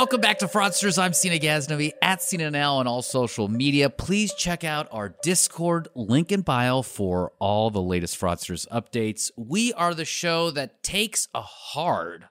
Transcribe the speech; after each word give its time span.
Welcome 0.00 0.22
back 0.22 0.38
to 0.38 0.46
Fraudsters. 0.46 0.96
I'm 0.96 1.12
Sina 1.12 1.38
Ghaznavi 1.38 1.92
at 2.00 2.22
Sina 2.22 2.50
Now 2.50 2.76
on 2.76 2.86
all 2.86 3.02
social 3.02 3.48
media. 3.48 3.90
Please 3.90 4.32
check 4.32 4.64
out 4.64 4.88
our 4.90 5.14
Discord 5.22 5.88
link 5.94 6.32
in 6.32 6.40
bio 6.40 6.80
for 6.80 7.32
all 7.38 7.68
the 7.68 7.82
latest 7.82 8.18
Fraudsters 8.18 8.66
updates. 8.68 9.30
We 9.36 9.74
are 9.74 9.92
the 9.92 10.06
show 10.06 10.52
that 10.52 10.82
takes 10.82 11.28
a 11.34 11.42
hard 11.42 12.28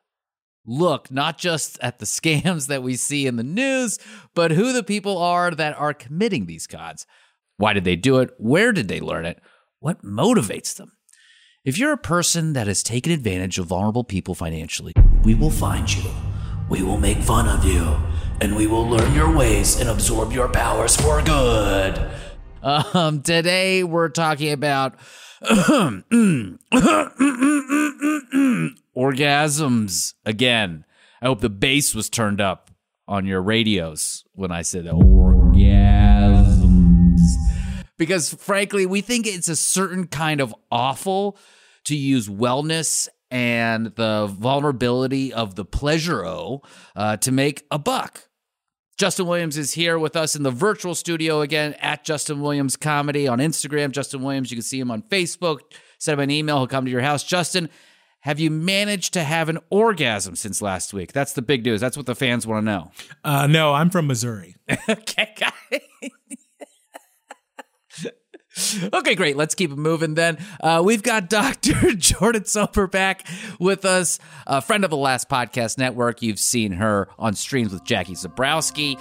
look 0.65 1.11
not 1.11 1.37
just 1.37 1.77
at 1.79 1.99
the 1.99 2.05
scams 2.07 2.69
that 2.69 2.81
we 2.81 2.95
see 2.95 3.27
in 3.27 3.35
the 3.35 3.43
news, 3.43 3.99
but 4.33 4.49
who 4.49 4.73
the 4.73 4.83
people 4.83 5.19
are 5.19 5.51
that 5.51 5.77
are 5.77 5.93
committing 5.93 6.47
these 6.47 6.65
cons. 6.65 7.05
Why 7.57 7.73
did 7.73 7.83
they 7.83 7.95
do 7.95 8.17
it? 8.17 8.31
Where 8.39 8.71
did 8.71 8.87
they 8.87 8.99
learn 8.99 9.27
it? 9.27 9.39
What 9.79 10.03
motivates 10.03 10.75
them? 10.75 10.93
If 11.63 11.77
you're 11.77 11.93
a 11.93 11.97
person 11.97 12.53
that 12.53 12.65
has 12.65 12.81
taken 12.81 13.11
advantage 13.11 13.59
of 13.59 13.67
vulnerable 13.67 14.03
people 14.03 14.33
financially, 14.33 14.93
we 15.23 15.35
will 15.35 15.51
find 15.51 15.93
you. 15.93 16.09
We 16.69 16.83
will 16.83 16.99
make 16.99 17.17
fun 17.17 17.49
of 17.49 17.65
you, 17.65 17.97
and 18.39 18.55
we 18.55 18.67
will 18.67 18.87
learn 18.87 19.15
your 19.15 19.35
ways 19.35 19.79
and 19.79 19.89
absorb 19.89 20.31
your 20.31 20.47
powers 20.47 20.95
for 20.95 21.19
good. 21.23 21.99
Um, 22.61 23.23
today 23.23 23.83
we're 23.83 24.09
talking 24.09 24.51
about 24.51 24.95
orgasms 28.95 30.13
again. 30.25 30.85
I 31.21 31.25
hope 31.25 31.41
the 31.41 31.49
bass 31.49 31.95
was 31.95 32.07
turned 32.07 32.39
up 32.39 32.69
on 33.07 33.25
your 33.25 33.41
radios 33.41 34.23
when 34.33 34.51
I 34.51 34.61
said 34.61 34.85
orgasms. 34.85 35.99
Because 37.97 38.31
frankly, 38.31 38.85
we 38.85 39.01
think 39.01 39.25
it's 39.25 39.49
a 39.49 39.55
certain 39.55 40.05
kind 40.05 40.39
of 40.39 40.53
awful 40.71 41.35
to 41.85 41.95
use 41.95 42.29
wellness 42.29 43.09
and 43.31 43.87
the 43.95 44.27
vulnerability 44.27 45.33
of 45.33 45.55
the 45.55 45.65
pleasure 45.65 46.25
o 46.25 46.61
uh, 46.95 47.17
to 47.17 47.31
make 47.31 47.65
a 47.71 47.79
buck. 47.79 48.29
Justin 48.97 49.27
Williams 49.27 49.57
is 49.57 49.73
here 49.73 49.97
with 49.97 50.17
us 50.17 50.35
in 50.35 50.43
the 50.43 50.51
virtual 50.51 50.93
studio 50.93 51.39
again 51.39 51.73
at 51.79 52.03
Justin 52.03 52.41
Williams 52.41 52.75
Comedy 52.75 53.29
on 53.29 53.39
Instagram. 53.39 53.91
Justin 53.91 54.21
Williams, 54.21 54.51
you 54.51 54.57
can 54.57 54.61
see 54.61 54.79
him 54.79 54.91
on 54.91 55.01
Facebook. 55.03 55.59
Send 55.99 56.19
him 56.19 56.23
an 56.23 56.31
email, 56.31 56.57
he'll 56.57 56.67
come 56.67 56.83
to 56.83 56.91
your 56.91 57.01
house. 57.01 57.23
Justin, 57.23 57.69
have 58.21 58.39
you 58.39 58.51
managed 58.51 59.13
to 59.13 59.23
have 59.23 59.47
an 59.47 59.59
orgasm 59.69 60.35
since 60.35 60.61
last 60.61 60.93
week? 60.93 61.13
That's 61.13 61.31
the 61.31 61.41
big 61.41 61.63
news. 61.63 61.79
That's 61.79 61.95
what 61.95 62.05
the 62.05 62.15
fans 62.15 62.45
want 62.45 62.65
to 62.65 62.65
know. 62.65 62.91
Uh, 63.23 63.47
no, 63.47 63.73
I'm 63.73 63.89
from 63.89 64.07
Missouri. 64.07 64.57
okay. 64.89 65.33
Okay, 68.93 69.15
great. 69.15 69.37
Let's 69.37 69.55
keep 69.55 69.71
it 69.71 69.77
moving 69.77 70.15
then. 70.15 70.37
Uh, 70.61 70.81
we've 70.83 71.03
got 71.03 71.29
Dr. 71.29 71.93
Jordan 71.95 72.45
Soper 72.45 72.87
back 72.87 73.27
with 73.59 73.85
us, 73.85 74.19
a 74.47 74.61
friend 74.61 74.83
of 74.83 74.89
the 74.89 74.97
Last 74.97 75.29
Podcast 75.29 75.77
Network. 75.77 76.21
You've 76.21 76.39
seen 76.39 76.73
her 76.73 77.07
on 77.17 77.33
streams 77.33 77.71
with 77.71 77.83
Jackie 77.83 78.15
Zebrowski. 78.15 78.99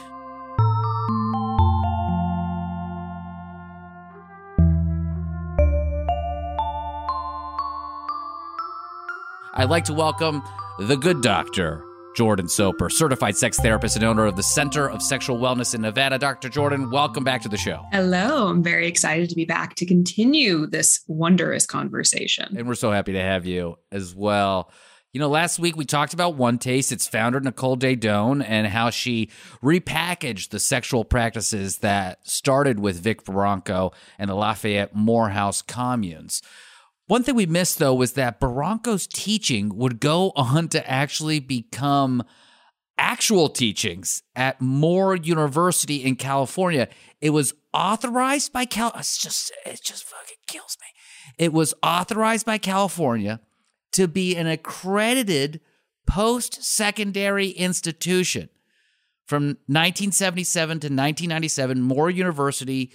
I'd 9.55 9.71
like 9.71 9.85
to 9.85 9.95
welcome 9.95 10.43
the 10.79 10.97
good 10.97 11.21
doctor, 11.21 11.85
Jordan 12.17 12.49
Soper, 12.49 12.91
certified 12.91 13.37
sex 13.37 13.59
therapist 13.61 13.97
and 13.97 14.05
owner 14.05 14.27
of 14.27 14.37
the 14.37 14.43
Center 14.43 14.89
of 14.89 15.03
Sexual 15.03 15.39
Wellness 15.39 15.75
in 15.75 15.83
Nevada. 15.83 16.19
Dr. 16.19 16.49
Jordan, 16.49 16.91
welcome 16.91 17.25
back 17.25 17.43
to 17.43 17.49
the 17.49 17.57
show. 17.57 17.85
Hello. 17.93 18.49
I'm 18.49 18.63
very 18.63 18.87
excited 18.87 19.29
to 19.31 19.37
be 19.37 19.45
back 19.45 19.75
to 19.77 19.87
continue 19.87 20.67
this 20.67 21.05
wondrous 21.07 21.67
conversation. 21.67 22.57
And 22.57 22.67
we're 22.67 22.75
so 22.75 22.91
happy 22.91 23.13
to 23.13 23.21
have 23.21 23.47
you 23.47 23.77
as 23.93 24.15
well. 24.15 24.73
You 25.13 25.21
know, 25.21 25.29
last 25.29 25.59
week 25.59 25.77
we 25.77 25.87
talked 25.87 26.13
about 26.13 26.35
One 26.35 26.59
Taste, 26.59 26.93
its 26.93 27.09
founder, 27.09 27.41
Nicole 27.41 27.77
Daedone, 27.77 28.45
and 28.47 28.67
how 28.67 28.91
she 28.91 29.31
repackaged 29.63 30.51
the 30.51 30.61
sexual 30.61 31.05
practices 31.05 31.79
that 31.79 32.27
started 32.29 32.79
with 32.79 33.01
Vic 33.01 33.25
Baranco 33.25 33.95
and 34.19 34.29
the 34.29 34.35
Lafayette 34.35 34.95
Morehouse 34.95 35.63
communes. 35.63 36.43
One 37.09 37.23
thing 37.23 37.35
we 37.35 37.47
missed 37.47 37.79
though 37.79 37.95
was 37.95 38.13
that 38.13 38.39
Baranco's 38.39 39.07
teaching 39.07 39.75
would 39.77 39.99
go 39.99 40.33
on 40.37 40.69
to 40.69 40.89
actually 40.89 41.41
become 41.41 42.23
actual 42.99 43.49
teachings 43.49 44.23
at 44.37 44.61
Moore 44.61 45.17
University 45.17 46.05
in 46.05 46.17
California. 46.17 46.87
It 47.23 47.31
was 47.31 47.55
authorized 47.73 48.53
by 48.53 48.67
Cal. 48.67 48.93
It's 48.95 49.17
just 49.17 49.51
it 49.65 49.81
just 49.83 50.05
fucking 50.05 50.37
kills 50.47 50.77
me. 50.83 51.45
It 51.45 51.55
was 51.55 51.73
authorized 51.83 52.45
by 52.45 52.59
California 52.59 53.41
to 53.93 54.07
be 54.07 54.37
an 54.37 54.47
accredited 54.47 55.61
post-secondary 56.07 57.49
institution. 57.49 58.51
From 59.25 59.45
1977 59.67 60.69
to 60.69 60.87
1997, 60.87 61.81
Moore 61.81 62.11
University 62.11 62.93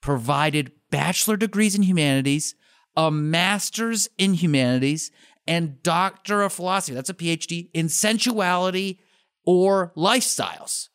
provided 0.00 0.72
bachelor 0.90 1.36
degrees 1.36 1.74
in 1.74 1.82
humanities 1.82 2.54
a 3.00 3.10
master's 3.10 4.08
in 4.18 4.34
humanities 4.34 5.10
and 5.46 5.82
doctor 5.82 6.42
of 6.42 6.52
philosophy. 6.52 6.94
That's 6.94 7.08
a 7.08 7.14
PhD 7.14 7.70
in 7.72 7.88
sensuality 7.88 9.00
or 9.44 9.92
lifestyles. 9.96 10.88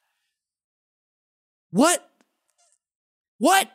What? 1.71 2.07
What? 3.39 3.69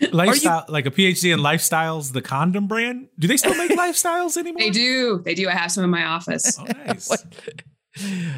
Lifestyle, 0.12 0.64
you- 0.68 0.72
like 0.72 0.86
a 0.86 0.90
PhD 0.90 1.32
in 1.32 1.40
lifestyles, 1.40 2.12
the 2.12 2.22
condom 2.22 2.68
brand. 2.68 3.08
Do 3.18 3.26
they 3.26 3.36
still 3.36 3.56
make 3.56 3.70
lifestyles 3.78 4.36
anymore? 4.36 4.60
They 4.60 4.70
do. 4.70 5.20
They 5.24 5.34
do. 5.34 5.48
I 5.48 5.52
have 5.52 5.72
some 5.72 5.82
in 5.84 5.90
my 5.90 6.04
office. 6.04 6.58
Oh, 6.58 6.64
nice. 6.86 7.10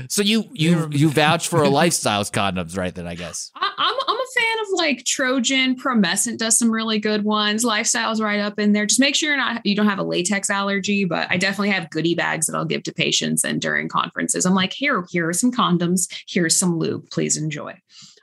so 0.08 0.22
you 0.22 0.44
you 0.52 0.88
you 0.90 1.08
vouch 1.10 1.48
for 1.48 1.62
a 1.62 1.68
lifestyles 1.68 2.30
condoms, 2.30 2.76
right? 2.76 2.94
Then 2.94 3.06
I 3.06 3.14
guess 3.14 3.50
I, 3.54 3.70
I'm 3.76 3.94
I'm 4.08 4.16
a 4.16 4.40
fan 4.40 4.58
of 4.62 4.66
like 4.72 5.04
Trojan. 5.04 5.76
Promescent 5.76 6.38
does 6.38 6.58
some 6.58 6.70
really 6.70 6.98
good 6.98 7.24
ones. 7.24 7.64
Lifestyles 7.64 8.20
right 8.20 8.40
up 8.40 8.58
in 8.58 8.72
there. 8.72 8.86
Just 8.86 9.00
make 9.00 9.14
sure 9.14 9.28
you're 9.28 9.38
not 9.38 9.64
you 9.64 9.76
don't 9.76 9.88
have 9.88 9.98
a 9.98 10.04
latex 10.04 10.50
allergy. 10.50 11.04
But 11.04 11.30
I 11.30 11.36
definitely 11.36 11.70
have 11.70 11.90
goodie 11.90 12.14
bags 12.14 12.46
that 12.46 12.56
I'll 12.56 12.64
give 12.64 12.82
to 12.84 12.92
patients 12.92 13.44
and 13.44 13.60
during 13.60 13.88
conferences. 13.88 14.44
I'm 14.44 14.54
like, 14.54 14.72
here 14.72 15.04
here 15.10 15.28
are 15.28 15.32
some 15.32 15.52
condoms. 15.52 16.12
Here's 16.28 16.56
some 16.56 16.78
lube. 16.78 17.08
Please 17.10 17.36
enjoy. 17.36 17.74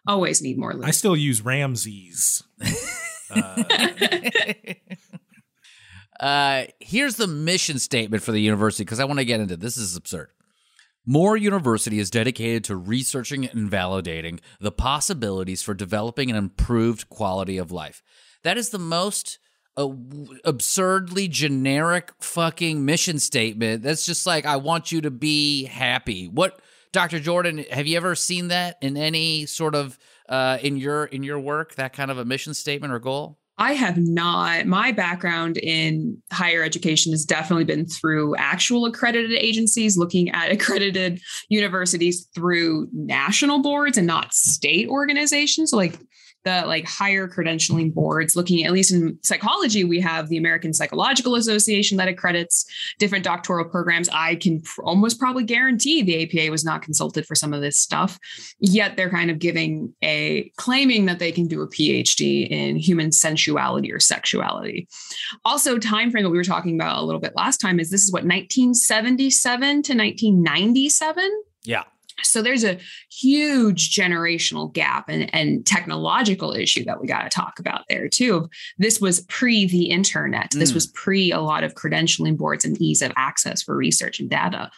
Always 0.08 0.42
need 0.42 0.58
more 0.58 0.74
lube. 0.74 0.86
I 0.86 0.92
still 0.92 1.16
use 1.16 1.42
Ramses. 1.42 2.44
uh, 3.32 3.64
uh, 6.20 6.64
here's 6.80 7.16
the 7.16 7.28
mission 7.28 7.80
statement 7.80 8.24
for 8.24 8.32
the 8.32 8.42
university 8.42 8.84
because 8.84 9.00
I 9.00 9.06
want 9.06 9.20
to 9.20 9.26
get 9.26 9.40
into 9.40 9.58
this. 9.58 9.78
is 9.78 9.96
absurd. 9.96 10.30
Moore 11.06 11.36
University 11.36 11.98
is 11.98 12.12
dedicated 12.12 12.64
to 12.66 12.76
researching 12.76 13.46
and 13.46 13.72
validating 13.72 14.40
the 14.60 14.72
possibilities 14.72 15.64
for 15.64 15.74
developing 15.74 16.30
an 16.30 16.36
improved 16.36 17.10
quality 17.10 17.58
of 17.58 17.72
life. 17.72 18.04
That 18.44 18.58
is 18.58 18.70
the 18.70 18.80
most 18.80 19.40
uh, 19.78 19.90
absurdly 20.46 21.28
generic 21.28 22.12
fucking 22.20 22.86
mission 22.86 23.18
statement. 23.20 23.82
That's 23.84 24.06
just 24.06 24.28
like, 24.28 24.46
I 24.46 24.58
want 24.58 24.92
you 24.92 25.02
to 25.02 25.12
be 25.12 25.66
happy. 25.66 26.28
What, 26.28 26.60
Dr. 26.92 27.20
Jordan, 27.20 27.66
have 27.72 27.88
you 27.88 27.98
ever 27.98 28.14
seen 28.14 28.50
that 28.50 28.78
in 28.82 28.96
any 28.96 29.48
sort 29.48 29.74
of 29.74 29.98
uh, 30.30 30.60
in 30.62 30.78
your 30.78 31.06
in 31.06 31.24
your 31.24 31.40
work 31.40 31.76
that 31.76 31.94
kind 31.94 32.12
of 32.12 32.18
a 32.18 32.26
mission 32.26 32.54
statement 32.54 32.94
or 32.94 33.00
goal? 33.00 33.41
I 33.62 33.74
have 33.74 33.96
not. 33.96 34.66
My 34.66 34.92
background 34.92 35.58
in 35.58 36.18
higher 36.34 36.64
education 36.64 37.12
has 37.12 37.24
definitely 37.24 37.64
been 37.64 37.86
through 37.86 38.36
actual 38.38 38.88
accredited 38.88 39.34
agencies, 39.34 39.98
looking 39.98 40.32
at 40.32 40.52
accredited 40.52 41.22
universities 41.48 42.28
through 42.34 42.88
national 42.92 43.62
boards 43.62 44.00
and 44.00 44.08
not 44.08 44.34
state 44.34 44.90
organizations. 44.90 45.70
So 45.70 45.78
like 45.78 46.00
the 46.44 46.64
like 46.66 46.88
higher 46.88 47.28
credentialing 47.28 47.94
boards 47.94 48.36
looking 48.36 48.66
at 48.66 48.72
least 48.72 48.92
in 48.92 49.18
psychology 49.24 49.84
we 49.84 50.00
have 50.00 50.30
the 50.30 50.38
american 50.38 50.74
psychological 50.74 51.36
association 51.36 51.98
that 51.98 52.08
accredits 52.08 52.66
different 53.00 53.24
doctoral 53.24 53.66
programs. 53.66 54.10
I 54.10 54.36
can 54.36 54.62
pr- 54.62 54.84
almost 54.84 55.20
probably 55.20 55.44
guarantee 55.44 56.02
the 56.02 56.24
apa 56.24 56.52
was 56.52 56.64
not 56.64 56.82
consulted 56.82 57.26
for 57.26 57.36
some 57.36 57.54
of 57.54 57.62
this 57.62 57.78
stuff 57.78 58.20
yet 58.60 58.98
they're 58.98 59.10
kind 59.10 59.32
of 59.32 59.40
giving 59.40 59.94
a 60.04 60.52
claiming 60.58 61.06
that 61.06 61.20
they 61.20 61.32
can 61.32 61.48
do 61.48 61.62
a 61.62 61.68
phd 61.68 62.50
in 62.50 62.76
human 62.76 63.12
sensuality 63.12 63.92
or 63.92 64.00
sexuality. 64.00 64.88
Also 65.46 65.78
time 65.78 66.12
frame 66.12 66.24
that 66.24 66.30
we 66.30 66.38
were 66.38 66.44
talking 66.44 66.76
about 66.76 67.02
a 67.02 67.06
little 67.06 67.22
bit 67.22 67.34
last 67.36 67.58
time 67.58 67.80
is 67.80 67.90
this 67.90 68.04
is 68.04 68.12
what 68.12 68.24
1977 68.24 69.82
to 69.84 69.94
1997 69.96 71.44
yeah 71.64 71.84
so 72.24 72.42
there's 72.42 72.64
a 72.64 72.78
huge 73.10 73.96
generational 73.96 74.72
gap 74.74 75.10
and, 75.10 75.34
and 75.34 75.66
technological 75.66 76.54
issue 76.54 76.84
that 76.86 77.02
we 77.02 77.08
got 77.08 77.24
to 77.24 77.30
talk 77.30 77.60
about 77.60 77.82
there 77.90 78.08
too. 78.08 78.50
This 78.78 79.00
was 79.00 79.22
pre 79.22 79.68
the 79.68 79.86
internet. 79.86 80.52
This 80.52 80.72
mm. 80.72 80.76
was 80.76 80.88
pre 80.88 81.32
a 81.32 81.40
lot 81.42 81.64
of 81.64 81.76
credentialing 81.76 82.38
boards 82.38 82.66
and 82.66 82.80
ease 82.82 83.02
of 83.02 83.12
access 83.16 83.62
for 83.62 83.76
research 83.76 84.20
and 84.20 84.30
data. 84.30 84.70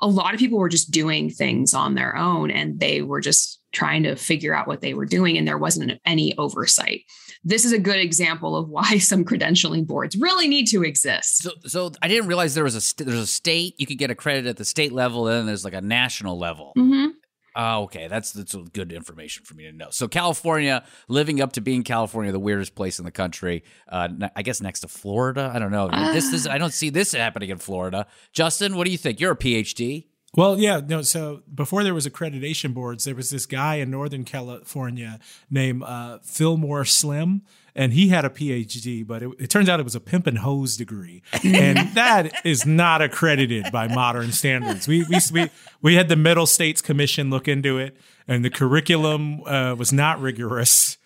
A 0.00 0.08
lot 0.08 0.32
of 0.34 0.40
people 0.40 0.58
were 0.58 0.68
just 0.68 0.90
doing 0.90 1.30
things 1.30 1.74
on 1.74 1.94
their 1.94 2.16
own 2.16 2.50
and 2.50 2.80
they 2.80 3.02
were 3.02 3.20
just 3.20 3.59
trying 3.72 4.02
to 4.02 4.16
figure 4.16 4.54
out 4.54 4.66
what 4.66 4.80
they 4.80 4.94
were 4.94 5.06
doing 5.06 5.38
and 5.38 5.46
there 5.46 5.58
wasn't 5.58 5.92
any 6.04 6.36
oversight 6.38 7.02
this 7.44 7.64
is 7.64 7.72
a 7.72 7.78
good 7.78 7.98
example 7.98 8.56
of 8.56 8.68
why 8.80 8.98
some 8.98 9.24
credentialing 9.24 9.86
boards 9.86 10.16
really 10.16 10.48
need 10.48 10.66
to 10.66 10.84
exist. 10.84 11.42
So, 11.42 11.52
so 11.66 11.92
I 12.02 12.08
didn't 12.08 12.28
realize 12.28 12.54
there 12.54 12.64
was 12.64 12.74
a 12.74 12.80
st- 12.80 13.06
there's 13.06 13.20
a 13.20 13.26
state 13.26 13.74
you 13.78 13.86
could 13.86 13.98
get 13.98 14.10
accredited 14.10 14.48
at 14.48 14.56
the 14.56 14.64
state 14.64 14.92
level, 14.92 15.26
and 15.26 15.38
then 15.38 15.46
there's 15.46 15.64
like 15.64 15.74
a 15.74 15.80
national 15.80 16.38
level. 16.38 16.72
Mm-hmm. 16.76 17.08
Oh, 17.56 17.82
okay. 17.82 18.06
That's 18.06 18.30
that's 18.32 18.54
good 18.72 18.92
information 18.92 19.44
for 19.44 19.54
me 19.54 19.64
to 19.64 19.72
know. 19.72 19.88
So 19.90 20.06
California, 20.06 20.84
living 21.08 21.40
up 21.40 21.54
to 21.54 21.60
being 21.60 21.82
California, 21.82 22.30
the 22.30 22.38
weirdest 22.38 22.76
place 22.76 23.00
in 23.00 23.04
the 23.04 23.10
country. 23.10 23.64
Uh, 23.88 24.08
I 24.36 24.42
guess 24.42 24.60
next 24.60 24.80
to 24.80 24.88
Florida. 24.88 25.50
I 25.52 25.58
don't 25.58 25.72
know. 25.72 25.88
Uh, 25.88 26.12
this 26.12 26.32
is 26.32 26.46
I 26.46 26.58
don't 26.58 26.72
see 26.72 26.90
this 26.90 27.12
happening 27.12 27.50
in 27.50 27.58
Florida. 27.58 28.06
Justin, 28.32 28.76
what 28.76 28.84
do 28.84 28.92
you 28.92 28.98
think? 28.98 29.18
You're 29.18 29.32
a 29.32 29.36
PhD. 29.36 30.06
Well, 30.36 30.58
yeah, 30.58 30.80
no. 30.86 31.02
So 31.02 31.42
before 31.52 31.82
there 31.82 31.94
was 31.94 32.06
accreditation 32.06 32.72
boards, 32.72 33.04
there 33.04 33.16
was 33.16 33.30
this 33.30 33.46
guy 33.46 33.76
in 33.76 33.90
Northern 33.90 34.24
California 34.24 35.18
named 35.50 35.82
uh, 35.82 36.18
Fillmore 36.22 36.84
Slim, 36.84 37.42
and 37.74 37.92
he 37.92 38.08
had 38.08 38.24
a 38.24 38.28
PhD, 38.28 39.04
but 39.04 39.24
it, 39.24 39.30
it 39.40 39.50
turns 39.50 39.68
out 39.68 39.80
it 39.80 39.82
was 39.82 39.96
a 39.96 40.00
pimp 40.00 40.28
and 40.28 40.38
hose 40.38 40.76
degree, 40.76 41.22
and 41.44 41.78
that 41.94 42.44
is 42.44 42.64
not 42.64 43.02
accredited 43.02 43.72
by 43.72 43.88
modern 43.88 44.30
standards. 44.30 44.86
We 44.86 45.04
we 45.08 45.18
we, 45.32 45.50
we 45.82 45.94
had 45.96 46.08
the 46.08 46.16
Middle 46.16 46.46
States 46.46 46.80
Commission 46.80 47.28
look 47.28 47.48
into 47.48 47.78
it, 47.78 47.96
and 48.28 48.44
the 48.44 48.50
curriculum 48.50 49.42
uh, 49.44 49.74
was 49.76 49.92
not 49.92 50.20
rigorous. 50.20 50.96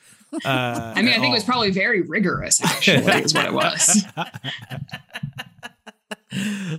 Uh, 0.44 0.92
I 0.96 1.00
mean, 1.00 1.08
I 1.08 1.12
think 1.12 1.26
all. 1.26 1.30
it 1.30 1.34
was 1.34 1.44
probably 1.44 1.70
very 1.70 2.02
rigorous. 2.02 2.62
Actually, 2.62 3.22
is 3.22 3.32
what 3.32 3.46
it 3.46 3.52
was. 3.54 4.04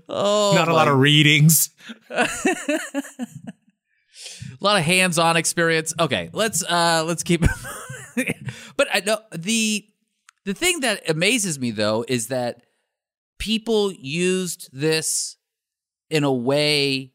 oh, 0.10 0.54
not 0.56 0.68
a 0.68 0.74
lot 0.74 0.88
of 0.88 0.98
readings. 0.98 1.70
a 2.10 2.20
lot 4.60 4.78
of 4.78 4.84
hands-on 4.84 5.38
experience. 5.38 5.94
Okay, 6.00 6.30
let's 6.34 6.64
uh 6.64 7.04
let's 7.06 7.24
keep. 7.24 7.42
but 8.78 8.88
I 8.94 9.02
know 9.06 9.20
the 9.32 9.86
the 10.46 10.54
thing 10.54 10.82
that 10.82 11.10
amazes 11.10 11.60
me 11.60 11.72
though 11.72 12.06
is 12.08 12.28
that 12.28 12.64
people 13.40 13.92
used 13.92 14.70
this 14.72 15.38
in 16.10 16.24
a 16.24 16.34
way 16.34 17.14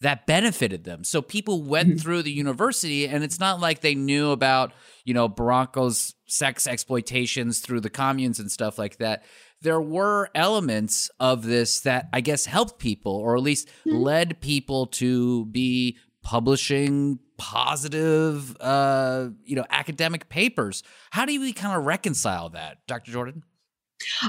that 0.00 0.26
benefited 0.26 0.84
them. 0.84 1.04
So 1.04 1.22
people 1.22 1.62
went 1.62 1.88
mm-hmm. 1.88 1.98
through 1.98 2.22
the 2.22 2.32
university 2.32 3.08
and 3.08 3.24
it's 3.24 3.40
not 3.40 3.60
like 3.60 3.80
they 3.80 3.94
knew 3.94 4.30
about, 4.30 4.72
you 5.04 5.14
know, 5.14 5.28
Baranco's 5.28 6.14
sex 6.26 6.66
exploitations 6.66 7.60
through 7.60 7.80
the 7.80 7.90
communes 7.90 8.38
and 8.38 8.50
stuff 8.50 8.78
like 8.78 8.98
that 8.98 9.24
there 9.62 9.80
were 9.80 10.28
elements 10.34 11.10
of 11.18 11.44
this 11.44 11.80
that 11.80 12.08
I 12.12 12.20
guess 12.20 12.46
helped 12.46 12.78
people, 12.78 13.12
or 13.12 13.36
at 13.36 13.42
least 13.42 13.68
mm-hmm. 13.86 13.96
led 13.96 14.40
people 14.40 14.86
to 14.86 15.46
be 15.46 15.98
publishing 16.22 17.18
positive, 17.38 18.56
uh, 18.60 19.28
you 19.44 19.56
know, 19.56 19.64
academic 19.70 20.28
papers. 20.28 20.82
How 21.10 21.24
do 21.24 21.38
we 21.40 21.52
kind 21.52 21.76
of 21.76 21.84
reconcile 21.84 22.50
that, 22.50 22.78
Dr. 22.86 23.12
Jordan? 23.12 23.42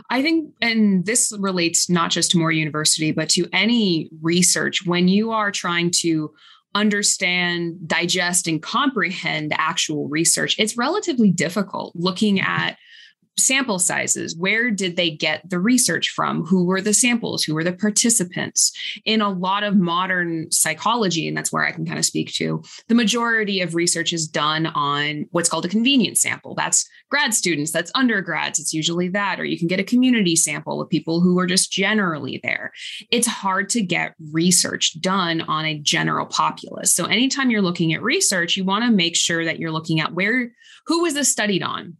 I 0.09 0.21
think, 0.21 0.53
and 0.61 1.05
this 1.05 1.33
relates 1.37 1.89
not 1.89 2.11
just 2.11 2.31
to 2.31 2.37
Moore 2.37 2.51
University, 2.51 3.11
but 3.11 3.29
to 3.29 3.47
any 3.51 4.09
research. 4.21 4.85
When 4.85 5.07
you 5.07 5.31
are 5.31 5.51
trying 5.51 5.91
to 5.99 6.33
understand, 6.73 7.87
digest, 7.87 8.47
and 8.47 8.61
comprehend 8.61 9.53
actual 9.57 10.07
research, 10.07 10.55
it's 10.57 10.77
relatively 10.77 11.31
difficult 11.31 11.93
looking 11.95 12.39
at 12.39 12.77
sample 13.37 13.79
sizes 13.79 14.35
where 14.35 14.71
did 14.71 14.95
they 14.95 15.09
get 15.09 15.47
the 15.49 15.59
research 15.59 16.09
from? 16.09 16.45
Who 16.45 16.65
were 16.65 16.81
the 16.81 16.93
samples? 16.93 17.43
Who 17.43 17.53
were 17.53 17.63
the 17.63 17.73
participants? 17.73 18.71
In 19.05 19.21
a 19.21 19.29
lot 19.29 19.63
of 19.63 19.75
modern 19.75 20.51
psychology 20.51 21.27
and 21.27 21.37
that's 21.37 21.51
where 21.51 21.65
i 21.65 21.71
can 21.71 21.85
kind 21.85 21.99
of 21.99 22.05
speak 22.05 22.31
to 22.33 22.63
the 22.87 22.95
majority 22.95 23.61
of 23.61 23.75
research 23.75 24.13
is 24.13 24.27
done 24.27 24.67
on 24.67 25.25
what's 25.31 25.49
called 25.49 25.65
a 25.65 25.69
convenience 25.69 26.21
sample. 26.21 26.55
That's 26.55 26.87
grad 27.09 27.33
students 27.33 27.71
that's 27.71 27.91
undergrads 27.95 28.59
it's 28.59 28.73
usually 28.73 29.09
that 29.09 29.39
or 29.39 29.45
you 29.45 29.57
can 29.57 29.67
get 29.67 29.79
a 29.79 29.83
community 29.83 30.35
sample 30.35 30.81
of 30.81 30.89
people 30.89 31.21
who 31.21 31.39
are 31.39 31.47
just 31.47 31.71
generally 31.71 32.39
there. 32.43 32.71
It's 33.11 33.27
hard 33.27 33.69
to 33.69 33.81
get 33.81 34.15
research 34.31 34.99
done 34.99 35.41
on 35.41 35.65
a 35.65 35.79
general 35.79 36.25
populace. 36.25 36.93
So 36.93 37.05
anytime 37.05 37.49
you're 37.51 37.61
looking 37.61 37.93
at 37.93 38.01
research 38.01 38.57
you 38.57 38.65
want 38.65 38.83
to 38.85 38.91
make 38.91 39.15
sure 39.15 39.45
that 39.45 39.59
you're 39.59 39.71
looking 39.71 39.99
at 39.99 40.13
where 40.13 40.51
who 40.87 41.03
was 41.03 41.13
this 41.13 41.29
studied 41.29 41.63
on 41.63 41.97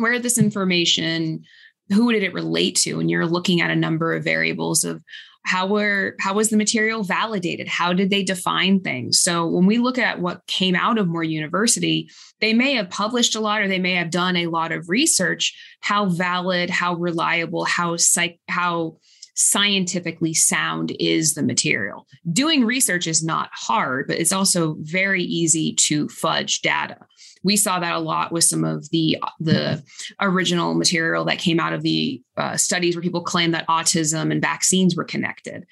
where 0.00 0.18
this 0.18 0.38
information 0.38 1.42
who 1.88 2.12
did 2.12 2.22
it 2.22 2.32
relate 2.32 2.76
to? 2.76 3.00
And 3.00 3.10
you're 3.10 3.26
looking 3.26 3.60
at 3.60 3.70
a 3.70 3.76
number 3.76 4.14
of 4.14 4.24
variables 4.24 4.84
of 4.84 5.02
how 5.44 5.66
were 5.66 6.16
how 6.20 6.34
was 6.34 6.50
the 6.50 6.56
material 6.56 7.02
validated? 7.02 7.66
How 7.66 7.92
did 7.92 8.10
they 8.10 8.22
define 8.22 8.80
things? 8.80 9.20
So 9.20 9.46
when 9.46 9.66
we 9.66 9.78
look 9.78 9.98
at 9.98 10.20
what 10.20 10.46
came 10.46 10.76
out 10.76 10.98
of 10.98 11.08
Moore 11.08 11.24
University 11.24 12.10
they 12.40 12.52
may 12.52 12.74
have 12.74 12.90
published 12.90 13.34
a 13.34 13.40
lot 13.40 13.60
or 13.60 13.68
they 13.68 13.78
may 13.78 13.94
have 13.94 14.10
done 14.10 14.36
a 14.36 14.46
lot 14.48 14.72
of 14.72 14.88
research 14.88 15.54
how 15.80 16.06
valid 16.06 16.70
how 16.70 16.94
reliable 16.94 17.64
how 17.64 17.96
psych 17.96 18.38
how 18.48 18.96
scientifically 19.40 20.34
sound 20.34 20.92
is 21.00 21.34
the 21.34 21.42
material 21.42 22.06
doing 22.32 22.64
research 22.64 23.06
is 23.06 23.24
not 23.24 23.48
hard 23.52 24.06
but 24.06 24.18
it's 24.18 24.32
also 24.32 24.76
very 24.80 25.22
easy 25.22 25.74
to 25.74 26.08
fudge 26.08 26.60
data 26.60 26.96
we 27.42 27.56
saw 27.56 27.80
that 27.80 27.94
a 27.94 27.98
lot 27.98 28.32
with 28.32 28.44
some 28.44 28.64
of 28.64 28.88
the 28.90 29.16
the 29.38 29.82
original 30.20 30.74
material 30.74 31.24
that 31.24 31.38
came 31.38 31.58
out 31.58 31.72
of 31.72 31.82
the 31.82 32.22
uh, 32.36 32.56
studies 32.56 32.94
where 32.94 33.02
people 33.02 33.22
claimed 33.22 33.54
that 33.54 33.66
autism 33.68 34.30
and 34.30 34.42
vaccines 34.42 34.94
were 34.94 35.04
connected 35.04 35.66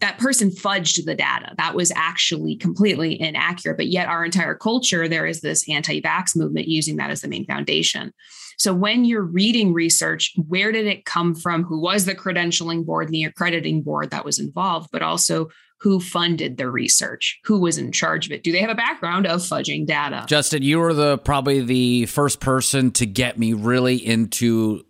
that 0.00 0.18
person 0.18 0.50
fudged 0.50 1.04
the 1.04 1.14
data. 1.14 1.54
That 1.56 1.74
was 1.74 1.92
actually 1.94 2.56
completely 2.56 3.20
inaccurate. 3.20 3.76
But 3.76 3.88
yet, 3.88 4.08
our 4.08 4.24
entire 4.24 4.54
culture, 4.54 5.08
there 5.08 5.26
is 5.26 5.40
this 5.40 5.68
anti 5.68 6.00
vax 6.00 6.36
movement 6.36 6.68
using 6.68 6.96
that 6.96 7.10
as 7.10 7.20
the 7.20 7.28
main 7.28 7.46
foundation. 7.46 8.12
So, 8.60 8.74
when 8.74 9.06
you're 9.06 9.22
reading 9.22 9.72
research, 9.72 10.34
where 10.36 10.70
did 10.70 10.86
it 10.86 11.06
come 11.06 11.34
from? 11.34 11.64
Who 11.64 11.80
was 11.80 12.04
the 12.04 12.14
credentialing 12.14 12.84
board 12.84 13.06
and 13.06 13.14
the 13.14 13.24
accrediting 13.24 13.82
board 13.82 14.10
that 14.10 14.22
was 14.22 14.38
involved? 14.38 14.90
But 14.92 15.00
also, 15.00 15.48
who 15.78 15.98
funded 15.98 16.58
the 16.58 16.70
research 16.70 17.40
who 17.44 17.58
was 17.58 17.78
in 17.78 17.90
charge 17.90 18.26
of 18.26 18.32
it 18.32 18.42
do 18.42 18.52
they 18.52 18.60
have 18.60 18.68
a 18.68 18.74
background 18.74 19.26
of 19.26 19.40
fudging 19.40 19.86
data 19.86 20.26
justin 20.28 20.62
you 20.62 20.78
were 20.78 20.92
the 20.92 21.16
probably 21.16 21.62
the 21.62 22.04
first 22.04 22.38
person 22.38 22.90
to 22.90 23.06
get 23.06 23.38
me 23.38 23.54
really 23.54 23.96
into 23.96 24.84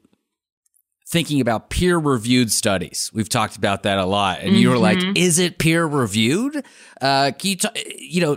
thinking 1.07 1.41
about 1.41 1.71
peer 1.71 1.97
reviewed 1.97 2.51
studies 2.51 3.09
we've 3.15 3.29
talked 3.29 3.57
about 3.57 3.85
that 3.85 3.99
a 3.99 4.05
lot 4.05 4.41
and 4.41 4.49
mm-hmm. 4.49 4.57
you 4.57 4.69
were 4.69 4.79
like 4.79 4.99
mm-hmm. 4.99 5.13
is 5.15 5.39
it 5.39 5.59
peer 5.59 5.87
reviewed 5.87 6.65
uh 7.01 7.31
can 7.39 7.51
you 7.51 7.55
t- 7.55 7.97
you 8.01 8.21
know 8.21 8.37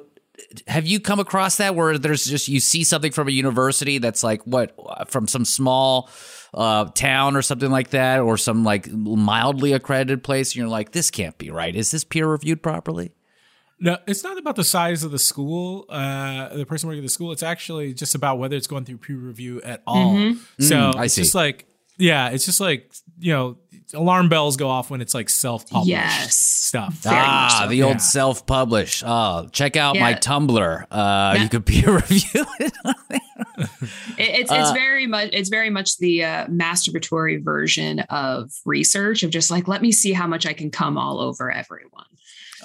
have 0.68 0.86
you 0.86 1.00
come 1.00 1.20
across 1.20 1.58
that 1.58 1.76
where 1.76 1.98
there's 1.98 2.26
just 2.26 2.48
you 2.48 2.60
see 2.60 2.84
something 2.84 3.12
from 3.12 3.28
a 3.28 3.32
university 3.32 3.98
that's 3.98 4.24
like 4.24 4.42
what 4.44 4.76
from 5.10 5.28
some 5.28 5.46
small 5.46 6.10
uh, 6.54 6.86
town 6.86 7.36
or 7.36 7.42
something 7.42 7.72
like 7.72 7.90
that, 7.90 8.20
or 8.20 8.38
some 8.38 8.64
like 8.64 8.92
mildly 8.92 9.74
accredited 9.74 10.24
place, 10.24 10.52
and 10.52 10.58
you're 10.58 10.68
like, 10.68 10.92
this 10.92 11.10
can't 11.12 11.38
be 11.38 11.50
right. 11.50 11.76
Is 11.76 11.92
this 11.92 12.04
peer 12.04 12.28
reviewed 12.28 12.62
properly? 12.62 13.12
No, 13.80 13.98
it's 14.08 14.24
not 14.24 14.38
about 14.38 14.56
the 14.56 14.64
size 14.64 15.04
of 15.04 15.12
the 15.12 15.20
school, 15.20 15.86
uh, 15.90 16.56
the 16.56 16.66
person 16.66 16.88
working 16.88 17.00
at 17.04 17.06
the 17.06 17.10
school. 17.10 17.32
It's 17.34 17.44
actually 17.44 17.94
just 17.94 18.16
about 18.16 18.38
whether 18.38 18.56
it's 18.56 18.68
going 18.68 18.86
through 18.86 18.98
peer 19.00 19.18
review 19.18 19.62
at 19.62 19.82
all. 19.86 20.14
Mm-hmm. 20.14 20.64
So 20.64 20.76
Mm, 20.76 20.96
I 20.96 21.06
it's 21.06 21.16
see. 21.16 21.22
just 21.24 21.36
like, 21.36 21.66
yeah, 21.98 22.30
it's 22.30 22.46
just 22.46 22.62
like, 22.62 22.92
you 23.20 23.34
know, 23.34 23.58
alarm 23.94 24.30
bells 24.30 24.58
go 24.58 24.70
off 24.70 24.90
when 24.90 25.02
it's 25.02 25.14
like 25.14 25.30
self 25.30 25.70
published 25.70 25.90
Yes. 25.90 26.36
stuff. 26.38 26.94
Very 26.96 27.16
much 27.16 27.26
ah, 27.28 27.60
so. 27.64 27.70
the 27.70 27.76
Yeah. 27.76 27.86
old 27.86 28.02
self-publish. 28.02 29.04
Oh, 29.06 29.48
check 29.52 29.76
out 29.76 29.98
my 29.98 30.14
Tumblr. 30.14 30.84
Uh, 30.90 31.34
Yeah. 31.36 31.44
You 31.44 31.50
could 31.50 31.66
peer 31.66 31.94
review 32.10 32.46
it. 32.60 32.74
It- 34.18 34.40
it's 34.42 34.52
it's 34.52 34.72
very 34.72 35.08
much 35.08 35.30
it's 35.34 35.50
very 35.50 35.70
much 35.70 35.98
the 35.98 36.24
uh, 36.24 36.48
masturbatory 36.48 37.44
version 37.44 38.00
of 38.10 38.52
research 38.66 39.24
of 39.24 39.32
just 39.32 39.52
like 39.52 39.68
let 39.68 39.82
me 39.82 39.92
see 39.92 40.14
how 40.14 40.28
much 40.28 40.46
I 40.46 40.54
can 40.54 40.72
come 40.72 40.98
all 40.98 41.20
over 41.20 41.52
everyone. 41.52 42.06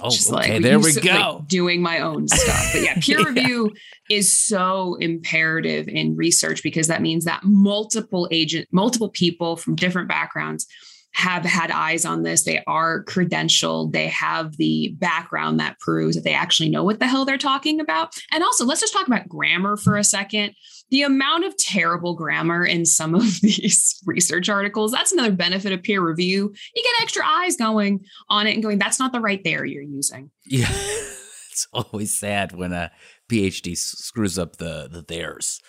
Oh, 0.00 0.10
Just 0.10 0.32
okay. 0.32 0.52
like 0.54 0.62
there 0.62 0.78
we 0.78 0.86
use- 0.86 0.98
go. 0.98 1.38
like, 1.40 1.48
doing 1.48 1.82
my 1.82 1.98
own 1.98 2.28
stuff. 2.28 2.70
But 2.72 2.82
yeah, 2.82 2.94
peer 3.00 3.18
Yeah. 3.20 3.26
review 3.26 3.72
is 4.08 4.32
so 4.38 4.94
imperative 5.00 5.88
in 5.88 6.14
research 6.14 6.62
because 6.62 6.86
that 6.86 7.02
means 7.02 7.24
that 7.24 7.40
multiple 7.42 8.28
agent, 8.30 8.68
multiple 8.70 9.08
people 9.10 9.56
from 9.56 9.74
different 9.74 10.06
backgrounds 10.08 10.68
have 11.14 11.44
had 11.44 11.70
eyes 11.70 12.04
on 12.04 12.22
this. 12.22 12.44
They 12.44 12.62
are 12.66 13.04
credentialed. 13.04 13.92
They 13.92 14.08
have 14.08 14.56
the 14.56 14.94
background 14.98 15.58
that 15.58 15.78
proves 15.80 16.14
that 16.14 16.24
they 16.24 16.34
actually 16.34 16.68
know 16.68 16.84
what 16.84 17.00
the 17.00 17.08
hell 17.08 17.24
they're 17.24 17.38
talking 17.38 17.80
about. 17.80 18.14
And 18.32 18.44
also, 18.44 18.64
let's 18.64 18.80
just 18.80 18.92
talk 18.92 19.06
about 19.06 19.28
grammar 19.28 19.76
for 19.76 19.96
a 19.96 20.04
second. 20.04 20.54
The 20.90 21.02
amount 21.02 21.44
of 21.44 21.56
terrible 21.56 22.14
grammar 22.14 22.64
in 22.64 22.86
some 22.86 23.14
of 23.14 23.22
these 23.42 24.00
research 24.06 24.48
articles, 24.48 24.92
that's 24.92 25.12
another 25.12 25.32
benefit 25.32 25.72
of 25.72 25.82
peer 25.82 26.06
review. 26.06 26.54
You 26.74 26.82
get 26.82 27.02
extra 27.02 27.24
eyes 27.26 27.56
going 27.56 28.04
on 28.28 28.46
it 28.46 28.54
and 28.54 28.62
going, 28.62 28.78
that's 28.78 28.98
not 28.98 29.12
the 29.12 29.20
right 29.20 29.42
there 29.42 29.64
you're 29.64 29.82
using. 29.82 30.30
Yeah, 30.46 30.68
it's 31.50 31.66
always 31.72 32.16
sad 32.16 32.52
when 32.52 32.72
a 32.72 32.90
PhD 33.28 33.76
screws 33.76 34.38
up 34.38 34.56
the 34.56 34.88
the 34.90 35.02
theirs. 35.02 35.60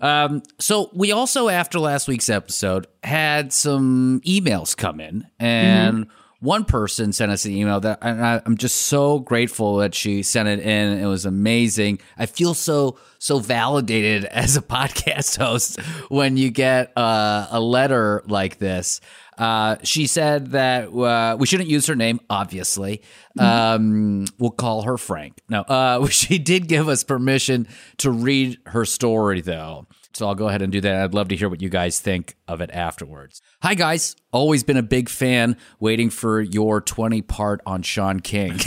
Um, 0.00 0.42
so 0.58 0.90
we 0.92 1.12
also, 1.12 1.48
after 1.48 1.78
last 1.78 2.08
week's 2.08 2.28
episode, 2.28 2.86
had 3.02 3.52
some 3.52 4.20
emails 4.26 4.76
come 4.76 5.00
in, 5.00 5.26
and 5.38 6.08
one 6.40 6.64
person 6.64 7.12
sent 7.12 7.32
us 7.32 7.44
an 7.46 7.52
email 7.52 7.80
that, 7.80 7.98
and 8.02 8.24
I, 8.24 8.42
I'm 8.44 8.56
just 8.56 8.76
so 8.82 9.18
grateful 9.18 9.78
that 9.78 9.94
she 9.94 10.22
sent 10.22 10.48
it 10.48 10.60
in. 10.60 10.98
It 10.98 11.06
was 11.06 11.24
amazing. 11.24 12.00
I 12.18 12.26
feel 12.26 12.54
so 12.54 12.98
so 13.18 13.38
validated 13.38 14.24
as 14.30 14.56
a 14.56 14.62
podcast 14.62 15.38
host 15.38 15.80
when 16.08 16.36
you 16.36 16.50
get 16.50 16.96
uh, 16.96 17.48
a 17.50 17.60
letter 17.60 18.22
like 18.26 18.58
this. 18.58 19.00
Uh, 19.38 19.76
she 19.82 20.06
said 20.06 20.52
that 20.52 20.88
uh, 20.88 21.36
we 21.38 21.46
shouldn't 21.46 21.68
use 21.68 21.86
her 21.86 21.96
name, 21.96 22.20
obviously. 22.30 23.02
Um, 23.38 24.24
we'll 24.38 24.50
call 24.50 24.82
her 24.82 24.96
Frank. 24.96 25.40
No, 25.48 25.60
uh, 25.62 26.06
she 26.08 26.38
did 26.38 26.68
give 26.68 26.88
us 26.88 27.04
permission 27.04 27.68
to 27.98 28.10
read 28.10 28.58
her 28.66 28.84
story, 28.84 29.40
though. 29.40 29.86
So 30.16 30.26
I'll 30.26 30.34
go 30.34 30.48
ahead 30.48 30.62
and 30.62 30.72
do 30.72 30.80
that. 30.80 31.02
I'd 31.02 31.12
love 31.12 31.28
to 31.28 31.36
hear 31.36 31.50
what 31.50 31.60
you 31.60 31.68
guys 31.68 32.00
think 32.00 32.36
of 32.48 32.62
it 32.62 32.70
afterwards. 32.72 33.42
Hi, 33.60 33.74
guys. 33.74 34.16
Always 34.32 34.64
been 34.64 34.78
a 34.78 34.82
big 34.82 35.10
fan, 35.10 35.58
waiting 35.78 36.08
for 36.08 36.40
your 36.40 36.80
20 36.80 37.20
part 37.20 37.60
on 37.66 37.82
Sean 37.82 38.20
King. 38.20 38.58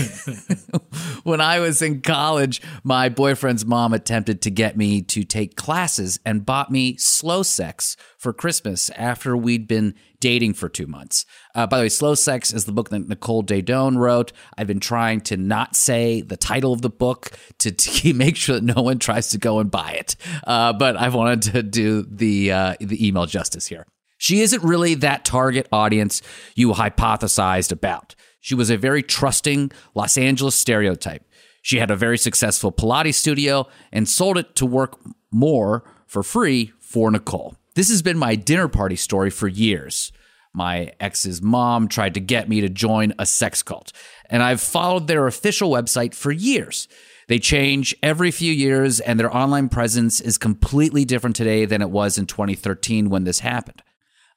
when 1.23 1.41
I 1.41 1.59
was 1.59 1.81
in 1.81 2.01
college, 2.01 2.61
my 2.83 3.09
boyfriend's 3.09 3.65
mom 3.65 3.93
attempted 3.93 4.43
to 4.43 4.51
get 4.51 4.77
me 4.77 5.01
to 5.01 5.23
take 5.23 5.55
classes 5.55 6.19
and 6.23 6.45
bought 6.45 6.69
me 6.69 6.97
Slow 6.97 7.41
Sex 7.41 7.97
for 8.15 8.31
Christmas 8.31 8.91
after 8.91 9.35
we'd 9.35 9.67
been 9.67 9.95
dating 10.19 10.53
for 10.53 10.69
two 10.69 10.87
months. 10.87 11.25
Uh, 11.55 11.65
by 11.67 11.77
the 11.77 11.83
way, 11.83 11.89
Slow 11.89 12.15
Sex 12.15 12.53
is 12.53 12.65
the 12.65 12.71
book 12.71 12.89
that 12.89 13.07
Nicole 13.07 13.43
Daedone 13.43 13.97
wrote. 13.97 14.31
I've 14.57 14.67
been 14.67 14.79
trying 14.79 15.21
to 15.21 15.37
not 15.37 15.75
say 15.75 16.21
the 16.21 16.37
title 16.37 16.73
of 16.73 16.81
the 16.81 16.89
book 16.89 17.31
to, 17.59 17.71
to 17.71 18.13
make 18.15 18.35
sure 18.35 18.55
that 18.59 18.63
no 18.63 18.81
one 18.81 18.99
tries 18.99 19.29
to 19.29 19.37
go 19.37 19.59
and 19.59 19.71
buy 19.71 19.91
it. 19.91 20.15
Uh, 20.45 20.73
but 20.73 20.95
I 20.97 21.09
wanted 21.09 21.53
to 21.53 21.63
do 21.63 22.03
the 22.03 22.51
uh, 22.51 22.75
the 22.79 23.05
email 23.05 23.25
justice 23.25 23.67
here. 23.67 23.85
She 24.17 24.41
isn't 24.41 24.63
really 24.63 24.95
that 24.95 25.23
target 25.23 25.67
audience 25.71 26.21
you 26.53 26.73
hypothesized 26.73 27.71
about. 27.71 28.15
She 28.41 28.53
was 28.53 28.69
a 28.69 28.77
very 28.77 29.01
trusting 29.01 29.71
Los 29.95 30.17
Angeles 30.17 30.55
stereotype. 30.55 31.23
She 31.61 31.79
had 31.79 31.91
a 31.91 31.95
very 31.95 32.17
successful 32.17 32.71
Pilates 32.71 33.15
studio 33.15 33.67
and 33.91 34.07
sold 34.07 34.37
it 34.37 34.55
to 34.55 34.65
work 34.65 34.99
more 35.31 35.83
for 36.05 36.23
free 36.23 36.73
for 36.79 37.11
Nicole. 37.11 37.55
This 37.75 37.89
has 37.89 38.01
been 38.01 38.17
my 38.17 38.35
dinner 38.35 38.67
party 38.67 38.95
story 38.95 39.29
for 39.29 39.47
years. 39.47 40.11
My 40.53 40.91
ex's 40.99 41.41
mom 41.41 41.87
tried 41.87 42.15
to 42.15 42.19
get 42.19 42.49
me 42.49 42.61
to 42.61 42.69
join 42.69 43.13
a 43.19 43.25
sex 43.25 43.61
cult, 43.61 43.91
and 44.29 44.41
I've 44.41 44.61
followed 44.61 45.07
their 45.07 45.27
official 45.27 45.69
website 45.69 46.15
for 46.15 46.31
years. 46.31 46.87
They 47.27 47.37
change 47.37 47.95
every 48.01 48.31
few 48.31 48.51
years, 48.51 48.99
and 48.99 49.19
their 49.19 49.35
online 49.35 49.69
presence 49.69 50.19
is 50.19 50.39
completely 50.39 51.05
different 51.05 51.35
today 51.35 51.65
than 51.65 51.83
it 51.83 51.91
was 51.91 52.17
in 52.17 52.25
2013 52.25 53.11
when 53.11 53.23
this 53.23 53.39
happened. 53.39 53.83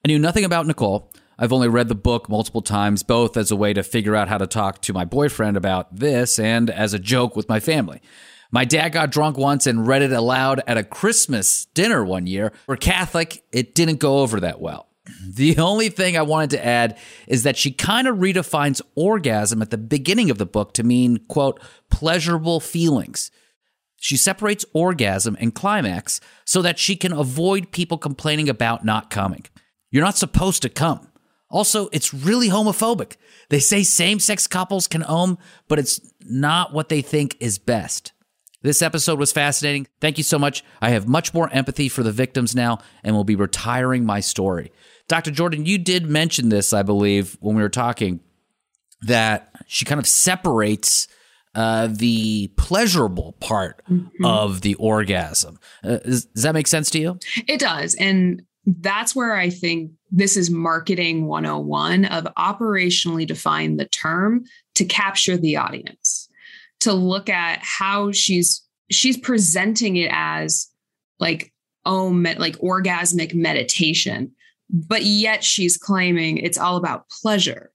I 0.05 0.09
knew 0.09 0.19
nothing 0.19 0.45
about 0.45 0.67
Nicole. 0.67 1.11
I've 1.39 1.55
only 1.55 1.69
read 1.69 1.89
the 1.89 1.95
book 1.95 2.29
multiple 2.29 2.61
times, 2.61 3.03
both 3.03 3.39
as 3.39 3.51
a 3.51 3.57
way 3.57 3.73
to 3.73 3.83
figure 3.83 4.15
out 4.15 4.29
how 4.29 4.37
to 4.37 4.47
talk 4.47 4.83
to 4.83 4.93
my 4.93 5.07
boyfriend 5.07 5.57
about 5.57 5.97
this 5.97 6.39
and 6.39 6.69
as 6.69 6.93
a 6.93 6.99
joke 6.99 7.35
with 7.35 7.49
my 7.49 7.59
family. 7.59 8.03
My 8.54 8.66
dad 8.66 8.90
got 8.90 9.11
drunk 9.11 9.38
once 9.38 9.66
and 9.66 9.87
read 9.87 10.02
it 10.02 10.12
aloud 10.12 10.62
at 10.66 10.76
a 10.76 10.85
Christmas 10.85 11.64
dinner 11.73 12.04
one 12.04 12.26
year. 12.26 12.52
We're 12.66 12.76
Catholic, 12.76 13.42
it 13.50 13.75
didn't 13.75 13.99
go 13.99 14.18
over 14.18 14.40
that 14.40 14.61
well. 14.61 14.88
The 15.26 15.56
only 15.59 15.88
thing 15.88 16.16
I 16.16 16.23
wanted 16.23 16.50
to 16.50 16.64
add 16.64 16.99
is 17.26 17.44
that 17.44 17.56
she 17.56 17.73
kind 17.73 18.06
of 18.06 18.18
redefines 18.18 18.82
orgasm 18.94 19.62
at 19.62 19.71
the 19.71 19.78
beginning 19.78 20.30
of 20.30 20.37
the 20.37 20.44
book 20.44 20.75
to 20.75 20.82
mean, 20.82 21.18
quote, 21.28 21.61
pleasurable 21.90 22.61
feelings. 22.61 23.30
She 23.97 24.18
separates 24.18 24.66
orgasm 24.75 25.37
and 25.40 25.54
climax 25.54 26.21
so 26.44 26.61
that 26.61 26.78
she 26.78 26.94
can 26.94 27.12
avoid 27.12 27.73
people 27.73 27.97
complaining 27.97 28.50
about 28.50 28.85
not 28.85 29.09
coming. 29.09 29.44
You're 29.90 30.04
not 30.04 30.18
supposed 30.18 30.61
to 30.62 30.68
come. 30.68 31.09
Also, 31.49 31.88
it's 31.92 32.12
really 32.12 32.49
homophobic. 32.49 33.16
They 33.49 33.61
say 33.61 33.82
same 33.82 34.18
sex 34.18 34.47
couples 34.47 34.87
can 34.88 35.04
own, 35.09 35.38
but 35.68 35.78
it's 35.78 36.00
not 36.21 36.75
what 36.75 36.90
they 36.90 37.00
think 37.00 37.37
is 37.40 37.59
best. 37.59 38.12
This 38.62 38.81
episode 38.83 39.19
was 39.19 39.33
fascinating. 39.33 39.87
Thank 40.00 40.19
you 40.19 40.25
so 40.25 40.38
much. 40.38 40.64
I 40.81 40.90
have 40.90 41.09
much 41.09 41.35
more 41.35 41.49
empathy 41.52 41.88
for 41.88 42.02
the 42.02 42.12
victims 42.12 42.54
now 42.54 42.78
and 43.02 43.14
will 43.14 43.25
be 43.25 43.35
retiring 43.37 44.04
my 44.07 44.21
story. 44.21 44.71
Dr. 45.09 45.31
Jordan, 45.33 45.66
you 45.66 45.78
did 45.78 46.07
mention 46.07 46.49
this, 46.49 46.73
I 46.73 46.83
believe, 46.83 47.37
when 47.40 47.57
we 47.57 47.62
were 47.62 47.69
talking, 47.69 48.21
that 49.02 49.50
she 49.66 49.85
kind 49.85 49.99
of 49.99 50.07
separates 50.07 51.09
uh, 51.54 51.88
the 51.90 52.49
pleasurable 52.57 53.33
part 53.40 53.83
of 54.25 54.62
the 54.62 54.75
orgasm. 54.76 55.59
Uh, 55.85 55.99
is- 56.04 56.25
does 56.26 56.45
that 56.45 56.54
make 56.54 56.66
sense 56.69 56.88
to 56.90 56.99
you? 57.00 57.19
It 57.49 57.61
does. 57.61 57.95
And 57.97 58.42
that's 58.64 59.14
where 59.16 59.35
I 59.37 59.50
think 59.50 59.90
this 60.11 60.37
is 60.37 60.50
marketing 60.50 61.26
101 61.26 62.04
of 62.07 62.25
operationally 62.38 63.26
define 63.26 63.76
the 63.76 63.87
term 63.87 64.45
to 64.76 64.85
capture 64.85 65.37
the 65.37 65.57
audience, 65.57 66.28
to 66.83 66.93
look 66.93 67.29
at 67.29 67.59
how 67.62 68.12
she's 68.12 68.62
she's 68.91 69.17
presenting 69.17 69.97
it 69.97 70.11
as 70.12 70.69
like 71.19 71.53
oh 71.85 72.11
med- 72.11 72.39
like 72.39 72.57
orgasmic 72.59 73.35
meditation, 73.35 74.33
but 74.71 75.03
yet 75.05 75.43
she's 75.45 75.77
claiming 75.77 76.37
it's 76.39 76.59
all 76.59 76.77
about 76.77 77.07
pleasure. 77.23 77.71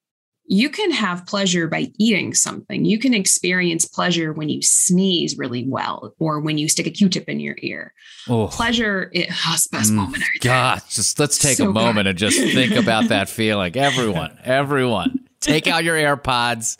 You 0.49 0.69
can 0.69 0.91
have 0.91 1.25
pleasure 1.25 1.67
by 1.67 1.87
eating 1.99 2.33
something. 2.33 2.85
You 2.85 2.99
can 2.99 3.13
experience 3.13 3.83
pleasure 3.85 4.31
when 4.31 4.47
you 4.47 4.61
sneeze 4.61 5.37
really 5.37 5.65
well 5.67 6.13
or 6.19 6.39
when 6.39 6.57
you 6.57 6.69
stick 6.69 6.87
a 6.87 6.89
Q-tip 6.89 7.27
in 7.27 7.41
your 7.41 7.57
ear 7.59 7.93
Oh, 8.29 8.47
pleasure 8.47 9.09
it 9.13 9.27
oh, 9.29 9.51
it's 9.55 9.67
the 9.67 9.77
best 9.77 9.91
Mm, 9.91 9.95
moment 9.95 10.23
right. 10.23 10.39
God, 10.41 10.81
just 10.89 11.19
let's 11.19 11.37
take 11.37 11.57
So 11.57 11.69
a 11.69 11.73
moment 11.73 12.05
good. 12.05 12.07
and 12.11 12.17
just 12.17 12.39
think 12.39 12.75
about 12.81 13.09
that 13.09 13.27
feeling. 13.27 13.75
Everyone, 13.75 14.37
everyone, 14.41 15.27
take 15.41 15.67
out 15.67 15.83
your 15.83 15.97
AirPods 15.97 16.77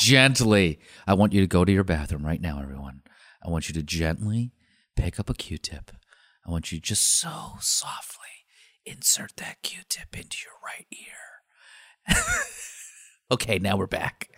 gently. 0.00 0.80
I 1.06 1.14
want 1.14 1.32
you 1.32 1.40
to 1.40 1.46
go 1.46 1.64
to 1.64 1.72
your 1.72 1.84
bathroom 1.84 2.24
right 2.24 2.40
now, 2.40 2.60
everyone. 2.60 3.02
I 3.44 3.50
want 3.50 3.68
you 3.68 3.74
to 3.74 3.82
gently 3.82 4.52
pick 4.96 5.20
up 5.20 5.28
a 5.28 5.34
Q-tip. 5.34 5.90
I 6.46 6.50
want 6.50 6.72
you 6.72 6.80
just 6.80 7.20
so 7.20 7.54
softly 7.60 8.46
insert 8.86 9.36
that 9.36 9.62
Q-tip 9.62 10.16
into 10.16 10.38
your 10.44 10.54
right 10.64 10.86
ear. 10.92 12.16
okay, 13.30 13.58
now 13.58 13.76
we're 13.76 13.86
back. 13.86 14.28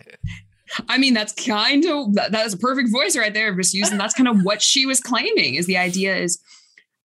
I 0.89 0.97
mean, 0.97 1.13
that's 1.13 1.33
kind 1.33 1.85
of 1.85 2.13
that, 2.15 2.31
that 2.31 2.45
is 2.45 2.53
a 2.53 2.57
perfect 2.57 2.91
voice 2.91 3.15
right 3.15 3.33
there. 3.33 3.55
Just 3.55 3.73
using 3.73 3.97
that's 3.97 4.13
kind 4.13 4.27
of 4.27 4.43
what 4.43 4.61
she 4.61 4.85
was 4.85 4.99
claiming 4.99 5.55
is 5.55 5.65
the 5.65 5.77
idea 5.77 6.15
is 6.17 6.41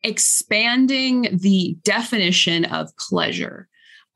expanding 0.03 1.39
the 1.41 1.77
definition 1.85 2.65
of 2.65 2.97
pleasure 2.97 3.69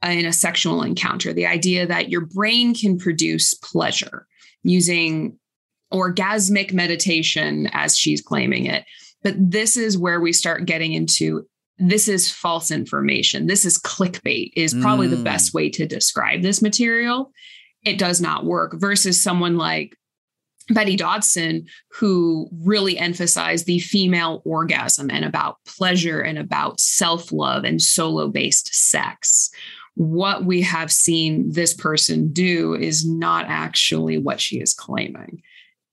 in 0.02 0.26
a 0.26 0.32
sexual 0.32 0.82
encounter. 0.82 1.32
The 1.32 1.46
idea 1.46 1.86
that 1.86 2.10
your 2.10 2.26
brain 2.26 2.74
can 2.74 2.98
produce 2.98 3.54
pleasure 3.54 4.26
using 4.68 5.38
orgasmic 5.92 6.72
meditation, 6.72 7.68
as 7.72 7.96
she's 7.96 8.20
claiming 8.20 8.66
it. 8.66 8.84
But 9.22 9.34
this 9.38 9.76
is 9.76 9.96
where 9.96 10.20
we 10.20 10.32
start 10.32 10.66
getting 10.66 10.92
into 10.92 11.46
this 11.78 12.08
is 12.08 12.32
false 12.32 12.70
information. 12.70 13.46
This 13.46 13.66
is 13.66 13.78
clickbait, 13.78 14.50
is 14.56 14.72
probably 14.72 15.08
the 15.08 15.16
Mm. 15.16 15.24
best 15.24 15.52
way 15.52 15.68
to 15.70 15.86
describe 15.86 16.40
this 16.40 16.62
material. 16.62 17.32
It 17.84 17.98
does 17.98 18.18
not 18.18 18.46
work 18.46 18.80
versus 18.80 19.22
someone 19.22 19.58
like 19.58 19.94
Betty 20.70 20.96
Dodson, 20.96 21.66
who 21.92 22.48
really 22.64 22.96
emphasized 22.98 23.66
the 23.66 23.78
female 23.78 24.40
orgasm 24.46 25.10
and 25.10 25.22
about 25.24 25.58
pleasure 25.66 26.20
and 26.22 26.38
about 26.38 26.80
self 26.80 27.30
love 27.30 27.64
and 27.64 27.80
solo 27.80 28.28
based 28.28 28.74
sex. 28.74 29.50
What 29.96 30.44
we 30.44 30.62
have 30.62 30.92
seen 30.92 31.50
this 31.50 31.74
person 31.74 32.32
do 32.32 32.74
is 32.74 33.06
not 33.06 33.46
actually 33.48 34.18
what 34.18 34.40
she 34.40 34.60
is 34.60 34.72
claiming 34.72 35.42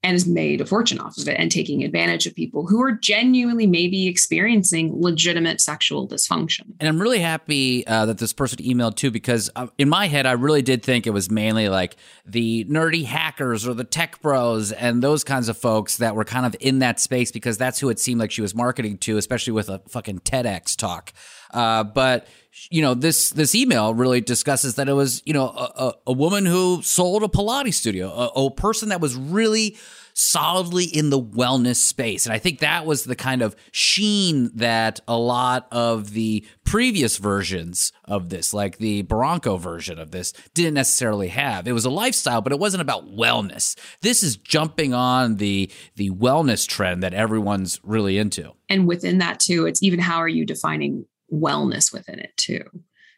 and 0.03 0.13
has 0.13 0.27
made 0.27 0.59
a 0.59 0.65
fortune 0.65 0.99
off 0.99 1.17
of 1.17 1.27
it 1.29 1.39
and 1.39 1.49
taking 1.49 1.83
advantage 1.83 2.27
of 2.27 2.35
people 2.35 2.67
who 2.67 2.81
are 2.81 2.91
genuinely 2.91 3.65
maybe 3.65 4.07
experiencing 4.07 4.91
legitimate 5.01 5.61
sexual 5.61 6.07
dysfunction. 6.07 6.73
And 6.81 6.89
I'm 6.89 7.01
really 7.01 7.19
happy 7.19 7.87
uh, 7.87 8.05
that 8.07 8.17
this 8.17 8.33
person 8.33 8.59
emailed 8.59 8.97
too, 8.97 9.11
because 9.11 9.49
uh, 9.55 9.67
in 9.77 9.87
my 9.87 10.07
head, 10.07 10.25
I 10.25 10.33
really 10.33 10.61
did 10.61 10.83
think 10.83 11.07
it 11.07 11.11
was 11.11 11.31
mainly 11.31 11.69
like 11.69 11.95
the 12.25 12.65
nerdy 12.65 13.05
hackers 13.05 13.65
or 13.65 13.73
the 13.73 13.85
tech 13.85 14.21
bros 14.21 14.73
and 14.73 15.01
those 15.01 15.23
kinds 15.23 15.47
of 15.47 15.57
folks 15.57 15.97
that 15.97 16.15
were 16.15 16.25
kind 16.25 16.45
of 16.45 16.53
in 16.59 16.79
that 16.79 16.99
space 16.99 17.31
because 17.31 17.57
that's 17.57 17.79
who 17.79 17.87
it 17.87 17.97
seemed 17.97 18.19
like 18.19 18.31
she 18.31 18.41
was 18.41 18.53
marketing 18.53 18.97
to, 18.97 19.17
especially 19.17 19.53
with 19.53 19.69
a 19.69 19.81
fucking 19.87 20.19
TEDx 20.19 20.75
talk. 20.75 21.13
Uh, 21.53 21.83
but 21.83 22.27
you 22.69 22.81
know 22.81 22.93
this 22.93 23.31
this 23.31 23.55
email 23.55 23.93
really 23.93 24.21
discusses 24.21 24.75
that 24.75 24.87
it 24.87 24.93
was 24.93 25.21
you 25.25 25.33
know 25.33 25.47
a, 25.47 25.93
a 26.07 26.13
woman 26.13 26.45
who 26.45 26.81
sold 26.83 27.23
a 27.23 27.27
Pilates 27.27 27.75
studio, 27.75 28.09
a, 28.09 28.27
a, 28.45 28.51
person 28.51 28.89
that 28.89 29.01
was 29.01 29.15
really 29.15 29.75
solidly 30.13 30.85
in 30.85 31.09
the 31.09 31.19
wellness 31.19 31.77
space, 31.77 32.27
and 32.27 32.33
I 32.33 32.37
think 32.37 32.59
that 32.59 32.85
was 32.85 33.05
the 33.05 33.15
kind 33.15 33.41
of 33.41 33.55
sheen 33.71 34.51
that 34.55 34.99
a 35.07 35.17
lot 35.17 35.67
of 35.71 36.11
the 36.11 36.45
previous 36.63 37.17
versions 37.17 37.91
of 38.05 38.29
this, 38.29 38.53
like 38.53 38.77
the 38.77 39.01
Baranco 39.03 39.59
version 39.59 39.97
of 39.97 40.11
this, 40.11 40.31
didn't 40.53 40.75
necessarily 40.75 41.29
have. 41.29 41.67
It 41.67 41.73
was 41.73 41.85
a 41.85 41.89
lifestyle, 41.89 42.41
but 42.41 42.51
it 42.51 42.59
wasn't 42.59 42.81
about 42.81 43.07
wellness. 43.07 43.75
This 44.01 44.21
is 44.21 44.37
jumping 44.37 44.93
on 44.93 45.37
the 45.37 45.71
the 45.95 46.11
wellness 46.11 46.67
trend 46.67 47.01
that 47.01 47.15
everyone's 47.15 47.79
really 47.83 48.19
into, 48.19 48.51
and 48.69 48.87
within 48.87 49.17
that 49.17 49.39
too, 49.39 49.65
it's 49.65 49.81
even 49.81 49.99
how 49.99 50.17
are 50.17 50.29
you 50.29 50.45
defining 50.45 51.05
wellness 51.33 51.91
within 51.91 52.19
it 52.19 52.35
too. 52.37 52.63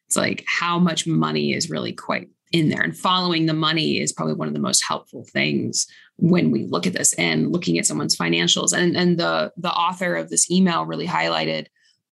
It's 0.08 0.16
like 0.16 0.44
how 0.48 0.80
much 0.80 1.08
money 1.08 1.54
is 1.54 1.70
really 1.70 1.94
quite 1.94 2.30
in 2.52 2.70
there 2.70 2.82
and 2.82 2.98
following 2.98 3.46
the 3.46 3.54
money 3.54 4.00
is 4.00 4.14
probably 4.14 4.36
one 4.36 4.48
of 4.48 4.54
the 4.54 4.60
most 4.60 4.84
helpful 4.84 5.26
things 5.34 5.88
when 6.18 6.52
we 6.52 6.66
look 6.66 6.88
at 6.88 6.94
this 6.94 7.14
and 7.14 7.52
looking 7.52 7.78
at 7.78 7.86
someone's 7.86 8.16
financials. 8.16 8.72
And 8.72 8.96
and 8.96 9.18
the 9.18 9.52
the 9.58 9.72
author 9.72 10.16
of 10.16 10.30
this 10.30 10.50
email 10.50 10.86
really 10.86 11.08
highlighted 11.08 11.68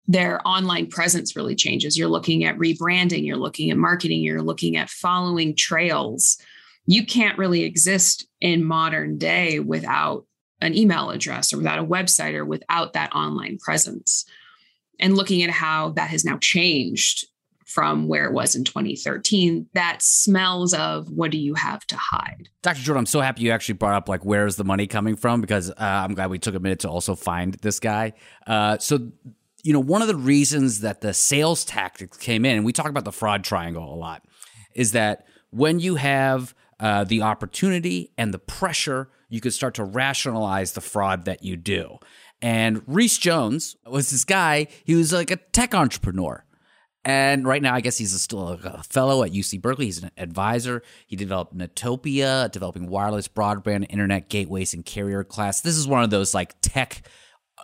their 0.05 0.45
online 0.45 0.87
presence 0.87 1.35
really 1.35 1.55
changes. 1.55 1.97
You're 1.97 2.09
looking 2.09 2.43
at 2.43 2.57
rebranding 2.57 3.25
you're 3.25 3.37
looking 3.37 3.71
at 3.71 3.77
marketing 3.77 4.21
you're 4.21 4.41
looking 4.41 4.75
at 4.75 4.89
following 4.89 5.55
trails. 5.55 6.37
You 6.85 7.05
can't 7.05 7.37
really 7.37 7.63
exist 7.63 8.27
in 8.41 8.65
modern 8.65 9.17
day 9.17 9.59
without 9.59 10.25
an 10.59 10.75
email 10.75 11.11
address 11.11 11.53
or 11.53 11.57
without 11.57 11.79
a 11.79 11.85
website 11.85 12.33
or 12.33 12.43
without 12.43 12.93
that 12.93 13.13
online 13.15 13.57
presence 13.59 14.25
and 15.03 15.17
looking 15.17 15.43
at 15.43 15.49
how 15.49 15.89
that 15.89 16.09
has 16.09 16.23
now 16.23 16.37
changed 16.37 17.27
from 17.65 18.07
where 18.07 18.25
it 18.25 18.33
was 18.33 18.55
in 18.55 18.63
2013 18.63 19.67
that 19.73 20.01
smells 20.01 20.73
of 20.73 21.09
what 21.09 21.31
do 21.31 21.37
you 21.37 21.53
have 21.55 21.85
to 21.87 21.97
hide? 21.97 22.47
Dr 22.61 22.79
jordan 22.79 22.99
i'm 22.99 23.05
so 23.05 23.19
happy 23.19 23.43
you 23.43 23.51
actually 23.51 23.75
brought 23.75 23.95
up 23.95 24.07
like 24.07 24.23
where's 24.23 24.55
the 24.55 24.63
money 24.63 24.87
coming 24.87 25.15
from? 25.15 25.41
Because 25.41 25.69
uh, 25.69 25.75
i'm 25.79 26.13
glad 26.13 26.29
we 26.29 26.39
took 26.39 26.55
a 26.55 26.59
minute 26.59 26.79
to 26.79 26.89
also 26.89 27.15
find 27.15 27.55
this 27.55 27.79
guy. 27.79 28.13
Uh, 28.47 28.77
so 28.77 29.11
you 29.63 29.73
know 29.73 29.79
one 29.79 30.01
of 30.01 30.07
the 30.07 30.15
reasons 30.15 30.81
that 30.81 31.01
the 31.01 31.13
sales 31.13 31.65
tactics 31.65 32.17
came 32.17 32.45
in 32.45 32.57
and 32.57 32.65
we 32.65 32.71
talk 32.71 32.87
about 32.87 33.05
the 33.05 33.11
fraud 33.11 33.43
triangle 33.43 33.93
a 33.93 33.95
lot 33.95 34.23
is 34.73 34.93
that 34.93 35.25
when 35.49 35.79
you 35.79 35.95
have 35.95 36.55
uh, 36.79 37.03
the 37.03 37.21
opportunity 37.21 38.11
and 38.17 38.33
the 38.33 38.39
pressure 38.39 39.09
you 39.29 39.41
could 39.41 39.53
start 39.53 39.73
to 39.73 39.83
rationalize 39.83 40.73
the 40.73 40.81
fraud 40.81 41.25
that 41.25 41.43
you 41.43 41.55
do 41.55 41.97
and 42.43 42.81
Reese 42.85 43.17
Jones 43.17 43.77
was 43.87 44.11
this 44.11 44.25
guy, 44.25 44.67
he 44.83 44.95
was 44.95 45.13
like 45.13 45.31
a 45.31 45.37
tech 45.37 45.73
entrepreneur. 45.73 46.43
And 47.05 47.47
right 47.47 47.61
now, 47.61 47.73
I 47.73 47.79
guess 47.79 47.97
he's 47.97 48.21
still 48.21 48.49
a 48.49 48.83
fellow 48.83 49.23
at 49.23 49.31
UC 49.31 49.61
Berkeley. 49.61 49.85
He's 49.85 50.03
an 50.03 50.11
advisor. 50.17 50.83
He 51.07 51.15
developed 51.15 51.57
Netopia, 51.57 52.51
developing 52.51 52.87
wireless 52.87 53.29
broadband 53.29 53.85
internet 53.89 54.27
gateways 54.27 54.73
and 54.73 54.85
carrier 54.85 55.23
class. 55.23 55.61
This 55.61 55.77
is 55.77 55.87
one 55.87 56.03
of 56.03 56.09
those 56.09 56.33
like 56.33 56.53
tech, 56.61 57.03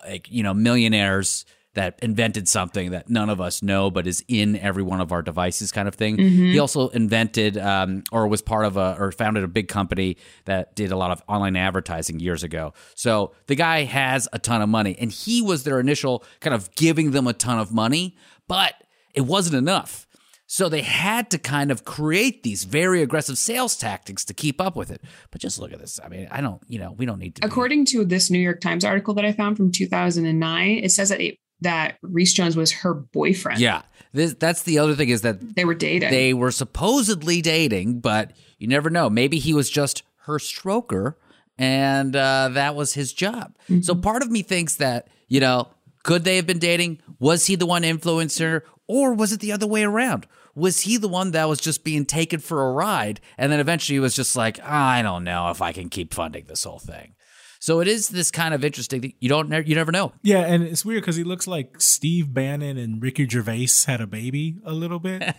like, 0.06 0.32
you 0.32 0.44
know, 0.44 0.54
millionaires 0.54 1.46
that 1.76 2.00
invented 2.02 2.48
something 2.48 2.92
that 2.92 3.10
none 3.10 3.30
of 3.30 3.40
us 3.40 3.62
know 3.62 3.92
but 3.92 4.08
is 4.08 4.24
in 4.28 4.56
every 4.58 4.84
one 4.84 5.00
of 5.00 5.12
our 5.12 5.22
devices 5.22 5.72
kind 5.72 5.88
of 5.88 5.96
thing 5.96 6.18
mm-hmm. 6.18 6.46
he 6.46 6.60
also 6.60 6.90
invented 6.90 7.58
um, 7.58 8.04
or 8.12 8.28
was 8.28 8.42
part 8.42 8.66
of 8.66 8.78
a 8.78 8.96
or 9.00 9.12
founded 9.12 9.44
a 9.44 9.48
big 9.48 9.68
company 9.68 10.18
that 10.46 10.76
did 10.76 10.92
a 10.92 10.98
lot 10.98 11.12
of 11.12 11.22
online 11.28 11.56
advertising 11.56 12.20
years 12.20 12.44
ago 12.44 12.74
so 12.96 13.34
the 13.48 13.56
guy 13.56 13.84
has 13.84 14.28
a 14.34 14.40
ton 14.40 14.62
of 14.62 14.70
money 14.70 14.96
and 15.00 15.12
he 15.12 15.42
was 15.42 15.64
their 15.64 15.80
initial 15.80 16.24
kind 16.40 16.54
of 16.54 16.74
giving 16.76 17.12
them 17.12 17.28
a 17.28 17.34
ton 17.34 17.60
of 17.60 17.72
money 17.72 18.16
but 18.48 18.74
it 19.14 19.22
wasn't 19.22 19.56
enough 19.56 20.08
so 20.52 20.68
they 20.68 20.82
had 20.82 21.30
to 21.30 21.38
kind 21.38 21.70
of 21.70 21.86
create 21.86 22.42
these 22.42 22.64
very 22.64 23.04
aggressive 23.04 23.38
sales 23.38 23.78
tactics 23.78 24.26
to 24.26 24.34
keep 24.34 24.60
up 24.60 24.76
with 24.76 24.90
it. 24.90 25.00
But 25.30 25.42
just 25.42 25.60
look 25.60 25.72
at 25.72 25.78
this. 25.78 26.00
I 26.04 26.10
mean, 26.10 26.28
I 26.32 26.42
don't, 26.42 26.60
you 26.68 26.80
know, 26.80 26.94
we 26.94 27.06
don't 27.06 27.20
need 27.20 27.36
to. 27.36 27.46
According 27.46 27.86
to 27.86 28.04
this 28.04 28.32
New 28.32 28.40
York 28.40 28.60
Times 28.60 28.84
article 28.84 29.14
that 29.14 29.26
I 29.26 29.32
found 29.32 29.58
from 29.58 29.72
2009, 29.72 30.80
it 30.84 30.92
says 30.92 31.10
that 31.10 31.22
it 31.22 31.38
that 31.62 31.98
Reese 32.02 32.34
Jones 32.34 32.56
was 32.56 32.72
her 32.72 32.94
boyfriend. 32.94 33.60
Yeah. 33.60 33.84
This, 34.12 34.34
that's 34.34 34.64
the 34.64 34.80
other 34.80 34.96
thing 34.96 35.10
is 35.10 35.22
that 35.22 35.56
they 35.56 35.66
were 35.66 35.76
dating. 35.76 36.10
They 36.10 36.34
were 36.34 36.52
supposedly 36.52 37.42
dating, 37.42 38.00
but 38.00 38.32
you 38.58 38.68
never 38.68 38.90
know. 38.90 39.10
Maybe 39.10 39.40
he 39.40 39.54
was 39.54 39.70
just 39.70 40.04
her 40.26 40.40
stroker 40.40 41.16
and 41.58 42.16
uh, 42.16 42.50
that 42.54 42.76
was 42.76 42.94
his 42.94 43.14
job. 43.14 43.56
Mm-hmm. 43.70 43.82
So 43.82 43.94
part 43.96 44.24
of 44.24 44.32
me 44.32 44.42
thinks 44.42 44.76
that, 44.78 45.10
you 45.28 45.40
know, 45.40 45.68
could 46.04 46.24
they 46.24 46.38
have 46.38 46.48
been 46.48 46.60
dating? 46.60 47.02
Was 47.20 47.46
he 47.46 47.56
the 47.56 47.66
one 47.66 47.84
influencer 47.84 48.62
or 48.88 49.14
was 49.14 49.34
it 49.34 49.42
the 49.42 49.52
other 49.52 49.68
way 49.68 49.84
around? 49.84 50.26
Was 50.56 50.82
he 50.82 50.98
the 50.98 51.08
one 51.08 51.32
that 51.32 51.48
was 51.48 51.60
just 51.60 51.84
being 51.84 52.06
taken 52.06 52.40
for 52.40 52.68
a 52.68 52.72
ride 52.72 53.20
and 53.38 53.52
then 53.52 53.60
eventually 53.60 54.00
was 54.00 54.16
just 54.16 54.36
like, 54.36 54.60
I 54.64 55.02
don't 55.02 55.24
know 55.24 55.50
if 55.52 55.62
I 55.62 55.72
can 55.72 55.90
keep 55.90 56.14
funding 56.14 56.46
this 56.48 56.64
whole 56.64 56.80
thing? 56.80 57.14
So 57.60 57.82
it 57.82 57.88
is 57.90 58.08
this 58.08 58.32
kind 58.32 58.54
of 58.54 58.64
interesting. 58.64 59.14
You 59.20 59.30
don't, 59.30 59.52
you 59.68 59.76
never 59.76 59.92
know. 59.92 60.14
Yeah, 60.24 60.40
and 60.40 60.64
it's 60.64 60.86
weird 60.86 61.02
because 61.02 61.18
he 61.18 61.24
looks 61.24 61.46
like 61.46 61.82
Steve 61.82 62.34
Bannon 62.34 62.78
and 62.78 63.02
Ricky 63.02 63.28
Gervais 63.28 63.68
had 63.86 64.00
a 64.00 64.08
baby 64.08 64.58
a 64.64 64.72
little 64.74 65.00
bit. 65.00 65.36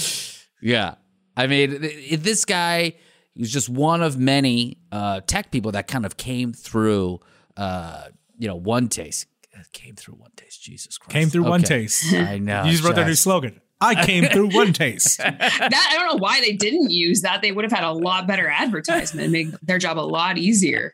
yeah, 0.60 0.96
I 1.36 1.46
mean, 1.46 1.80
this 2.20 2.44
guy 2.44 2.94
is 3.34 3.50
just 3.50 3.70
one 3.70 4.02
of 4.02 4.18
many 4.18 4.76
uh, 4.92 5.22
tech 5.26 5.50
people 5.50 5.72
that 5.72 5.86
kind 5.86 6.04
of 6.04 6.18
came 6.18 6.52
through. 6.52 7.20
Uh, 7.56 8.08
you 8.38 8.46
know, 8.46 8.56
one 8.56 8.88
taste 8.88 9.26
came 9.72 9.94
through 9.94 10.14
one 10.14 10.30
taste. 10.36 10.62
Jesus 10.62 10.98
Christ, 10.98 11.12
came 11.12 11.28
through 11.28 11.42
okay. 11.42 11.50
one 11.50 11.62
taste. 11.62 12.12
I 12.12 12.38
know. 12.38 12.64
You 12.64 12.72
just 12.72 12.84
wrote 12.84 12.94
their 12.94 13.06
new 13.06 13.14
slogan. 13.14 13.60
I 13.80 14.04
came 14.04 14.24
through 14.24 14.50
one 14.50 14.72
taste. 14.72 15.18
that 15.18 15.90
I 15.92 15.96
don't 15.96 16.08
know 16.08 16.20
why 16.20 16.40
they 16.40 16.52
didn't 16.52 16.90
use 16.90 17.20
that. 17.22 17.42
They 17.42 17.52
would 17.52 17.64
have 17.64 17.72
had 17.72 17.84
a 17.84 17.92
lot 17.92 18.26
better 18.26 18.48
advertisement 18.48 19.24
and 19.24 19.32
make 19.32 19.48
their 19.60 19.78
job 19.78 19.98
a 19.98 20.00
lot 20.00 20.38
easier. 20.38 20.92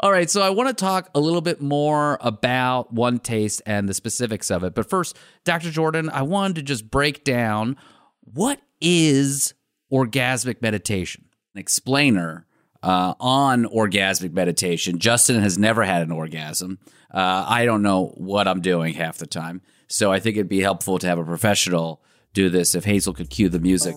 All 0.00 0.10
right, 0.10 0.28
so 0.28 0.42
I 0.42 0.50
want 0.50 0.68
to 0.68 0.74
talk 0.74 1.10
a 1.14 1.20
little 1.20 1.40
bit 1.40 1.60
more 1.60 2.18
about 2.20 2.92
One 2.92 3.20
Taste 3.20 3.62
and 3.64 3.88
the 3.88 3.94
specifics 3.94 4.50
of 4.50 4.64
it. 4.64 4.74
But 4.74 4.90
first, 4.90 5.16
Dr. 5.44 5.70
Jordan, 5.70 6.10
I 6.10 6.22
wanted 6.22 6.56
to 6.56 6.62
just 6.62 6.90
break 6.90 7.22
down 7.22 7.76
what 8.20 8.60
is 8.80 9.54
orgasmic 9.92 10.60
meditation? 10.60 11.26
An 11.54 11.60
explainer 11.60 12.46
uh, 12.82 13.14
on 13.20 13.64
orgasmic 13.64 14.32
meditation. 14.32 14.98
Justin 14.98 15.40
has 15.42 15.58
never 15.58 15.84
had 15.84 16.02
an 16.02 16.10
orgasm. 16.10 16.78
Uh, 17.12 17.44
I 17.46 17.64
don't 17.64 17.82
know 17.82 18.06
what 18.16 18.48
I'm 18.48 18.60
doing 18.60 18.94
half 18.94 19.18
the 19.18 19.26
time. 19.26 19.62
So 19.88 20.10
I 20.10 20.20
think 20.20 20.36
it'd 20.36 20.48
be 20.48 20.60
helpful 20.60 20.98
to 20.98 21.06
have 21.06 21.18
a 21.18 21.24
professional 21.24 22.02
do 22.32 22.48
this 22.48 22.74
if 22.74 22.84
Hazel 22.84 23.12
could 23.12 23.30
cue 23.30 23.48
the 23.48 23.58
music. 23.58 23.94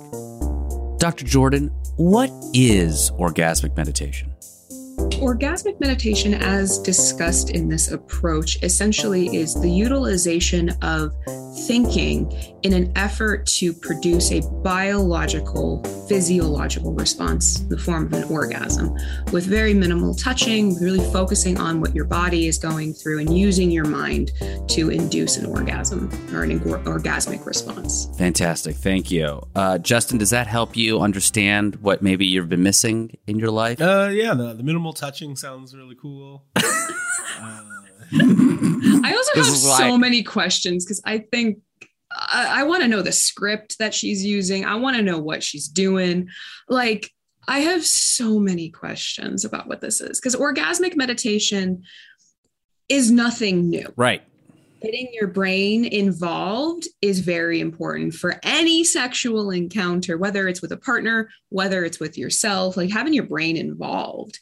Dr. 0.99 1.25
Jordan, 1.25 1.69
what 1.95 2.29
is 2.53 3.11
orgasmic 3.11 3.77
meditation? 3.77 4.33
Orgasmic 5.15 5.79
meditation, 5.79 6.33
as 6.33 6.77
discussed 6.79 7.49
in 7.49 7.69
this 7.69 7.91
approach, 7.91 8.61
essentially 8.63 9.35
is 9.35 9.53
the 9.53 9.69
utilization 9.69 10.69
of 10.81 11.13
thinking 11.67 12.31
in 12.63 12.73
an 12.73 12.91
effort 12.95 13.45
to 13.45 13.71
produce 13.73 14.31
a 14.31 14.41
biological, 14.61 15.83
physiological 16.09 16.93
response 16.93 17.61
in 17.61 17.69
the 17.69 17.77
form 17.77 18.07
of 18.07 18.13
an 18.13 18.23
orgasm 18.25 18.93
with 19.31 19.45
very 19.45 19.73
minimal 19.73 20.13
touching, 20.13 20.75
really 20.79 20.99
focusing 21.11 21.59
on 21.59 21.79
what 21.79 21.95
your 21.95 22.05
body 22.05 22.47
is 22.47 22.57
going 22.57 22.93
through 22.93 23.19
and 23.19 23.37
using 23.37 23.71
your 23.71 23.85
mind 23.85 24.31
to 24.67 24.89
induce 24.89 25.37
an 25.37 25.45
orgasm 25.45 26.09
or 26.33 26.43
an 26.43 26.59
orgasmic 26.59 27.45
response. 27.45 28.09
Fantastic. 28.17 28.75
Thank 28.75 29.11
you. 29.11 29.41
Uh, 29.55 29.77
Justin, 29.77 30.17
does 30.17 30.31
that 30.31 30.47
help 30.47 30.75
you 30.75 30.99
understand 30.99 31.75
what 31.77 32.01
maybe 32.01 32.25
you've 32.25 32.49
been 32.49 32.63
missing 32.63 33.17
in 33.27 33.39
your 33.39 33.51
life? 33.51 33.79
Uh, 33.79 34.09
yeah, 34.11 34.33
the, 34.33 34.53
the 34.53 34.63
minimal 34.63 34.91
touching 35.05 35.35
sounds 35.35 35.75
really 35.75 35.95
cool. 36.01 36.45
uh, 36.55 36.63
I 38.11 39.13
also 39.15 39.31
have 39.35 39.45
so 39.45 39.97
many 39.99 40.23
questions 40.23 40.83
because 40.83 41.01
I 41.05 41.19
think 41.19 41.59
I, 42.11 42.61
I 42.61 42.63
want 42.63 42.81
to 42.81 42.87
know 42.87 43.03
the 43.03 43.11
script 43.11 43.77
that 43.77 43.93
she's 43.93 44.25
using. 44.25 44.65
I 44.65 44.75
want 44.75 44.97
to 44.97 45.03
know 45.03 45.19
what 45.19 45.43
she's 45.43 45.67
doing. 45.67 46.29
Like, 46.67 47.11
I 47.47 47.59
have 47.59 47.85
so 47.85 48.39
many 48.39 48.69
questions 48.69 49.45
about 49.45 49.67
what 49.67 49.81
this 49.81 50.01
is 50.01 50.19
because 50.19 50.35
orgasmic 50.35 50.95
meditation 50.95 51.83
is 52.89 53.11
nothing 53.11 53.69
new. 53.69 53.93
Right. 53.95 54.23
Getting 54.81 55.09
your 55.13 55.27
brain 55.27 55.85
involved 55.85 56.87
is 57.01 57.19
very 57.19 57.59
important 57.59 58.15
for 58.15 58.39
any 58.43 58.83
sexual 58.83 59.51
encounter, 59.51 60.17
whether 60.17 60.47
it's 60.47 60.61
with 60.63 60.71
a 60.71 60.77
partner, 60.77 61.29
whether 61.49 61.85
it's 61.85 61.99
with 61.99 62.17
yourself, 62.17 62.75
like 62.75 62.91
having 62.91 63.13
your 63.13 63.25
brain 63.25 63.57
involved 63.57 64.39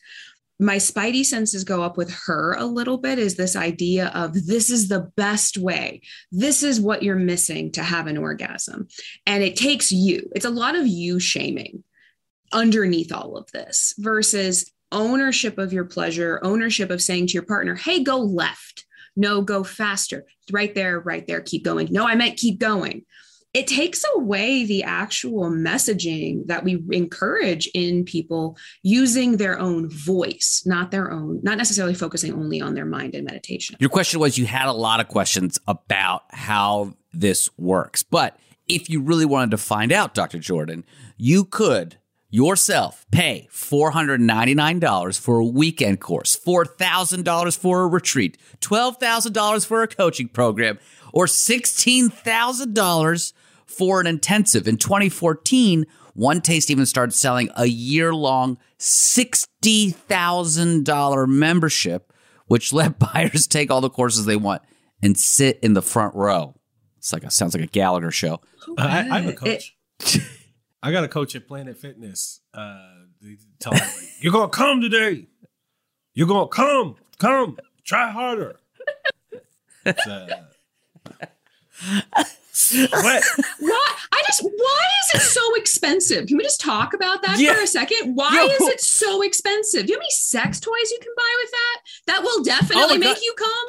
my 0.60 0.78
spidey 0.78 1.26
senses 1.26 1.63
go 1.63 1.82
up 1.82 1.98
with 1.98 2.13
her 2.26 2.54
a 2.54 2.66
little 2.66 2.98
bit 2.98 3.20
is 3.20 3.36
this 3.36 3.56
idea 3.56 4.12
of 4.13 4.46
this 4.46 4.70
is 4.70 4.88
the 4.88 5.12
best 5.16 5.58
way. 5.58 6.02
This 6.32 6.63
is 6.63 6.80
what 6.80 7.04
you're 7.04 7.16
missing 7.16 7.72
to 7.72 7.84
have 7.84 8.08
an 8.08 8.18
orgasm. 8.18 8.88
And 9.26 9.44
it 9.44 9.56
takes 9.56 9.92
you, 9.92 10.30
it's 10.36 10.46
a 10.46 10.52
lot 10.52 10.76
of 10.76 10.88
you 10.88 11.20
shaming 11.20 11.84
underneath 12.52 13.12
all 13.12 13.36
of 13.36 13.52
this 13.52 13.94
versus 13.98 14.72
ownership 14.92 15.58
of 15.58 15.74
your 15.74 15.86
pleasure, 15.86 16.39
ownership 16.44 16.92
of 16.92 17.02
saying 17.02 17.28
to 17.28 17.34
your 17.34 17.44
partner, 17.44 17.76
hey, 17.76 18.04
go 18.04 18.20
left. 18.20 18.86
No, 19.16 19.42
go 19.42 19.63
faster. 19.63 20.26
Right 20.52 20.74
there, 20.74 21.00
right 21.00 21.26
there, 21.28 21.42
keep 21.42 21.63
going. 21.63 21.88
No, 21.92 22.08
I 22.08 22.16
meant 22.16 22.38
keep 22.38 22.60
going 22.60 23.06
it 23.54 23.68
takes 23.68 24.04
away 24.16 24.66
the 24.66 24.84
actual 24.84 25.52
messaging 25.52 26.48
that 26.48 26.63
we 26.63 26.84
encourage 26.92 27.70
in 27.76 28.04
people 28.04 28.58
using 28.82 29.38
their 29.38 29.60
own 29.60 29.88
voice, 29.89 30.63
not 30.66 30.89
their 30.89 31.12
own, 31.12 31.39
not 31.44 31.60
necessarily 31.60 31.94
focusing 31.94 32.34
only 32.34 32.62
on 32.62 32.74
their 32.74 32.86
mind 32.86 33.13
and 33.13 33.26
meditation. 33.26 33.76
Your 33.80 33.92
question 33.92 34.20
was 34.20 34.39
you 34.39 34.48
had 34.48 34.68
a 34.68 34.74
lot 34.74 35.00
of 35.00 35.08
questions 35.08 35.60
about 35.68 36.24
how 36.32 36.96
this 37.13 37.48
works. 37.58 38.02
But 38.02 38.39
if 38.68 38.89
you 38.89 39.02
really 39.02 39.26
wanted 39.26 39.52
to 39.52 39.58
find 39.58 39.92
out, 39.92 40.16
Dr. 40.16 40.39
Jordan, 40.39 40.84
you 41.16 41.46
could 41.46 41.98
yourself 42.32 43.06
pay 43.12 43.48
$499 43.52 45.20
for 45.20 45.38
a 45.38 45.46
weekend 45.46 46.02
course, 46.02 46.36
$4,000 46.36 47.56
for 47.56 47.84
a 47.84 47.88
retreat, 47.88 48.39
$12,000 48.62 49.66
for 49.68 49.84
a 49.84 49.88
coaching 49.88 50.28
program, 50.28 50.80
or 51.13 51.28
$16,000 51.28 53.34
for 53.65 53.99
an 53.99 54.08
intensive. 54.08 54.67
In 54.67 54.78
2014, 54.78 55.86
One 56.13 56.41
Taste 56.41 56.69
even 56.69 56.86
started 56.86 57.13
selling 57.13 57.49
a 57.56 57.65
year 57.65 58.13
long 58.13 58.58
$60,000 58.80 61.28
membership, 61.28 62.13
which 62.47 62.73
let 62.73 62.99
buyers 63.13 63.47
take 63.47 63.71
all 63.71 63.82
the 63.82 63.89
courses 63.89 64.26
they 64.26 64.36
want 64.36 64.62
and 65.02 65.17
sit 65.17 65.60
in 65.62 65.73
the 65.73 65.82
front 65.82 66.15
row. 66.15 66.56
It's 66.97 67.12
like 67.12 67.23
a, 67.23 67.32
sounds 67.32 67.54
like 67.54 67.63
a 67.63 67.67
Gallagher 67.67 68.12
show. 68.12 68.39
Uh, 68.78 68.80
I, 68.80 69.08
I 69.10 69.19
have 69.19 69.30
a 69.30 69.34
coach. 69.34 69.76
I 70.82 70.91
got 70.91 71.04
a 71.04 71.08
coach 71.08 71.36
at 71.36 71.47
Planet 71.47 71.78
Fitness. 71.78 72.41
Uh, 72.54 72.78
tell 73.60 73.73
me, 73.73 73.80
You're 74.19 74.34
going 74.34 74.49
to 74.49 74.58
come 74.58 74.82
today. 74.82 75.28
You're 76.13 76.28
going 76.28 76.47
to 76.47 76.54
come. 76.54 76.95
Come. 77.19 77.58
Try 77.84 78.10
harder. 78.12 78.60
So, 80.06 80.28
what? 82.91 83.24
Why? 83.60 83.88
I 84.12 84.24
just. 84.28 84.43
Why 84.43 84.86
is 85.15 85.22
it 85.22 85.26
so 85.26 85.56
expensive? 85.56 86.28
Can 86.28 86.38
we 86.38 86.43
just 86.43 86.62
talk 86.62 86.93
about 86.93 87.22
that 87.24 87.39
Yeah. 87.39 87.54
for 87.56 87.62
a 87.62 87.67
second? 87.67 88.15
Why 88.15 88.30
Yo. 88.36 88.46
is 88.65 88.74
it 88.74 88.82
so 88.82 89.22
expensive? 89.22 89.86
Do 89.86 89.91
you 89.93 89.98
how 89.98 90.02
many 90.02 90.10
sex 90.12 90.60
toys 90.60 90.91
you 90.91 91.00
can 91.02 91.12
buy 91.17 91.34
with 91.41 91.52
that? 91.52 91.78
That 92.08 92.24
will 92.24 92.43
definitely 92.43 92.96
Oh 92.96 92.98
make 93.00 93.15
God. 93.15 93.22
you 93.24 93.34
come. 93.38 93.67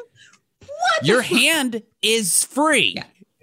What? 0.60 1.06
Your 1.06 1.22
hand 1.22 1.82
is 2.02 2.44
free. 2.44 2.96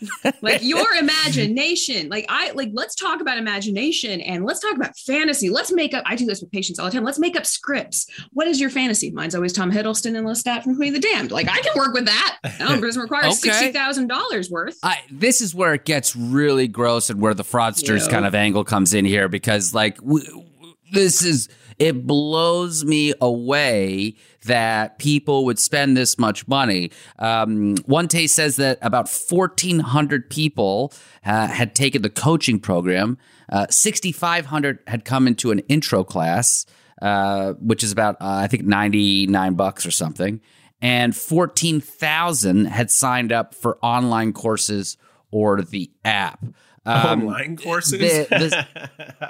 like 0.42 0.62
your 0.62 0.86
imagination. 0.94 2.08
Like 2.08 2.26
i 2.28 2.50
like 2.52 2.70
let's 2.72 2.94
talk 2.94 3.20
about 3.20 3.38
imagination 3.38 4.20
and 4.20 4.44
let's 4.44 4.60
talk 4.60 4.74
about 4.76 4.96
fantasy. 4.98 5.50
Let's 5.50 5.72
make 5.72 5.94
up 5.94 6.02
i 6.06 6.16
do 6.16 6.26
this 6.26 6.40
with 6.40 6.50
patients 6.50 6.78
all 6.78 6.86
the 6.86 6.92
time. 6.92 7.04
Let's 7.04 7.18
make 7.18 7.36
up 7.36 7.46
scripts. 7.46 8.06
What 8.32 8.46
is 8.46 8.60
your 8.60 8.70
fantasy? 8.70 9.10
Mine's 9.10 9.34
always 9.34 9.52
tom 9.52 9.70
hiddleston 9.72 10.16
and 10.16 10.26
lestat 10.26 10.62
from 10.62 10.76
queen 10.76 10.94
of 10.94 11.00
the 11.02 11.08
damned. 11.08 11.30
Like 11.32 11.48
i 11.48 11.60
can 11.60 11.72
work 11.76 11.94
with 11.94 12.06
that. 12.06 12.38
It 12.78 12.80
doesn't 12.80 13.02
require 13.02 13.24
Okay. 13.26 13.72
$60000 13.72 14.50
worth. 14.50 14.78
I, 14.82 14.98
this 15.10 15.40
is 15.40 15.54
where 15.54 15.74
it 15.74 15.84
gets 15.84 16.14
really 16.16 16.68
gross 16.68 17.10
and 17.10 17.20
where 17.20 17.34
the 17.34 17.42
fraudsters 17.44 18.06
Yeah. 18.06 18.12
kind 18.12 18.26
of 18.26 18.34
angle 18.34 18.64
comes 18.64 18.94
in 18.94 19.04
here 19.04 19.28
because 19.28 19.74
like 19.74 19.96
w- 19.98 20.24
w- 20.24 20.74
this 20.92 21.22
is 21.24 21.48
it 21.78 22.06
blows 22.06 22.84
me 22.84 23.12
away 23.20 24.14
that 24.44 24.98
people 24.98 25.44
would 25.44 25.58
spend 25.58 25.96
this 25.96 26.18
much 26.18 26.46
money. 26.48 26.90
Um, 27.18 27.76
One 27.86 28.08
Taste 28.08 28.34
says 28.34 28.56
that 28.56 28.78
about 28.82 29.08
1,400 29.08 30.28
people 30.30 30.92
uh, 31.24 31.46
had 31.48 31.74
taken 31.74 32.02
the 32.02 32.10
coaching 32.10 32.58
program. 32.60 33.18
Uh, 33.50 33.66
6,500 33.70 34.78
had 34.86 35.04
come 35.04 35.26
into 35.26 35.50
an 35.50 35.60
intro 35.60 36.04
class, 36.04 36.66
uh, 37.00 37.52
which 37.54 37.82
is 37.84 37.92
about, 37.92 38.16
uh, 38.20 38.26
I 38.26 38.46
think, 38.48 38.64
99 38.64 39.54
bucks 39.54 39.86
or 39.86 39.90
something. 39.90 40.40
And 40.80 41.14
14,000 41.16 42.66
had 42.66 42.90
signed 42.90 43.32
up 43.32 43.54
for 43.54 43.78
online 43.82 44.32
courses 44.32 44.96
or 45.30 45.62
the 45.62 45.90
app. 46.04 46.44
Um, 46.86 47.22
online 47.28 47.56
courses. 47.56 47.98
the- 47.98 48.64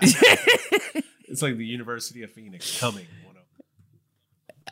this- 0.00 1.02
it's 1.28 1.42
like 1.42 1.56
the 1.56 1.66
University 1.66 2.22
of 2.22 2.30
Phoenix 2.32 2.78
coming. 2.80 3.06
101. 3.24 3.34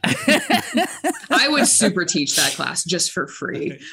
i 1.31 1.49
would 1.49 1.67
super 1.67 2.05
teach 2.05 2.37
that 2.37 2.53
class 2.53 2.85
just 2.85 3.11
for 3.13 3.27
free 3.27 3.81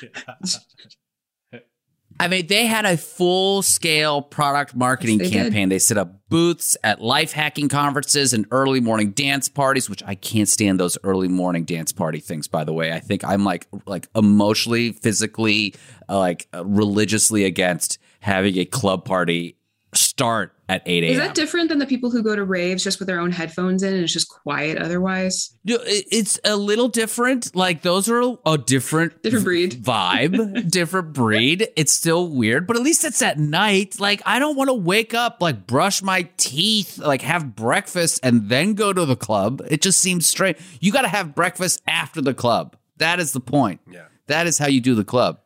I 2.19 2.27
mean, 2.27 2.45
they 2.45 2.67
had 2.67 2.85
a 2.85 2.95
full 2.95 3.63
scale 3.63 4.21
product 4.21 4.75
marketing 4.75 5.19
Yes, 5.19 5.29
they 5.29 5.33
did. 5.33 5.43
campaign. 5.45 5.69
They 5.69 5.79
set 5.79 5.97
up 5.97 6.13
booths 6.29 6.77
at 6.83 7.01
life 7.01 7.31
hacking 7.31 7.69
conferences 7.69 8.33
and 8.33 8.45
early 8.51 8.79
morning 8.79 9.11
dance 9.11 9.49
parties, 9.49 9.89
which 9.89 10.03
I 10.03 10.13
can't 10.13 10.47
stand 10.47 10.79
those 10.79 10.95
early 11.03 11.27
morning 11.27 11.65
dance 11.65 11.91
party 11.91 12.19
things. 12.19 12.47
By 12.47 12.65
the 12.65 12.71
way, 12.71 12.93
I 12.93 12.99
think 12.99 13.25
I'm 13.25 13.43
like 13.43 13.67
like 13.87 14.07
emotionally, 14.15 14.91
physically, 14.91 15.73
uh, 16.07 16.19
like 16.19 16.47
uh, 16.53 16.63
religiously 16.63 17.45
against 17.45 17.97
having 18.19 18.57
a 18.59 18.65
club 18.65 19.05
party 19.05 19.57
start 19.95 20.53
at 20.73 20.81
eight 20.85 21.03
is 21.03 21.17
that 21.17 21.35
different 21.35 21.69
than 21.69 21.79
the 21.79 21.85
people 21.85 22.09
who 22.11 22.21
go 22.23 22.35
to 22.35 22.43
raves 22.43 22.83
just 22.83 22.99
with 22.99 23.07
their 23.07 23.19
own 23.19 23.31
headphones 23.31 23.83
in 23.83 23.93
and 23.93 24.03
it's 24.03 24.13
just 24.13 24.29
quiet 24.29 24.77
otherwise 24.77 25.55
No, 25.63 25.77
It's 25.83 26.39
a 26.43 26.55
little 26.55 26.87
different. 26.89 27.55
Like 27.55 27.81
those 27.81 28.09
are 28.09 28.21
a 28.45 28.57
different 28.57 29.21
Different 29.23 29.45
breed. 29.45 29.71
vibe, 29.83 30.69
different 30.69 31.13
breed. 31.13 31.67
It's 31.75 31.93
still 31.93 32.27
weird, 32.29 32.67
but 32.67 32.75
at 32.75 32.83
least 32.83 33.03
it's 33.03 33.21
at 33.21 33.37
night. 33.39 33.99
Like 33.99 34.21
I 34.25 34.39
don't 34.39 34.55
want 34.57 34.69
to 34.69 34.73
wake 34.73 35.13
up, 35.13 35.37
like 35.41 35.65
brush 35.67 36.01
my 36.01 36.27
teeth, 36.37 36.97
like 36.97 37.21
have 37.21 37.55
breakfast 37.55 38.19
and 38.23 38.49
then 38.49 38.73
go 38.73 38.91
to 38.93 39.05
the 39.05 39.15
club. 39.15 39.61
It 39.69 39.81
just 39.81 39.99
seems 39.99 40.27
strange. 40.27 40.57
You 40.79 40.91
got 40.91 41.03
to 41.03 41.07
have 41.07 41.35
breakfast 41.35 41.81
after 41.87 42.21
the 42.21 42.33
club. 42.33 42.75
That 42.97 43.19
is 43.19 43.31
the 43.31 43.39
point. 43.39 43.81
Yeah. 43.89 44.05
That 44.27 44.47
is 44.47 44.57
how 44.57 44.67
you 44.67 44.81
do 44.81 44.95
the 44.95 45.03
club. 45.03 45.39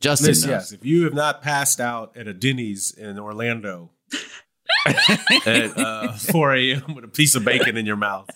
Justin, 0.00 0.26
This, 0.26 0.42
knows. 0.42 0.50
yes, 0.50 0.72
if 0.72 0.84
you 0.84 1.04
have 1.04 1.14
not 1.14 1.42
passed 1.42 1.80
out 1.80 2.16
at 2.16 2.26
a 2.28 2.34
Denny's 2.34 2.92
in 2.92 3.18
Orlando 3.18 3.90
at 5.46 5.78
uh, 5.78 6.12
4 6.12 6.54
a.m. 6.56 6.94
with 6.94 7.04
a 7.04 7.08
piece 7.08 7.34
of 7.34 7.44
bacon 7.44 7.76
in 7.76 7.86
your 7.86 7.96
mouth, 7.96 8.28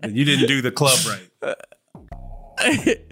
then 0.00 0.16
you 0.16 0.24
didn't 0.24 0.46
do 0.46 0.62
the 0.62 0.72
club 0.72 0.98
right. 1.06 1.58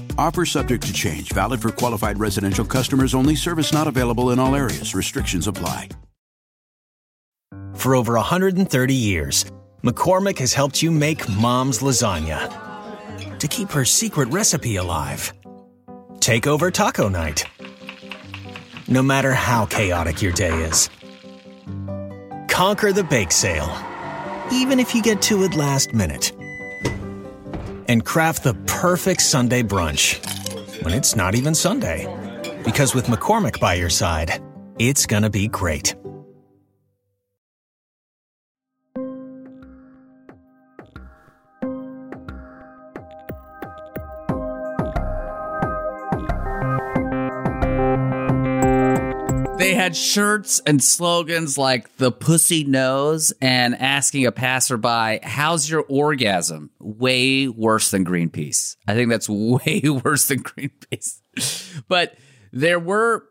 Offer 0.17 0.45
subject 0.45 0.83
to 0.85 0.93
change, 0.93 1.31
valid 1.33 1.61
for 1.61 1.71
qualified 1.71 2.19
residential 2.19 2.65
customers 2.65 3.13
only, 3.13 3.35
service 3.35 3.73
not 3.73 3.87
available 3.87 4.31
in 4.31 4.39
all 4.39 4.55
areas. 4.55 4.95
Restrictions 4.95 5.47
apply. 5.47 5.89
For 7.73 7.95
over 7.95 8.13
130 8.13 8.93
years, 8.93 9.45
McCormick 9.83 10.37
has 10.39 10.53
helped 10.53 10.83
you 10.83 10.91
make 10.91 11.27
mom's 11.29 11.79
lasagna 11.79 13.39
to 13.39 13.47
keep 13.47 13.71
her 13.71 13.85
secret 13.85 14.29
recipe 14.29 14.75
alive. 14.75 15.33
Take 16.19 16.45
over 16.45 16.69
taco 16.69 17.09
night. 17.09 17.45
No 18.87 19.01
matter 19.01 19.33
how 19.33 19.65
chaotic 19.65 20.21
your 20.21 20.31
day 20.33 20.53
is, 20.63 20.89
conquer 22.47 22.91
the 22.91 23.03
bake 23.03 23.31
sale, 23.31 23.75
even 24.51 24.79
if 24.79 24.93
you 24.93 25.01
get 25.01 25.21
to 25.23 25.43
it 25.43 25.55
last 25.55 25.93
minute. 25.93 26.33
And 27.91 28.05
craft 28.05 28.45
the 28.45 28.53
perfect 28.67 29.21
Sunday 29.21 29.63
brunch 29.63 30.23
when 30.81 30.93
it's 30.93 31.13
not 31.13 31.35
even 31.35 31.53
Sunday. 31.53 32.07
Because 32.63 32.95
with 32.95 33.07
McCormick 33.07 33.59
by 33.59 33.73
your 33.73 33.89
side, 33.89 34.41
it's 34.79 35.05
gonna 35.05 35.29
be 35.29 35.49
great. 35.49 35.93
They 49.61 49.75
had 49.75 49.95
shirts 49.95 50.59
and 50.65 50.83
slogans 50.83 51.57
like 51.57 51.97
the 51.97 52.11
pussy 52.11 52.63
nose 52.63 53.31
and 53.41 53.75
asking 53.75 54.25
a 54.25 54.31
passerby, 54.31 55.19
How's 55.21 55.69
your 55.69 55.85
orgasm? 55.87 56.71
Way 56.79 57.47
worse 57.47 57.91
than 57.91 58.03
Greenpeace. 58.03 58.75
I 58.87 58.95
think 58.95 59.09
that's 59.09 59.29
way 59.29 59.83
worse 60.03 60.27
than 60.27 60.41
Greenpeace. 60.41 61.19
But 61.87 62.15
there 62.51 62.79
were 62.79 63.25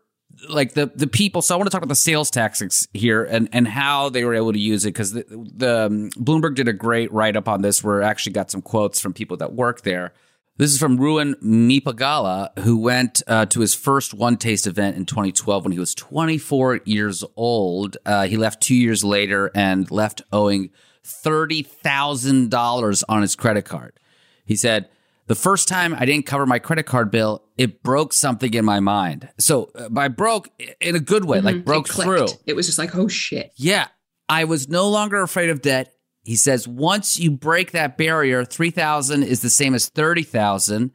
like 0.47 0.73
the 0.73 0.91
the 0.95 1.07
people. 1.07 1.41
So 1.41 1.53
I 1.53 1.57
want 1.57 1.69
to 1.69 1.71
talk 1.71 1.83
about 1.83 1.89
the 1.89 1.95
sales 1.95 2.31
tactics 2.31 2.87
here 2.93 3.23
and 3.23 3.49
and 3.51 3.67
how 3.67 4.09
they 4.09 4.23
were 4.23 4.33
able 4.33 4.53
to 4.53 4.59
use 4.59 4.85
it 4.85 4.89
because 4.89 5.11
the, 5.11 5.25
the 5.27 5.85
um, 5.87 6.09
Bloomberg 6.11 6.55
did 6.55 6.67
a 6.67 6.73
great 6.73 7.11
write 7.11 7.35
up 7.35 7.47
on 7.47 7.61
this. 7.61 7.83
Where 7.83 8.03
I 8.03 8.09
actually 8.09 8.33
got 8.33 8.49
some 8.49 8.61
quotes 8.61 8.99
from 8.99 9.13
people 9.13 9.37
that 9.37 9.53
work 9.53 9.81
there. 9.81 10.13
This 10.61 10.73
is 10.73 10.77
from 10.77 10.97
Ruan 10.97 11.33
Mipagala, 11.43 12.55
who 12.59 12.77
went 12.77 13.23
uh, 13.25 13.47
to 13.47 13.61
his 13.61 13.73
first 13.73 14.13
One 14.13 14.37
Taste 14.37 14.67
event 14.67 14.95
in 14.95 15.07
2012 15.07 15.65
when 15.65 15.71
he 15.71 15.79
was 15.79 15.95
24 15.95 16.81
years 16.85 17.23
old. 17.35 17.97
Uh, 18.05 18.27
he 18.27 18.37
left 18.37 18.61
two 18.61 18.75
years 18.75 19.03
later 19.03 19.49
and 19.55 19.89
left 19.89 20.21
owing 20.31 20.69
$30,000 21.03 23.03
on 23.09 23.21
his 23.23 23.35
credit 23.35 23.65
card. 23.65 23.99
He 24.45 24.55
said, 24.55 24.87
The 25.25 25.33
first 25.33 25.67
time 25.67 25.95
I 25.95 26.05
didn't 26.05 26.27
cover 26.27 26.45
my 26.45 26.59
credit 26.59 26.83
card 26.83 27.09
bill, 27.09 27.41
it 27.57 27.81
broke 27.81 28.13
something 28.13 28.53
in 28.53 28.63
my 28.63 28.79
mind. 28.79 29.29
So 29.39 29.71
uh, 29.73 29.89
by 29.89 30.09
broke 30.09 30.49
in 30.79 30.95
a 30.95 30.99
good 30.99 31.25
way, 31.25 31.41
like 31.41 31.65
broke 31.65 31.87
Mm-hmm. 31.87 32.01
It 32.01 32.05
through. 32.05 32.27
It 32.45 32.55
was 32.55 32.67
just 32.67 32.77
like, 32.77 32.95
oh 32.95 33.07
shit. 33.07 33.51
Yeah. 33.55 33.87
I 34.29 34.43
was 34.43 34.69
no 34.69 34.89
longer 34.89 35.23
afraid 35.23 35.49
of 35.49 35.63
debt. 35.63 35.91
He 36.23 36.35
says 36.35 36.67
once 36.67 37.19
you 37.19 37.31
break 37.31 37.71
that 37.71 37.97
barrier, 37.97 38.45
3,000 38.45 39.23
is 39.23 39.41
the 39.41 39.49
same 39.49 39.73
as 39.73 39.89
30,000. 39.89 40.91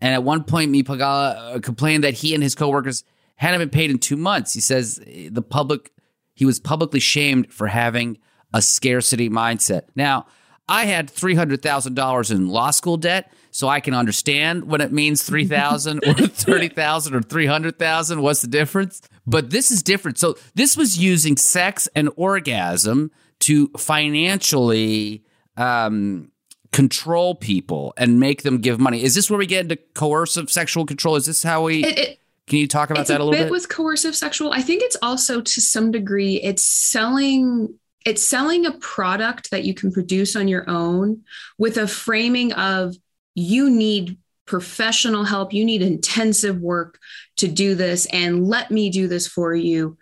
And 0.00 0.14
at 0.14 0.22
one 0.22 0.44
point, 0.44 0.72
Mipagala 0.72 1.56
uh, 1.56 1.60
complained 1.60 2.04
that 2.04 2.14
he 2.14 2.34
and 2.34 2.42
his 2.42 2.54
coworkers 2.54 3.02
hadn't 3.36 3.60
been 3.60 3.70
paid 3.70 3.90
in 3.90 3.98
two 3.98 4.16
months. 4.16 4.52
He 4.52 4.60
says 4.60 5.00
eh, 5.06 5.28
the 5.32 5.42
public, 5.42 5.90
he 6.34 6.44
was 6.44 6.60
publicly 6.60 7.00
shamed 7.00 7.52
for 7.52 7.66
having 7.66 8.18
a 8.54 8.62
scarcity 8.62 9.28
mindset. 9.28 9.82
Now, 9.96 10.26
I 10.68 10.84
had 10.84 11.10
$300,000 11.10 12.30
in 12.30 12.48
law 12.48 12.70
school 12.70 12.96
debt, 12.96 13.32
so 13.50 13.68
I 13.68 13.80
can 13.80 13.94
understand 13.94 14.64
when 14.64 14.80
it 14.80 14.92
means 14.92 15.22
3,000 15.24 16.04
or 16.06 16.14
30,000 16.14 17.14
or 17.14 17.22
300,000. 17.22 18.22
What's 18.22 18.42
the 18.42 18.46
difference? 18.46 19.02
But 19.26 19.50
this 19.50 19.70
is 19.70 19.82
different. 19.82 20.18
So 20.18 20.36
this 20.54 20.76
was 20.76 20.98
using 20.98 21.36
sex 21.36 21.88
and 21.94 22.10
orgasm 22.16 23.10
to 23.40 23.68
financially 23.76 25.24
um, 25.56 26.30
control 26.72 27.34
people 27.34 27.94
and 27.96 28.20
make 28.20 28.42
them 28.42 28.58
give 28.58 28.78
money. 28.78 29.02
Is 29.02 29.14
this 29.14 29.30
where 29.30 29.38
we 29.38 29.46
get 29.46 29.62
into 29.62 29.76
coercive 29.94 30.50
sexual 30.50 30.86
control? 30.86 31.16
Is 31.16 31.26
this 31.26 31.42
how 31.42 31.64
we? 31.64 31.84
It, 31.84 31.98
it, 31.98 32.20
can 32.46 32.58
you 32.58 32.68
talk 32.68 32.90
about 32.90 33.06
that 33.08 33.20
a, 33.20 33.22
a, 33.22 33.24
little 33.24 33.38
bit 33.38 33.44
bit? 33.46 33.50
with 33.50 33.68
coercive 33.68 34.16
sexual. 34.16 34.52
I 34.52 34.62
think 34.62 34.82
it's 34.82 34.96
also 35.02 35.40
to 35.40 35.60
some 35.60 35.90
degree 35.90 36.40
it's 36.42 36.64
selling 36.64 37.78
it's 38.04 38.24
selling 38.24 38.64
a 38.64 38.72
product 38.72 39.50
that 39.50 39.64
you 39.64 39.74
can 39.74 39.92
produce 39.92 40.34
on 40.34 40.48
your 40.48 40.68
own 40.68 41.22
with 41.58 41.76
a 41.76 41.86
framing 41.86 42.52
of 42.54 42.96
you 43.34 43.68
need 43.68 44.16
professional 44.46 45.24
help, 45.24 45.52
you 45.52 45.64
need 45.64 45.82
intensive 45.82 46.58
work 46.60 46.98
to 47.36 47.46
do 47.46 47.74
this 47.74 48.06
and 48.06 48.46
let 48.46 48.70
me 48.70 48.88
do 48.90 49.06
this 49.06 49.28
for 49.28 49.54
you. 49.54 49.96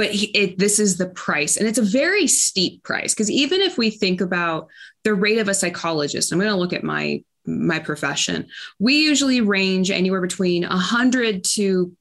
But 0.00 0.10
it, 0.12 0.58
this 0.58 0.78
is 0.78 0.96
the 0.96 1.10
price. 1.10 1.58
And 1.58 1.68
it's 1.68 1.76
a 1.76 1.82
very 1.82 2.26
steep 2.26 2.82
price 2.82 3.12
because 3.12 3.30
even 3.30 3.60
if 3.60 3.76
we 3.76 3.90
think 3.90 4.22
about 4.22 4.68
the 5.04 5.12
rate 5.12 5.36
of 5.36 5.46
a 5.46 5.52
psychologist, 5.52 6.32
I'm 6.32 6.38
going 6.38 6.50
to 6.50 6.56
look 6.56 6.72
at 6.72 6.82
my 6.82 7.22
my 7.44 7.80
profession. 7.80 8.46
We 8.78 9.02
usually 9.02 9.42
range 9.42 9.90
anywhere 9.90 10.22
between 10.22 10.62
100 10.62 11.44
to 11.56 11.94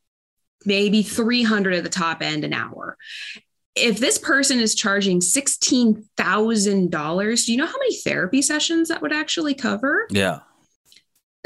maybe 0.65 1.03
300 1.03 1.73
at 1.73 1.83
the 1.83 1.89
top 1.89 2.21
end 2.21 2.45
an 2.45 2.53
hour. 2.53 2.95
If 3.75 3.99
this 3.99 4.17
person 4.17 4.61
is 4.61 4.75
charging 4.75 5.19
$16,000, 5.19 7.45
do 7.45 7.51
you 7.51 7.57
know 7.57 7.65
how 7.65 7.79
many 7.79 7.97
therapy 7.97 8.41
sessions 8.41 8.87
that 8.87 9.01
would 9.01 9.11
actually 9.11 9.55
cover? 9.55 10.07
yeah. 10.09 10.39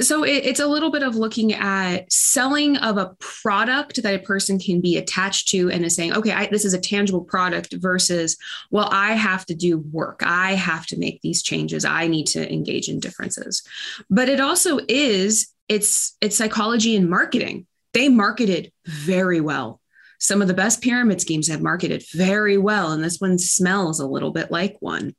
So 0.02 0.24
it, 0.24 0.44
it's 0.46 0.60
a 0.60 0.68
little 0.68 0.90
bit 0.90 1.04
of 1.04 1.16
looking 1.16 1.54
at 1.54 2.12
selling 2.12 2.78
of 2.78 2.98
a 2.98 3.16
product 3.20 4.02
that 4.02 4.16
a 4.16 4.24
person 4.24 4.58
can 4.58 4.82
be 4.82 4.98
attached 4.98 5.50
to 5.50 5.70
and 5.70 5.86
is 5.86 5.96
saying, 5.96 6.14
okay, 6.14 6.32
I, 6.32 6.48
this 6.48 6.66
is 6.66 6.74
a 6.74 6.82
tangible 6.82 7.24
product 7.24 7.76
versus, 7.78 8.36
well, 8.72 8.90
I 8.92 9.12
have 9.14 9.46
to 9.48 9.56
do 9.56 9.78
work. 9.78 10.22
I 10.26 10.54
have 10.54 10.88
to 10.88 10.98
make 10.98 11.22
these 11.22 11.44
changes. 11.44 11.86
I 11.86 12.08
need 12.08 12.26
to 12.28 12.52
engage 12.52 12.90
in 12.90 13.00
differences. 13.00 13.62
But 14.10 14.30
it 14.30 14.40
also 14.40 14.80
is, 14.88 15.54
it's 15.70 16.18
it's 16.22 16.38
psychology 16.38 16.96
and 16.96 17.10
marketing. 17.10 17.68
They 17.94 18.10
marketed 18.10 18.72
very 18.86 19.42
well. 19.42 19.80
Some 20.20 20.42
of 20.42 20.48
the 20.48 20.54
best 20.54 20.82
pyramid 20.82 21.22
schemes 21.22 21.48
have 21.50 21.62
marketed 21.62 22.04
very 22.14 22.58
well. 22.58 22.92
And 22.92 23.04
this 23.04 23.20
one 23.20 23.38
smells 23.38 24.00
a 24.00 24.08
little 24.08 24.32
bit 24.32 24.50
like 24.50 24.78
one 24.80 25.14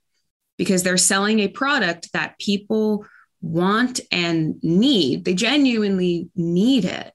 because 0.58 0.82
they're 0.82 0.96
selling 0.96 1.40
a 1.40 1.48
product 1.48 2.12
that 2.12 2.38
people 2.38 3.06
want 3.44 4.00
and 4.11 4.57
need. 4.62 5.24
They 5.24 5.35
genuinely 5.35 6.30
need 6.35 6.87
it, 6.87 7.12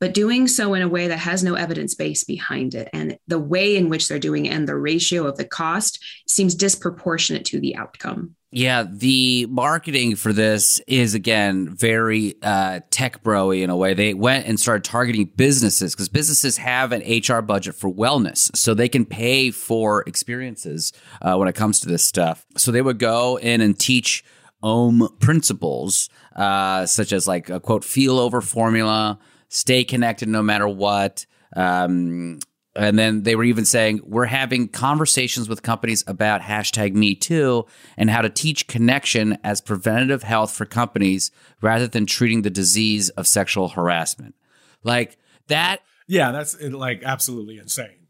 but 0.00 0.14
doing 0.14 0.48
so 0.48 0.74
in 0.74 0.82
a 0.82 0.88
way 0.88 1.08
that 1.08 1.18
has 1.18 1.44
no 1.44 1.54
evidence 1.54 1.94
base 1.94 2.24
behind 2.24 2.74
it. 2.74 2.88
And 2.92 3.18
the 3.28 3.38
way 3.38 3.76
in 3.76 3.88
which 3.88 4.08
they're 4.08 4.18
doing 4.18 4.46
it 4.46 4.50
and 4.50 4.68
the 4.68 4.76
ratio 4.76 5.26
of 5.26 5.36
the 5.36 5.44
cost 5.44 6.02
seems 6.26 6.54
disproportionate 6.54 7.44
to 7.46 7.60
the 7.60 7.76
outcome. 7.76 8.34
Yeah, 8.52 8.84
the 8.90 9.46
marketing 9.48 10.16
for 10.16 10.32
this 10.32 10.80
is 10.88 11.14
again 11.14 11.68
very 11.68 12.34
uh, 12.42 12.80
tech 12.90 13.22
broy 13.22 13.62
in 13.62 13.70
a 13.70 13.76
way. 13.76 13.94
They 13.94 14.12
went 14.12 14.46
and 14.46 14.58
started 14.58 14.82
targeting 14.82 15.26
businesses 15.26 15.94
because 15.94 16.08
businesses 16.08 16.56
have 16.56 16.90
an 16.90 17.02
HR 17.02 17.42
budget 17.42 17.76
for 17.76 17.88
wellness, 17.88 18.54
so 18.56 18.74
they 18.74 18.88
can 18.88 19.06
pay 19.06 19.52
for 19.52 20.02
experiences 20.08 20.92
uh, 21.22 21.36
when 21.36 21.46
it 21.46 21.54
comes 21.54 21.78
to 21.80 21.88
this 21.88 22.04
stuff. 22.04 22.44
So 22.56 22.72
they 22.72 22.82
would 22.82 22.98
go 22.98 23.38
in 23.38 23.60
and 23.60 23.78
teach 23.78 24.24
OM 24.62 25.08
principles, 25.20 26.08
uh, 26.36 26.86
such 26.86 27.12
as 27.12 27.26
like 27.26 27.48
a 27.48 27.60
quote 27.60 27.84
feel 27.84 28.18
over 28.18 28.40
formula, 28.40 29.18
stay 29.48 29.84
connected 29.84 30.28
no 30.28 30.42
matter 30.42 30.68
what. 30.68 31.26
Um, 31.54 32.38
and 32.76 32.98
then 32.98 33.24
they 33.24 33.34
were 33.34 33.44
even 33.44 33.64
saying, 33.64 34.00
we're 34.04 34.26
having 34.26 34.68
conversations 34.68 35.48
with 35.48 35.62
companies 35.62 36.04
about 36.06 36.40
hashtag 36.40 36.94
me 36.94 37.14
too 37.14 37.66
and 37.96 38.08
how 38.08 38.22
to 38.22 38.30
teach 38.30 38.68
connection 38.68 39.38
as 39.42 39.60
preventative 39.60 40.22
health 40.22 40.52
for 40.52 40.64
companies 40.64 41.32
rather 41.60 41.88
than 41.88 42.06
treating 42.06 42.42
the 42.42 42.50
disease 42.50 43.08
of 43.10 43.26
sexual 43.26 43.70
harassment. 43.70 44.36
Like 44.84 45.18
that. 45.48 45.80
Yeah, 46.06 46.30
that's 46.30 46.60
like 46.62 47.02
absolutely 47.04 47.58
insane, 47.58 48.06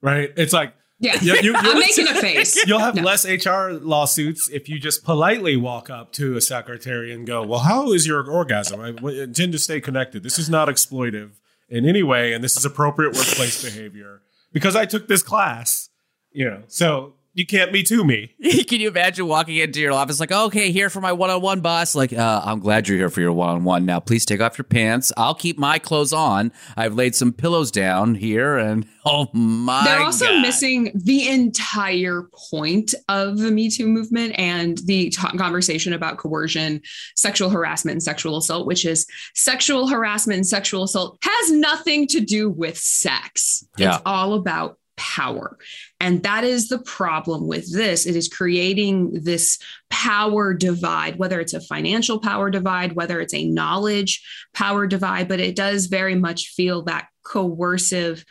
right? 0.00 0.30
It's 0.36 0.52
like 0.52 0.74
Yeah, 1.04 1.20
You- 1.20 1.40
you- 1.42 1.54
I'm 1.56 1.78
making 1.78 2.08
a 2.08 2.14
face. 2.14 2.64
You'll 2.66 2.78
have 2.78 2.94
No. 2.94 3.02
less 3.02 3.24
HR 3.26 3.72
lawsuits 3.72 4.48
if 4.52 4.68
you 4.68 4.78
just 4.78 5.04
politely 5.04 5.56
walk 5.56 5.90
up 5.90 6.12
to 6.14 6.36
a 6.36 6.40
secretary 6.40 7.12
and 7.12 7.26
go, 7.26 7.42
"Well, 7.42 7.60
how 7.60 7.92
is 7.92 8.06
your 8.06 8.22
orgasm? 8.30 8.80
I 8.80 8.88
intend 9.22 9.52
to 9.52 9.58
stay 9.58 9.80
connected. 9.80 10.22
This 10.22 10.38
is 10.38 10.48
not 10.48 10.68
exploitive 10.68 11.30
in 11.68 11.86
any 11.88 12.02
way, 12.02 12.32
and 12.32 12.42
this 12.42 12.56
is 12.56 12.64
appropriate 12.64 13.14
workplace 13.14 13.62
behavior 13.62 14.22
because 14.52 14.74
I 14.76 14.86
took 14.86 15.08
this 15.08 15.22
class." 15.22 15.88
You 16.32 16.46
know, 16.46 16.62
so 16.68 17.13
you 17.34 17.44
can't 17.44 17.72
me 17.72 17.82
too 17.82 18.04
me. 18.04 18.34
Can 18.66 18.80
you 18.80 18.88
imagine 18.88 19.26
walking 19.26 19.56
into 19.56 19.80
your 19.80 19.92
office 19.92 20.20
like, 20.20 20.32
okay, 20.32 20.70
here 20.72 20.88
for 20.88 21.00
my 21.00 21.12
one-on-one, 21.12 21.60
boss? 21.60 21.94
Like, 21.94 22.12
uh, 22.12 22.42
I'm 22.44 22.60
glad 22.60 22.88
you're 22.88 22.98
here 22.98 23.10
for 23.10 23.20
your 23.20 23.32
one-on-one. 23.32 23.84
Now, 23.84 24.00
please 24.00 24.24
take 24.24 24.40
off 24.40 24.56
your 24.56 24.64
pants. 24.64 25.12
I'll 25.16 25.34
keep 25.34 25.58
my 25.58 25.78
clothes 25.78 26.12
on. 26.12 26.52
I've 26.76 26.94
laid 26.94 27.14
some 27.14 27.32
pillows 27.32 27.70
down 27.70 28.14
here, 28.14 28.56
and 28.56 28.86
oh 29.04 29.28
my! 29.32 29.84
They're 29.84 30.00
also 30.00 30.26
God. 30.26 30.42
missing 30.42 30.92
the 30.94 31.28
entire 31.28 32.28
point 32.50 32.94
of 33.08 33.38
the 33.38 33.50
Me 33.50 33.68
Too 33.68 33.86
movement 33.86 34.34
and 34.38 34.78
the 34.78 35.10
t- 35.10 35.38
conversation 35.38 35.92
about 35.92 36.18
coercion, 36.18 36.80
sexual 37.16 37.50
harassment, 37.50 37.94
and 37.94 38.02
sexual 38.02 38.36
assault, 38.36 38.66
which 38.66 38.84
is 38.84 39.06
sexual 39.34 39.88
harassment 39.88 40.38
and 40.38 40.46
sexual 40.46 40.84
assault 40.84 41.18
has 41.22 41.52
nothing 41.52 42.06
to 42.08 42.20
do 42.20 42.50
with 42.50 42.78
sex. 42.78 43.64
Yeah. 43.76 43.94
It's 43.94 44.02
all 44.06 44.34
about 44.34 44.78
power. 44.96 45.58
And 46.00 46.22
that 46.24 46.44
is 46.44 46.68
the 46.68 46.80
problem 46.80 47.46
with 47.46 47.72
this. 47.72 48.04
It 48.06 48.16
is 48.16 48.28
creating 48.28 49.22
this 49.22 49.58
power 49.90 50.52
divide, 50.52 51.18
whether 51.18 51.40
it's 51.40 51.54
a 51.54 51.60
financial 51.60 52.18
power 52.18 52.50
divide, 52.50 52.94
whether 52.94 53.20
it's 53.20 53.34
a 53.34 53.48
knowledge 53.48 54.22
power 54.52 54.86
divide, 54.86 55.28
but 55.28 55.40
it 55.40 55.56
does 55.56 55.86
very 55.86 56.14
much 56.14 56.48
feel 56.48 56.82
that 56.82 57.08
coercive 57.24 58.24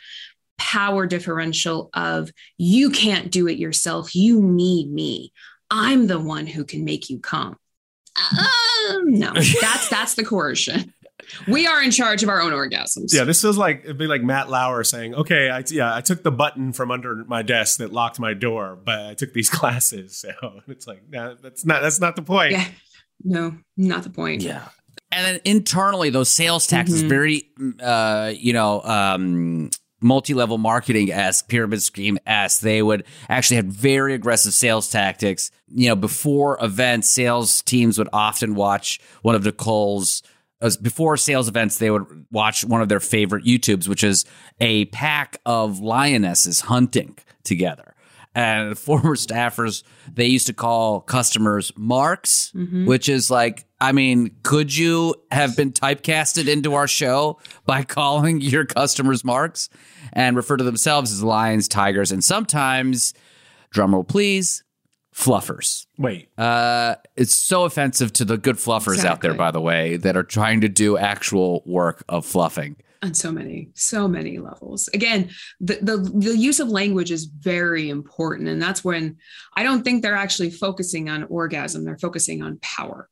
power 0.56 1.06
differential 1.06 1.90
of 1.94 2.30
you 2.58 2.90
can't 2.90 3.30
do 3.30 3.48
it 3.48 3.58
yourself. 3.58 4.14
You 4.14 4.40
need 4.40 4.90
me. 4.92 5.32
I'm 5.70 6.06
the 6.06 6.20
one 6.20 6.46
who 6.46 6.64
can 6.64 6.84
make 6.84 7.10
you 7.10 7.18
come. 7.18 7.56
Um, 8.16 9.18
no, 9.18 9.32
that's 9.60 9.88
that's 9.88 10.14
the 10.14 10.24
coercion. 10.24 10.93
We 11.48 11.66
are 11.66 11.82
in 11.82 11.90
charge 11.90 12.22
of 12.22 12.28
our 12.28 12.40
own 12.40 12.52
orgasms. 12.52 13.12
Yeah, 13.12 13.24
this 13.24 13.40
feels 13.40 13.58
like 13.58 13.82
it'd 13.84 13.98
be 13.98 14.06
like 14.06 14.22
Matt 14.22 14.48
Lauer 14.50 14.84
saying, 14.84 15.14
"Okay, 15.14 15.50
I 15.50 15.62
yeah, 15.70 15.94
I 15.94 16.00
took 16.00 16.22
the 16.22 16.30
button 16.32 16.72
from 16.72 16.90
under 16.90 17.24
my 17.26 17.42
desk 17.42 17.78
that 17.78 17.92
locked 17.92 18.18
my 18.20 18.34
door, 18.34 18.78
but 18.82 19.00
I 19.06 19.14
took 19.14 19.32
these 19.32 19.50
classes." 19.58 20.16
So 20.16 20.30
it's 20.68 20.86
like, 20.86 21.02
nah, 21.10 21.34
that's 21.42 21.64
not 21.64 21.82
that's 21.82 22.00
not 22.00 22.16
the 22.16 22.22
point. 22.22 22.52
Yeah. 22.52 22.66
No, 23.22 23.56
not 23.76 24.02
the 24.02 24.10
point. 24.10 24.42
Yeah. 24.42 24.68
And 25.12 25.24
then 25.24 25.40
internally, 25.44 26.10
those 26.10 26.28
sales 26.28 26.66
tactics, 26.66 27.02
Mhm. 27.02 27.08
very, 27.08 27.48
uh, 27.80 28.32
you 28.36 28.52
know, 28.52 28.82
um, 28.82 29.70
multi-level 30.00 30.58
marketing 30.58 31.10
esque, 31.12 31.48
pyramid 31.48 31.80
scheme 31.82 32.18
esque. 32.26 32.60
They 32.60 32.82
would 32.82 33.04
actually 33.28 33.56
have 33.56 33.66
very 33.66 34.12
aggressive 34.14 34.52
sales 34.52 34.90
tactics. 34.90 35.50
You 35.72 35.88
know, 35.90 35.96
before 35.96 36.58
events, 36.60 37.10
sales 37.10 37.62
teams 37.62 37.96
would 37.96 38.08
often 38.12 38.54
watch 38.56 39.00
one 39.22 39.34
of 39.36 39.44
Nicole's. 39.44 40.22
As 40.60 40.76
before 40.76 41.16
sales 41.16 41.48
events, 41.48 41.78
they 41.78 41.90
would 41.90 42.26
watch 42.30 42.64
one 42.64 42.80
of 42.80 42.88
their 42.88 43.00
favorite 43.00 43.44
YouTubes, 43.44 43.88
which 43.88 44.04
is 44.04 44.24
a 44.60 44.86
pack 44.86 45.38
of 45.44 45.80
lionesses 45.80 46.60
hunting 46.60 47.18
together. 47.42 47.94
And 48.34 48.76
former 48.78 49.14
staffers, 49.14 49.82
they 50.12 50.26
used 50.26 50.46
to 50.46 50.52
call 50.52 51.00
customers 51.00 51.72
marks, 51.76 52.52
mm-hmm. 52.54 52.86
which 52.86 53.08
is 53.08 53.30
like, 53.30 53.66
I 53.80 53.92
mean, 53.92 54.36
could 54.42 54.74
you 54.74 55.14
have 55.30 55.56
been 55.56 55.72
typecasted 55.72 56.48
into 56.48 56.74
our 56.74 56.88
show 56.88 57.38
by 57.66 57.82
calling 57.84 58.40
your 58.40 58.64
customers 58.64 59.24
marks 59.24 59.68
and 60.12 60.36
refer 60.36 60.56
to 60.56 60.64
themselves 60.64 61.12
as 61.12 61.22
lions, 61.22 61.68
tigers, 61.68 62.10
and 62.10 62.24
sometimes, 62.24 63.14
drumroll 63.72 64.06
please, 64.06 64.63
fluffers? 65.14 65.86
Wait, 65.98 66.28
Uh, 66.36 66.96
it's 67.16 67.34
so 67.34 67.64
offensive 67.64 68.12
to 68.14 68.24
the 68.24 68.36
good 68.36 68.56
fluffers 68.56 69.04
out 69.04 69.20
there, 69.20 69.34
by 69.34 69.50
the 69.50 69.60
way, 69.60 69.96
that 69.96 70.16
are 70.16 70.24
trying 70.24 70.60
to 70.60 70.68
do 70.68 70.96
actual 70.98 71.62
work 71.66 72.04
of 72.08 72.26
fluffing. 72.26 72.76
on 73.02 73.12
so 73.14 73.30
many 73.30 73.68
so 73.74 74.08
many 74.08 74.38
levels 74.38 74.88
again 74.94 75.28
the, 75.60 75.78
the 75.82 75.96
the 76.14 76.36
use 76.38 76.58
of 76.58 76.68
language 76.68 77.10
is 77.12 77.26
very 77.26 77.90
important 77.90 78.48
and 78.48 78.62
that's 78.62 78.82
when 78.82 79.14
i 79.58 79.62
don't 79.62 79.82
think 79.82 80.00
they're 80.02 80.16
actually 80.16 80.50
focusing 80.50 81.10
on 81.10 81.24
orgasm 81.24 81.84
they're 81.84 81.98
focusing 81.98 82.42
on 82.42 82.58
power 82.62 83.08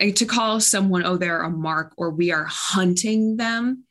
and 0.00 0.16
to 0.16 0.24
call 0.24 0.60
someone 0.60 1.04
oh 1.04 1.18
they're 1.18 1.42
a 1.42 1.50
mark 1.50 1.92
or 1.98 2.08
we 2.10 2.32
are 2.32 2.46
hunting 2.48 3.36
them 3.36 3.84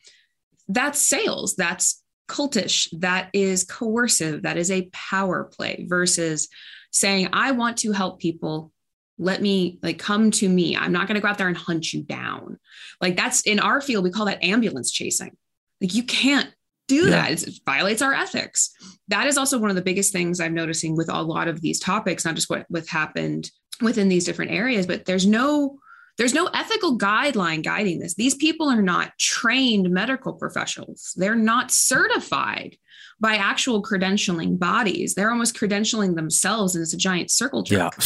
that's 0.70 1.00
sales 1.00 1.56
that's 1.56 2.02
cultish 2.28 2.88
that 3.00 3.30
is 3.32 3.64
coercive 3.64 4.42
that 4.42 4.58
is 4.58 4.72
a 4.72 4.90
power 4.92 5.44
play 5.56 5.86
versus 5.88 6.50
saying 6.94 7.28
i 7.34 7.52
want 7.52 7.78
to 7.80 7.92
help 7.92 8.20
people. 8.20 8.72
Let 9.20 9.42
me 9.42 9.78
like 9.84 10.00
come 10.00 10.32
to 10.32 10.50
me. 10.50 10.76
I'm 10.76 10.92
not 10.92 11.08
going 11.08 11.16
to 11.16 11.22
go 11.22 11.28
out 11.28 11.38
there 11.38 11.48
and 11.48 11.56
hunt 11.58 11.94
you 11.94 12.02
down. 12.02 12.58
Like 13.00 13.16
that's 13.16 13.42
in 13.42 13.60
our 13.60 13.80
field 13.80 14.04
we 14.04 14.10
call 14.10 14.26
that 14.26 14.44
ambulance 14.44 14.90
chasing. 14.92 15.36
Like 15.82 15.94
you 15.94 16.04
can't 16.04 16.50
do 16.88 17.04
Yeah. 17.06 17.10
that. 17.12 17.32
It's- 17.32 17.44
it 17.44 17.60
violates 17.66 18.02
our 18.02 18.14
ethics. 18.14 18.72
That 19.10 19.28
is 19.28 19.38
also 19.38 19.60
one 19.60 19.70
of 19.70 19.76
the 19.76 19.84
biggest 19.84 20.12
things 20.14 20.40
i'm 20.40 20.54
noticing 20.56 20.96
with 20.98 21.10
a 21.10 21.22
lot 21.22 21.48
of 21.48 21.62
these 21.62 21.80
topics 21.80 22.26
not 22.26 22.36
just 22.36 22.50
what 22.50 22.66
what 22.70 22.88
happened 22.88 23.52
within 23.82 24.08
these 24.10 24.26
different 24.26 24.52
areas 24.52 24.88
but 24.88 25.06
there's 25.06 25.26
no 25.28 25.78
there's 26.18 26.34
no 26.36 26.46
ethical 26.54 26.96
guideline 26.98 27.64
guiding 27.64 27.98
this. 28.00 28.14
These 28.14 28.36
people 28.36 28.70
are 28.70 28.84
not 28.84 29.18
trained 29.20 29.90
medical 29.90 30.34
professionals. 30.34 31.12
They're 31.18 31.34
not 31.34 31.72
certified 31.72 32.78
by 33.20 33.36
actual 33.36 33.82
credentialing 33.84 34.58
bodies 34.58 35.16
they're 35.16 35.32
almost 35.32 35.56
credentialing 35.56 36.16
themselves 36.16 36.76
and 36.76 36.82
it's 36.82 36.94
a 36.94 36.98
giant 36.98 37.30
circle 37.32 37.64
jerk 37.64 37.96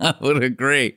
I 0.00 0.14
would 0.20 0.42
agree. 0.42 0.96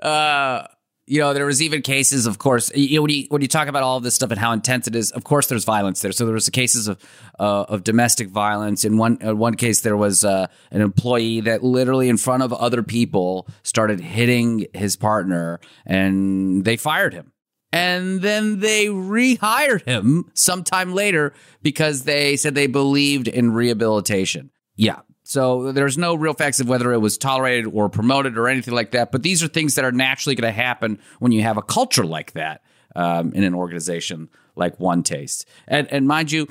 Uh, 0.00 0.66
you 1.06 1.20
know, 1.20 1.34
there 1.34 1.44
was 1.44 1.60
even 1.60 1.82
cases, 1.82 2.26
of 2.26 2.38
course, 2.38 2.74
you 2.74 2.96
know, 2.96 3.02
when 3.02 3.10
you 3.10 3.26
when 3.28 3.42
you 3.42 3.48
talk 3.48 3.68
about 3.68 3.82
all 3.82 4.00
this 4.00 4.14
stuff 4.14 4.30
and 4.30 4.40
how 4.40 4.52
intense 4.52 4.86
it 4.86 4.96
is, 4.96 5.10
of 5.10 5.24
course, 5.24 5.48
there's 5.48 5.64
violence 5.64 6.00
there. 6.00 6.12
So 6.12 6.24
there 6.24 6.32
was 6.32 6.46
the 6.46 6.50
cases 6.50 6.88
of 6.88 6.98
uh, 7.38 7.64
of 7.68 7.84
domestic 7.84 8.28
violence. 8.28 8.84
In 8.84 8.96
one 8.96 9.18
in 9.20 9.36
one 9.36 9.54
case, 9.54 9.82
there 9.82 9.98
was 9.98 10.24
uh, 10.24 10.46
an 10.70 10.80
employee 10.80 11.40
that 11.42 11.62
literally 11.62 12.08
in 12.08 12.16
front 12.16 12.42
of 12.42 12.54
other 12.54 12.82
people 12.82 13.46
started 13.62 14.00
hitting 14.00 14.66
his 14.72 14.96
partner, 14.96 15.60
and 15.84 16.64
they 16.64 16.78
fired 16.78 17.12
him. 17.12 17.33
And 17.74 18.22
then 18.22 18.60
they 18.60 18.86
rehired 18.86 19.84
him 19.84 20.30
sometime 20.32 20.94
later 20.94 21.34
because 21.60 22.04
they 22.04 22.36
said 22.36 22.54
they 22.54 22.68
believed 22.68 23.26
in 23.26 23.52
rehabilitation. 23.52 24.52
Yeah. 24.76 25.00
So 25.24 25.72
there's 25.72 25.98
no 25.98 26.14
real 26.14 26.34
facts 26.34 26.60
of 26.60 26.68
whether 26.68 26.92
it 26.92 26.98
was 26.98 27.18
tolerated 27.18 27.66
or 27.66 27.88
promoted 27.88 28.38
or 28.38 28.46
anything 28.46 28.74
like 28.74 28.92
that. 28.92 29.10
But 29.10 29.24
these 29.24 29.42
are 29.42 29.48
things 29.48 29.74
that 29.74 29.84
are 29.84 29.90
naturally 29.90 30.36
going 30.36 30.54
to 30.54 30.56
happen 30.56 31.00
when 31.18 31.32
you 31.32 31.42
have 31.42 31.56
a 31.56 31.62
culture 31.62 32.06
like 32.06 32.34
that 32.34 32.62
um, 32.94 33.32
in 33.32 33.42
an 33.42 33.54
organization 33.54 34.28
like 34.54 34.78
One 34.78 35.02
Taste. 35.02 35.44
And, 35.66 35.92
and 35.92 36.06
mind 36.06 36.30
you, 36.30 36.46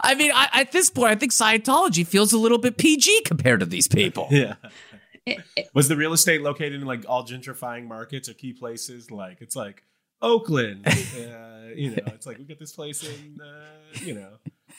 I 0.00 0.14
mean, 0.14 0.30
I, 0.34 0.48
at 0.54 0.72
this 0.72 0.90
point, 0.90 1.10
I 1.12 1.14
think 1.16 1.32
Scientology 1.32 2.06
feels 2.06 2.32
a 2.32 2.38
little 2.38 2.58
bit 2.58 2.76
PG 2.78 3.22
compared 3.24 3.60
to 3.60 3.66
these 3.66 3.88
people. 3.88 4.28
Yeah. 4.32 4.54
It- 5.26 5.40
it- 5.56 5.68
Was 5.74 5.88
the 5.88 5.96
real 5.96 6.12
estate 6.14 6.40
located 6.42 6.74
in 6.74 6.86
like 6.86 7.04
all 7.08 7.24
gentrifying 7.26 7.86
markets 7.86 8.28
or 8.28 8.34
key 8.34 8.52
places? 8.54 9.10
Like 9.10 9.38
it's 9.40 9.54
like 9.56 9.82
Oakland. 10.22 10.86
uh, 10.86 10.92
you 11.74 11.90
know, 11.90 12.02
it's 12.06 12.26
like 12.26 12.38
we 12.38 12.44
got 12.44 12.58
this 12.58 12.72
place 12.72 13.02
in 13.06 13.38
uh, 13.40 14.00
you 14.04 14.14
know 14.14 14.30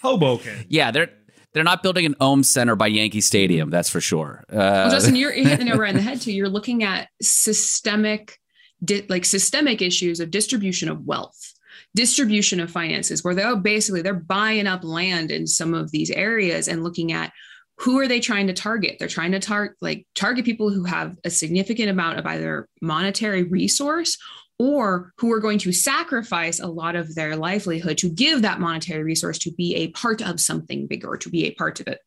Hoboken. 0.02 0.66
Yeah, 0.68 0.90
they're 0.92 1.10
they're 1.54 1.64
not 1.64 1.84
building 1.84 2.06
an 2.06 2.16
Ohm 2.20 2.44
Center 2.44 2.76
by 2.76 2.88
Yankee 2.88 3.22
Stadium, 3.22 3.70
that's 3.70 3.90
for 3.90 4.02
sure. 4.02 4.44
Uh, 4.52 4.56
well, 4.58 4.90
Justin, 4.92 5.16
you're 5.16 5.34
you're 5.34 5.48
hitting 5.50 5.68
it 5.68 5.76
right 5.76 5.92
in 5.92 5.98
the 5.98 6.02
head 6.02 6.20
too. 6.20 6.32
You're 6.34 6.50
looking 6.50 6.84
at 6.84 7.10
systemic, 7.22 8.40
di- 8.84 9.06
like 9.10 9.26
systemic 9.26 9.82
issues 9.82 10.20
of 10.20 10.32
distribution 10.32 10.90
of 10.90 11.06
wealth, 11.06 11.54
distribution 11.96 12.60
of 12.60 12.72
finances, 12.72 13.24
where 13.24 13.36
they're 13.36 13.56
basically 13.56 14.02
they're 14.02 14.14
buying 14.14 14.68
up 14.68 14.84
land 14.84 15.32
in 15.32 15.48
some 15.48 15.74
of 15.74 15.92
these 15.92 16.12
areas 16.12 16.68
and 16.68 16.84
looking 16.84 17.12
at 17.12 17.32
who 17.78 17.98
are 18.00 18.08
they 18.08 18.20
trying 18.20 18.48
to 18.48 18.54
target. 18.54 18.98
They're 19.00 19.08
trying 19.08 19.32
to 19.32 19.40
target 19.40 19.78
like 19.82 20.06
target 20.16 20.46
people 20.46 20.70
who 20.70 20.84
have 20.84 21.16
a 21.24 21.30
significant 21.30 21.90
amount 21.90 22.20
of 22.20 22.26
either 22.26 22.68
monetary 22.82 23.44
resource 23.44 24.18
or 24.62 25.14
who 25.18 25.32
are 25.32 25.40
going 25.40 25.58
to 25.58 25.72
sacrifice 25.72 26.60
a 26.60 26.68
lot 26.68 26.98
of 26.98 27.16
their 27.16 27.38
livelihood 27.38 27.98
to 27.98 28.10
give 28.10 28.42
that 28.42 28.60
monetary 28.60 29.04
resource 29.04 29.38
to 29.40 29.52
be 29.54 29.74
a 29.76 29.88
part 29.92 30.22
of 30.22 30.42
something 30.42 30.86
bigger, 30.86 31.16
to 31.16 31.30
be 31.30 31.46
a 31.46 31.54
part 31.56 31.80
of 31.80 31.88
it. 31.88 32.00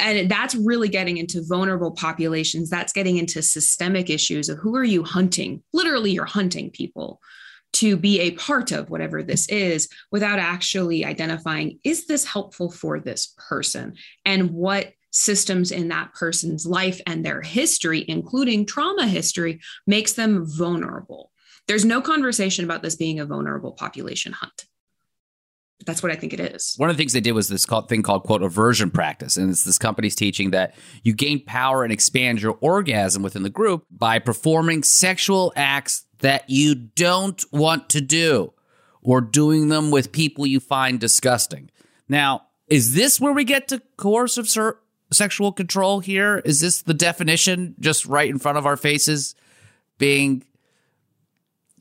And 0.00 0.30
that's 0.30 0.54
really 0.54 0.88
getting 0.88 1.18
into 1.18 1.44
vulnerable 1.46 1.90
populations. 1.90 2.70
That's 2.70 2.94
getting 2.94 3.18
into 3.18 3.42
systemic 3.42 4.08
issues 4.08 4.48
of 4.48 4.56
who 4.56 4.74
are 4.74 4.84
you 4.84 5.04
hunting? 5.04 5.62
Literally, 5.74 6.12
you're 6.12 6.24
hunting 6.24 6.70
people 6.70 7.20
to 7.78 7.96
be 7.96 8.20
a 8.20 8.32
part 8.32 8.72
of 8.72 8.90
whatever 8.90 9.22
this 9.22 9.48
is 9.48 9.88
without 10.10 10.38
actually 10.38 11.04
identifying 11.04 11.78
is 11.84 12.06
this 12.06 12.24
helpful 12.24 12.70
for 12.70 13.00
this 13.00 13.34
person 13.48 13.94
and 14.24 14.50
what 14.50 14.92
systems 15.10 15.72
in 15.72 15.88
that 15.88 16.12
person's 16.12 16.66
life 16.66 17.00
and 17.06 17.24
their 17.24 17.40
history 17.40 18.04
including 18.08 18.66
trauma 18.66 19.06
history 19.06 19.60
makes 19.86 20.12
them 20.12 20.44
vulnerable 20.46 21.30
there's 21.66 21.84
no 21.84 22.00
conversation 22.00 22.64
about 22.64 22.82
this 22.82 22.96
being 22.96 23.18
a 23.20 23.26
vulnerable 23.26 23.72
population 23.72 24.32
hunt. 24.32 24.66
That's 25.84 26.02
what 26.02 26.10
I 26.10 26.16
think 26.16 26.32
it 26.32 26.40
is. 26.40 26.74
One 26.78 26.88
of 26.88 26.96
the 26.96 27.00
things 27.00 27.12
they 27.12 27.20
did 27.20 27.32
was 27.32 27.48
this 27.48 27.66
thing 27.88 28.02
called 28.02 28.24
quote 28.24 28.42
aversion 28.42 28.90
practice, 28.90 29.36
and 29.36 29.50
it's 29.50 29.64
this 29.64 29.78
company's 29.78 30.16
teaching 30.16 30.50
that 30.50 30.74
you 31.02 31.12
gain 31.12 31.44
power 31.44 31.84
and 31.84 31.92
expand 31.92 32.40
your 32.40 32.56
orgasm 32.60 33.22
within 33.22 33.42
the 33.42 33.50
group 33.50 33.84
by 33.90 34.18
performing 34.18 34.82
sexual 34.82 35.52
acts 35.54 36.05
that 36.20 36.48
you 36.48 36.74
don't 36.74 37.44
want 37.52 37.88
to 37.90 38.00
do, 38.00 38.52
or 39.02 39.20
doing 39.20 39.68
them 39.68 39.90
with 39.90 40.12
people 40.12 40.46
you 40.46 40.60
find 40.60 40.98
disgusting. 40.98 41.70
Now, 42.08 42.46
is 42.68 42.94
this 42.94 43.20
where 43.20 43.32
we 43.32 43.44
get 43.44 43.68
to 43.68 43.82
coercive 43.96 44.48
ser- 44.48 44.78
sexual 45.12 45.52
control? 45.52 46.00
Here 46.00 46.42
is 46.44 46.60
this 46.60 46.82
the 46.82 46.94
definition, 46.94 47.74
just 47.78 48.06
right 48.06 48.28
in 48.28 48.38
front 48.38 48.58
of 48.58 48.66
our 48.66 48.76
faces, 48.76 49.34
being 49.98 50.44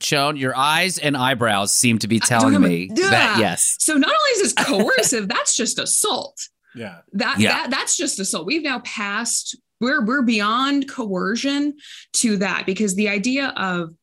shown, 0.01 0.38
your 0.38 0.55
eyes 0.55 0.97
and 0.97 1.15
eyebrows 1.15 1.71
seem 1.71 1.99
to 1.99 2.07
be 2.07 2.19
telling 2.19 2.61
me 2.61 2.89
yeah. 2.93 3.09
that 3.09 3.38
yes. 3.39 3.77
So 3.79 3.95
not 3.95 4.09
only 4.09 4.29
is 4.31 4.41
this 4.41 4.65
coercive, 4.65 5.27
that's 5.27 5.55
just 5.55 5.79
assault. 5.79 6.49
Yeah. 6.75 6.99
That 7.13 7.39
Yeah. 7.39 7.53
that 7.53 7.71
that's 7.71 7.95
just 7.97 8.19
assault. 8.19 8.45
We've 8.45 8.63
now 8.63 8.79
passed 8.79 9.57
we're 9.79 10.05
we're 10.05 10.21
beyond 10.21 10.89
coercion 10.89 11.75
to 12.13 12.38
that 12.38 12.65
because 12.65 12.95
the 12.95 13.09
idea 13.09 13.53
of 13.57 13.93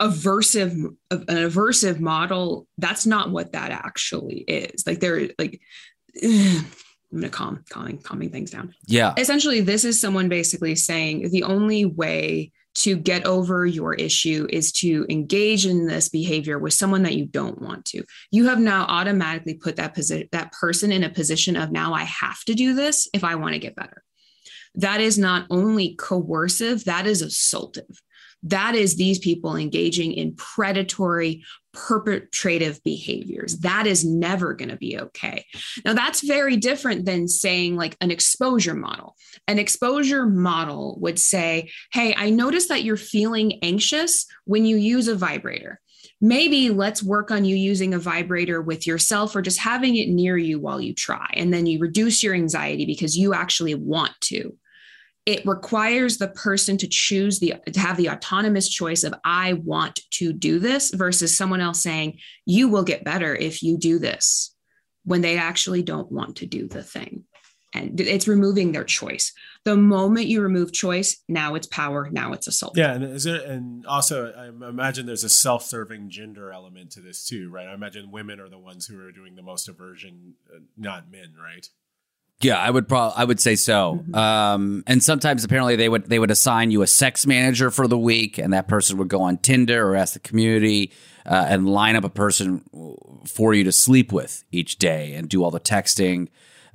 aversive 0.00 0.72
an 1.10 1.24
aversive 1.26 2.00
model 2.00 2.66
that's 2.78 3.06
not 3.06 3.30
what 3.30 3.52
that 3.52 3.70
actually 3.70 4.38
is. 4.48 4.86
Like 4.86 5.00
there 5.00 5.28
like 5.38 5.60
i'm 6.22 6.64
gonna 7.12 7.28
calm 7.28 7.64
calming 7.68 7.98
calming 7.98 8.30
things 8.30 8.50
down. 8.50 8.74
Yeah. 8.86 9.14
essentially 9.16 9.60
this 9.60 9.84
is 9.84 10.00
someone 10.00 10.28
basically 10.28 10.74
saying 10.74 11.30
the 11.30 11.42
only 11.42 11.84
way 11.84 12.52
to 12.72 12.96
get 12.96 13.26
over 13.26 13.66
your 13.66 13.94
issue 13.94 14.46
is 14.48 14.70
to 14.70 15.04
engage 15.08 15.66
in 15.66 15.86
this 15.86 16.08
behavior 16.08 16.56
with 16.58 16.72
someone 16.72 17.02
that 17.02 17.16
you 17.16 17.26
don't 17.26 17.60
want 17.60 17.84
to. 17.84 18.04
You 18.30 18.46
have 18.46 18.60
now 18.60 18.84
automatically 18.84 19.54
put 19.54 19.76
that 19.76 19.92
position 19.92 20.28
that 20.32 20.52
person 20.52 20.92
in 20.92 21.04
a 21.04 21.10
position 21.10 21.56
of 21.56 21.72
now 21.72 21.92
i 21.92 22.04
have 22.04 22.42
to 22.44 22.54
do 22.54 22.74
this 22.74 23.08
if 23.12 23.22
i 23.22 23.34
want 23.34 23.52
to 23.52 23.58
get 23.60 23.76
better. 23.76 24.02
That 24.76 25.00
is 25.00 25.18
not 25.18 25.46
only 25.50 25.94
coercive 25.96 26.84
that 26.84 27.06
is 27.06 27.22
assaultive 27.22 27.98
that 28.44 28.74
is 28.74 28.96
these 28.96 29.18
people 29.18 29.56
engaging 29.56 30.12
in 30.12 30.34
predatory 30.34 31.44
perpetrative 31.72 32.82
behaviors. 32.82 33.58
That 33.58 33.86
is 33.86 34.04
never 34.04 34.54
going 34.54 34.70
to 34.70 34.76
be 34.76 34.98
okay. 34.98 35.44
Now 35.84 35.92
that's 35.92 36.26
very 36.26 36.56
different 36.56 37.04
than 37.04 37.28
saying 37.28 37.76
like 37.76 37.96
an 38.00 38.10
exposure 38.10 38.74
model. 38.74 39.14
An 39.46 39.58
exposure 39.58 40.26
model 40.26 40.98
would 41.00 41.18
say 41.18 41.70
hey 41.92 42.14
i 42.16 42.30
notice 42.30 42.68
that 42.68 42.82
you're 42.82 42.96
feeling 42.96 43.58
anxious 43.62 44.26
when 44.44 44.64
you 44.64 44.76
use 44.76 45.08
a 45.08 45.14
vibrator. 45.14 45.80
Maybe 46.20 46.70
let's 46.70 47.02
work 47.02 47.30
on 47.30 47.44
you 47.44 47.56
using 47.56 47.94
a 47.94 47.98
vibrator 47.98 48.60
with 48.60 48.86
yourself 48.86 49.34
or 49.34 49.42
just 49.42 49.58
having 49.58 49.96
it 49.96 50.08
near 50.08 50.36
you 50.36 50.58
while 50.58 50.80
you 50.80 50.94
try 50.94 51.28
and 51.34 51.52
then 51.52 51.66
you 51.66 51.78
reduce 51.78 52.22
your 52.22 52.34
anxiety 52.34 52.84
because 52.84 53.16
you 53.16 53.32
actually 53.32 53.74
want 53.74 54.12
to 54.22 54.54
it 55.26 55.44
requires 55.44 56.16
the 56.16 56.28
person 56.28 56.76
to 56.78 56.88
choose 56.88 57.38
the 57.40 57.54
to 57.72 57.78
have 57.80 57.96
the 57.96 58.08
autonomous 58.08 58.68
choice 58.68 59.04
of 59.04 59.14
i 59.24 59.52
want 59.64 60.00
to 60.10 60.32
do 60.32 60.58
this 60.58 60.90
versus 60.92 61.36
someone 61.36 61.60
else 61.60 61.82
saying 61.82 62.18
you 62.46 62.68
will 62.68 62.84
get 62.84 63.04
better 63.04 63.34
if 63.34 63.62
you 63.62 63.78
do 63.78 63.98
this 63.98 64.54
when 65.04 65.20
they 65.20 65.36
actually 65.36 65.82
don't 65.82 66.10
want 66.10 66.36
to 66.36 66.46
do 66.46 66.66
the 66.68 66.82
thing 66.82 67.24
and 67.72 68.00
it's 68.00 68.26
removing 68.26 68.72
their 68.72 68.84
choice 68.84 69.32
the 69.64 69.76
moment 69.76 70.26
you 70.26 70.40
remove 70.40 70.72
choice 70.72 71.22
now 71.28 71.54
it's 71.54 71.66
power 71.66 72.08
now 72.10 72.32
it's 72.32 72.46
assault 72.46 72.76
Yeah, 72.76 72.94
and 72.94 73.04
is 73.04 73.26
it, 73.26 73.44
and 73.44 73.84
also 73.86 74.32
I 74.32 74.46
imagine 74.68 75.06
there's 75.06 75.24
a 75.24 75.28
self-serving 75.28 76.08
gender 76.08 76.52
element 76.52 76.92
to 76.92 77.00
this 77.00 77.26
too, 77.26 77.50
right? 77.50 77.68
I 77.68 77.74
imagine 77.74 78.10
women 78.10 78.40
are 78.40 78.48
the 78.48 78.58
ones 78.58 78.86
who 78.86 78.98
are 79.00 79.12
doing 79.12 79.34
the 79.34 79.42
most 79.42 79.68
aversion, 79.68 80.34
uh, 80.54 80.60
not 80.78 81.10
men, 81.10 81.34
right? 81.40 81.68
Yeah, 82.42 82.56
I 82.58 82.70
would 82.70 82.88
probably 82.88 83.14
I 83.18 83.24
would 83.24 83.38
say 83.38 83.54
so. 83.54 84.02
Um, 84.14 84.82
and 84.86 85.02
sometimes 85.02 85.44
apparently 85.44 85.76
they 85.76 85.88
would 85.88 86.08
they 86.08 86.18
would 86.18 86.30
assign 86.30 86.70
you 86.70 86.80
a 86.80 86.86
sex 86.86 87.26
manager 87.26 87.70
for 87.70 87.86
the 87.86 87.98
week, 87.98 88.38
and 88.38 88.52
that 88.54 88.66
person 88.66 88.96
would 88.96 89.08
go 89.08 89.20
on 89.20 89.36
Tinder 89.38 89.86
or 89.86 89.94
ask 89.94 90.14
the 90.14 90.20
community 90.20 90.90
uh, 91.26 91.46
and 91.48 91.68
line 91.68 91.96
up 91.96 92.04
a 92.04 92.08
person 92.08 92.64
for 93.26 93.52
you 93.52 93.64
to 93.64 93.72
sleep 93.72 94.10
with 94.10 94.44
each 94.50 94.78
day 94.78 95.14
and 95.14 95.28
do 95.28 95.44
all 95.44 95.50
the 95.50 95.60
texting, 95.60 96.28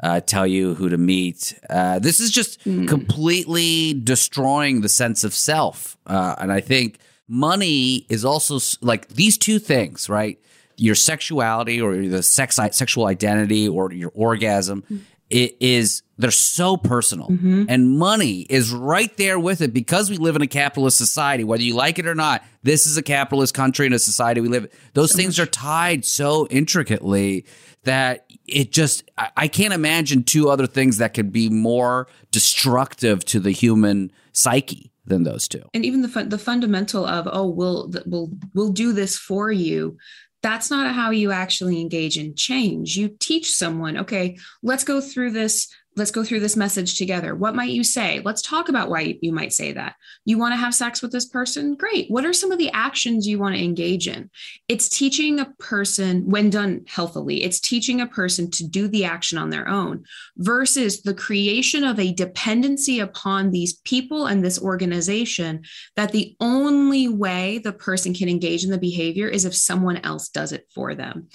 uh, 0.04 0.20
tell 0.20 0.46
you 0.46 0.76
who 0.76 0.88
to 0.88 0.98
meet. 0.98 1.60
Uh, 1.68 1.98
this 1.98 2.20
is 2.20 2.30
just 2.30 2.62
completely 2.64 3.96
destroying 3.96 4.82
the 4.82 4.90
sense 4.90 5.24
of 5.24 5.34
self, 5.34 5.98
uh, 6.06 6.36
and 6.38 6.52
I 6.52 6.62
think 6.62 7.00
money 7.28 8.06
is 8.08 8.24
also 8.24 8.60
like 8.82 9.08
these 9.08 9.36
two 9.36 9.58
things, 9.58 10.10
right? 10.10 10.40
Your 10.78 10.94
sexuality 10.94 11.82
or 11.82 11.96
the 11.96 12.22
sex 12.22 12.58
sexual 12.58 13.08
identity 13.08 13.68
or 13.68 13.92
your 13.94 14.12
orgasm 14.14 14.84
it 15.30 15.58
is 15.60 16.04
they're 16.18 16.32
so 16.32 16.78
personal. 16.78 17.28
Mm-hmm. 17.28 17.66
And 17.68 17.98
money 17.98 18.42
is 18.42 18.72
right 18.72 19.16
there 19.18 19.38
with 19.38 19.62
it 19.62 19.74
because 19.74 20.10
we 20.10 20.18
live 20.18 20.36
in 20.36 20.42
a 20.42 20.48
capitalist 20.48 20.98
society. 20.98 21.44
Whether 21.44 21.64
you 21.64 21.76
like 21.76 22.00
it 22.00 22.08
or 22.08 22.16
not 22.16 22.44
this 22.64 22.88
is 22.88 22.98
a 22.98 23.04
capitalist 23.04 23.54
country 23.54 23.86
and 23.86 23.94
a 23.94 24.00
society 24.00 24.42
we 24.42 24.48
live 24.48 24.64
in. 24.66 24.70
Those 24.94 25.14
things 25.14 25.40
are 25.40 25.46
tied 25.46 26.04
so 26.04 26.48
intricately 26.48 27.46
that 27.84 28.26
it 28.48 28.72
just 28.72 29.10
I, 29.18 29.30
I 29.38 29.48
can't 29.48 29.74
imagine 29.74 30.24
two 30.24 30.50
other 30.50 30.68
things 30.68 30.98
that 30.98 31.14
could 31.14 31.32
be 31.32 31.50
more 31.50 32.08
destructive 32.32 33.24
to 33.26 33.40
the 33.40 33.52
human 33.52 34.12
psyche 34.34 34.92
than 35.06 35.24
those 35.24 35.48
two. 35.48 35.62
And 35.74 35.86
even 35.86 36.02
the 36.02 36.10
fun, 36.10 36.30
the 36.30 36.40
fundamental 36.40 37.06
of 37.06 37.28
oh 37.32 37.48
we'll 37.48 37.92
we'll 38.06 38.32
we'll 38.54 38.72
do 38.72 38.94
this 38.94 39.18
for 39.18 39.52
you 39.52 39.98
that's 40.46 40.70
not 40.70 40.94
how 40.94 41.10
you 41.10 41.32
actually 41.32 41.82
engage 41.82 42.20
in 42.20 42.36
change. 42.36 42.96
You 42.96 43.10
teach 43.20 43.52
someone 43.52 43.98
okay 43.98 44.38
let's 44.62 44.84
go 44.84 45.02
through 45.02 45.32
this 45.32 45.74
let's 45.96 46.12
go 46.12 46.24
through 46.24 46.40
this 46.42 46.56
message 46.56 46.98
together. 46.98 47.36
What 47.36 47.56
might 47.56 47.70
you 47.70 47.84
say? 47.84 48.22
Let's 48.24 48.42
talk 48.42 48.70
about 48.70 48.90
why 48.90 49.18
you 49.22 49.32
might 49.32 49.54
say 49.54 49.72
that. 49.74 49.96
You 50.26 50.38
want 50.38 50.54
to 50.54 50.58
have 50.58 50.74
sex 50.74 51.02
with 51.02 51.12
this 51.12 51.26
person? 51.26 51.76
Great. 51.76 52.10
What 52.10 52.26
are 52.26 52.34
some 52.34 52.52
of 52.52 52.58
the 52.58 52.72
actions 52.72 53.28
you 53.28 53.40
want 53.40 53.56
to 53.56 53.64
engage 53.64 54.08
in? 54.08 54.30
It's 54.68 54.90
teaching 54.90 55.40
a 55.40 55.54
person 55.60 56.30
when 56.30 56.50
done 56.50 56.84
healthily 56.88 57.44
it's 57.44 57.60
teaching 57.60 58.02
a 58.02 58.08
person 58.08 58.50
to 58.52 58.68
do 58.68 58.88
the 58.88 59.06
action 59.06 59.38
on 59.38 59.50
their 59.50 59.68
own 59.68 60.04
versus 60.38 61.02
the 61.02 61.14
creation 61.14 61.84
of 61.84 62.00
a 62.00 62.14
dependency 62.14 63.00
upon 63.00 63.52
these 63.52 63.74
people 63.84 64.26
and 64.26 64.44
this 64.44 64.62
organization 64.62 65.64
that 65.96 66.12
the 66.12 66.36
only 66.40 67.08
way 67.08 67.60
the 67.60 67.74
person 67.74 68.14
can 68.14 68.30
engage 68.30 68.64
in 68.64 68.72
the 68.72 68.78
behavior 68.78 69.28
is 69.28 69.46
if 69.46 69.56
someone 69.56 69.98
else 69.98 70.30
does 70.30 70.52
it 70.52 70.68
for 70.74 70.96
them 70.96 71.28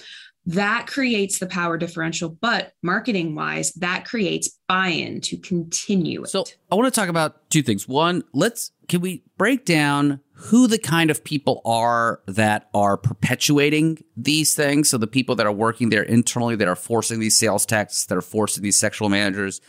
that 0.45 0.87
creates 0.87 1.39
the 1.39 1.45
power 1.45 1.77
differential 1.77 2.29
but 2.29 2.73
marketing 2.81 3.35
wise 3.35 3.71
that 3.73 4.05
creates 4.05 4.57
buy-in 4.67 5.21
to 5.21 5.37
continue 5.37 6.23
it 6.23 6.29
So 6.29 6.45
I 6.71 6.75
want 6.75 6.91
to 6.91 6.99
talk 6.99 7.09
about 7.09 7.49
two 7.49 7.61
things. 7.61 7.87
One, 7.87 8.23
let's 8.33 8.71
can 8.87 9.01
we 9.01 9.23
break 9.37 9.65
down 9.65 10.19
who 10.33 10.67
the 10.67 10.79
kind 10.79 11.11
of 11.11 11.23
people 11.23 11.61
are 11.63 12.21
that 12.25 12.69
are 12.73 12.97
perpetuating 12.97 14.03
these 14.17 14.55
things? 14.55 14.89
So 14.89 14.97
the 14.97 15.07
people 15.07 15.35
that 15.35 15.45
are 15.45 15.51
working 15.51 15.89
there 15.89 16.03
internally 16.03 16.55
that 16.55 16.67
are 16.67 16.75
forcing 16.75 17.19
these 17.19 17.37
sales 17.37 17.65
texts, 17.65 18.07
that 18.07 18.17
are 18.17 18.21
forcing 18.21 18.63
these 18.63 18.77
sexual 18.77 19.07
managers, 19.09 19.61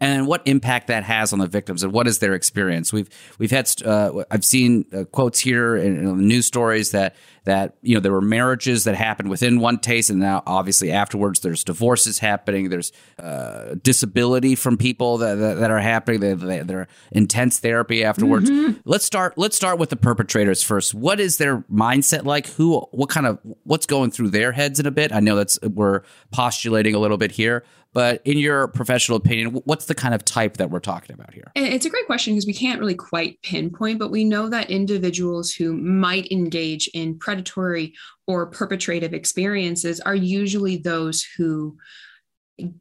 and 0.00 0.26
what 0.26 0.42
impact 0.46 0.86
that 0.88 1.02
has 1.02 1.32
on 1.32 1.40
the 1.40 1.46
victims, 1.46 1.82
and 1.82 1.92
what 1.92 2.06
is 2.06 2.20
their 2.20 2.34
experience? 2.34 2.92
We've 2.92 3.08
we've 3.38 3.50
had 3.50 3.70
uh, 3.84 4.24
I've 4.30 4.44
seen 4.44 4.84
uh, 4.92 5.04
quotes 5.04 5.40
here 5.40 5.76
in, 5.76 5.98
in 5.98 6.04
the 6.04 6.22
news 6.22 6.46
stories 6.46 6.92
that 6.92 7.16
that 7.48 7.76
you 7.80 7.94
know 7.94 8.00
there 8.00 8.12
were 8.12 8.20
marriages 8.20 8.84
that 8.84 8.94
happened 8.94 9.30
within 9.30 9.58
one 9.58 9.78
taste, 9.78 10.10
and 10.10 10.20
now 10.20 10.42
obviously 10.46 10.92
afterwards 10.92 11.40
there's 11.40 11.64
divorces 11.64 12.18
happening. 12.18 12.68
There's 12.68 12.92
uh, 13.18 13.76
disability 13.82 14.54
from 14.54 14.76
people 14.76 15.16
that, 15.18 15.36
that, 15.36 15.54
that 15.54 15.70
are 15.70 15.78
happening. 15.78 16.20
There 16.20 16.36
they, 16.36 16.60
they're 16.60 16.88
intense 17.10 17.58
therapy 17.58 18.04
afterwards. 18.04 18.50
Let's 18.84 19.06
start. 19.06 19.38
Let's 19.38 19.56
start 19.56 19.78
with 19.78 19.88
the 19.88 19.96
perpetrators 19.96 20.62
first. 20.62 20.92
What 20.92 21.20
is 21.20 21.38
their 21.38 21.60
mindset 21.72 22.24
like? 22.24 22.48
Who? 22.48 22.80
What 22.92 23.08
kind 23.08 23.26
of? 23.26 23.38
What's 23.64 23.86
going 23.86 24.10
through 24.10 24.28
their 24.30 24.52
heads 24.52 24.78
in 24.78 24.86
a 24.86 24.90
bit? 24.90 25.12
I 25.12 25.20
know 25.20 25.34
that's 25.34 25.58
we're 25.62 26.02
postulating 26.30 26.94
a 26.94 26.98
little 26.98 27.16
bit 27.16 27.32
here, 27.32 27.64
But 27.94 28.20
in 28.24 28.38
your 28.38 28.68
professional 28.68 29.16
opinion, 29.16 29.62
what's 29.64 29.86
the 29.86 29.94
kind 29.94 30.14
of 30.14 30.24
type 30.24 30.58
that 30.58 30.70
we're 30.70 30.78
talking 30.78 31.14
about 31.14 31.32
here? 31.32 31.50
It's 31.54 31.86
a 31.86 31.90
great 31.90 32.06
question 32.06 32.34
because 32.34 32.46
we 32.46 32.52
can't 32.52 32.78
really 32.78 32.94
quite 32.94 33.40
pinpoint, 33.42 33.98
but 33.98 34.10
we 34.10 34.24
know 34.24 34.48
that 34.50 34.70
individuals 34.70 35.52
who 35.52 35.72
might 35.72 36.30
engage 36.30 36.88
in 36.92 37.18
predatory 37.18 37.37
or 38.26 38.46
perpetrative 38.46 39.12
experiences 39.12 40.00
are 40.00 40.14
usually 40.14 40.76
those 40.76 41.22
who 41.36 41.76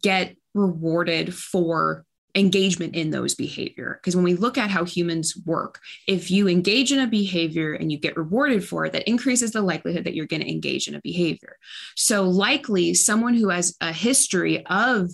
get 0.02 0.36
rewarded 0.54 1.34
for 1.34 2.06
engagement 2.36 2.96
in 2.96 3.10
those 3.10 3.34
behavior. 3.34 4.00
Because 4.00 4.16
when 4.16 4.24
we 4.24 4.36
look 4.36 4.58
at 4.58 4.70
how 4.70 4.86
humans 4.86 5.36
work 5.46 5.80
if 6.08 6.30
you 6.30 6.48
engage 6.48 6.92
in 6.92 7.00
a 7.00 7.08
behavior 7.08 7.74
and 7.74 7.92
you 7.92 7.98
get 7.98 8.16
rewarded 8.16 8.64
for 8.64 8.86
it 8.86 8.94
that 8.94 9.08
increases 9.08 9.52
the 9.52 9.62
likelihood 9.62 10.04
that 10.04 10.14
you're 10.14 10.28
going 10.28 10.42
to 10.42 10.52
engage 10.52 10.88
in 10.88 10.96
a 10.96 11.02
behavior. 11.02 11.58
So 11.96 12.24
likely 12.24 12.94
someone 12.94 13.34
who 13.34 13.50
has 13.50 13.76
a 13.82 13.92
history 13.92 14.66
of 14.68 15.10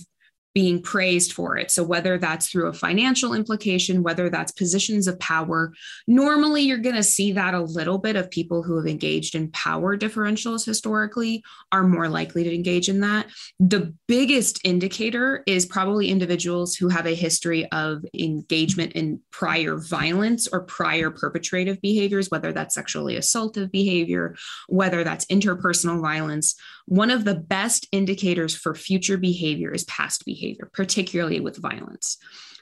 being 0.53 0.81
praised 0.81 1.33
for 1.33 1.57
it. 1.57 1.71
So, 1.71 1.83
whether 1.83 2.17
that's 2.17 2.49
through 2.49 2.67
a 2.67 2.73
financial 2.73 3.33
implication, 3.33 4.03
whether 4.03 4.29
that's 4.29 4.51
positions 4.51 5.07
of 5.07 5.19
power, 5.19 5.73
normally 6.07 6.61
you're 6.61 6.77
going 6.77 6.95
to 6.95 7.03
see 7.03 7.31
that 7.33 7.53
a 7.53 7.61
little 7.61 7.97
bit 7.97 8.15
of 8.15 8.29
people 8.29 8.61
who 8.63 8.77
have 8.77 8.85
engaged 8.85 9.35
in 9.35 9.51
power 9.51 9.97
differentials 9.97 10.65
historically 10.65 11.43
are 11.71 11.83
more 11.83 12.07
likely 12.07 12.43
to 12.43 12.53
engage 12.53 12.89
in 12.89 12.99
that. 13.01 13.27
The 13.59 13.93
biggest 14.07 14.59
indicator 14.63 15.43
is 15.47 15.65
probably 15.65 16.09
individuals 16.09 16.75
who 16.75 16.89
have 16.89 17.07
a 17.07 17.15
history 17.15 17.69
of 17.71 18.05
engagement 18.17 18.93
in 18.93 19.19
prior 19.31 19.77
violence 19.77 20.47
or 20.47 20.61
prior 20.61 21.09
perpetrative 21.09 21.81
behaviors, 21.81 22.29
whether 22.29 22.53
that's 22.53 22.75
sexually 22.75 23.15
assaultive 23.15 23.71
behavior, 23.71 24.35
whether 24.67 25.03
that's 25.03 25.25
interpersonal 25.25 26.01
violence. 26.01 26.55
One 26.86 27.11
of 27.11 27.25
the 27.25 27.36
best 27.36 27.88
indicators 27.91 28.55
for 28.55 28.75
future 28.75 29.17
behavior 29.17 29.71
is 29.71 29.84
past 29.86 30.25
behavior 30.25 30.69
particularly 30.73 31.39
with 31.39 31.61
violence. 31.61 32.17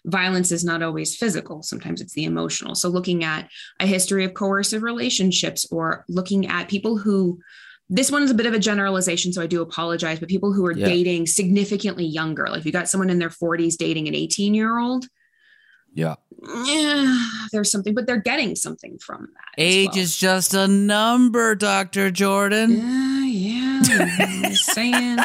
Violence 0.06 0.52
is 0.52 0.64
not 0.64 0.82
always 0.82 1.16
physical, 1.16 1.62
sometimes 1.62 2.02
it's 2.02 2.14
the 2.14 2.24
emotional. 2.24 2.74
So, 2.74 2.90
looking 2.90 3.24
at 3.24 3.50
a 3.80 3.86
history 3.86 4.26
of 4.26 4.34
coercive 4.34 4.82
relationships 4.82 5.68
or 5.72 6.06
looking 6.10 6.48
at 6.48 6.70
people 6.70 6.98
who 6.98 7.40
this 7.94 8.10
one 8.10 8.24
is 8.24 8.32
a 8.32 8.36
bit 8.36 8.46
of 8.46 8.54
a 8.54 8.60
generalization, 8.60 9.34
so 9.34 9.42
I 9.42 9.48
do 9.48 9.62
apologize, 9.62 10.20
but 10.20 10.30
people 10.30 10.54
who 10.54 10.66
are 10.66 10.72
yeah. 10.72 10.86
dating 10.86 11.28
significantly 11.28 12.06
younger, 12.06 12.48
like 12.48 12.60
if 12.60 12.66
you 12.66 12.72
got 12.72 12.88
someone 12.88 13.10
in 13.10 13.20
their 13.20 13.30
40s 13.30 13.76
dating 13.76 14.08
an 14.08 14.16
18 14.16 14.54
year 14.54 14.80
old, 14.80 15.06
yeah. 15.94 16.16
Yeah, 16.66 17.28
there's 17.52 17.70
something, 17.70 17.94
but 17.94 18.08
they're 18.08 18.22
getting 18.22 18.56
something 18.56 18.98
from 19.00 19.28
that. 19.34 19.62
Age 19.62 19.90
well. 19.90 19.98
is 20.00 20.18
just 20.18 20.54
a 20.54 20.68
number, 20.68 21.54
Dr. 21.54 22.10
Jordan. 22.12 22.78
Yeah, 22.78 23.26
yeah. 23.26 23.61
I'm 23.90 24.54
saying. 24.54 25.20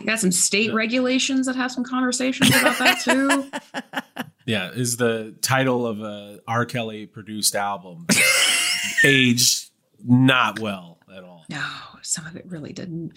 You 0.00 0.06
got 0.06 0.20
some 0.20 0.32
state 0.32 0.72
regulations 0.74 1.46
that 1.46 1.56
have 1.56 1.72
some 1.72 1.84
conversations 1.84 2.50
about 2.50 2.78
that 2.78 3.00
too. 3.00 3.50
Yeah, 4.46 4.70
is 4.70 4.96
the 4.96 5.34
title 5.42 5.86
of 5.86 6.00
a 6.00 6.40
R. 6.48 6.66
Kelly 6.66 7.06
produced 7.06 7.54
album 7.54 8.06
aged 9.04 9.70
not 10.04 10.58
well 10.58 10.98
at 11.14 11.24
all. 11.24 11.44
No, 11.48 11.64
some 12.02 12.26
of 12.26 12.36
it 12.36 12.46
really 12.46 12.72
didn't. 12.72 13.12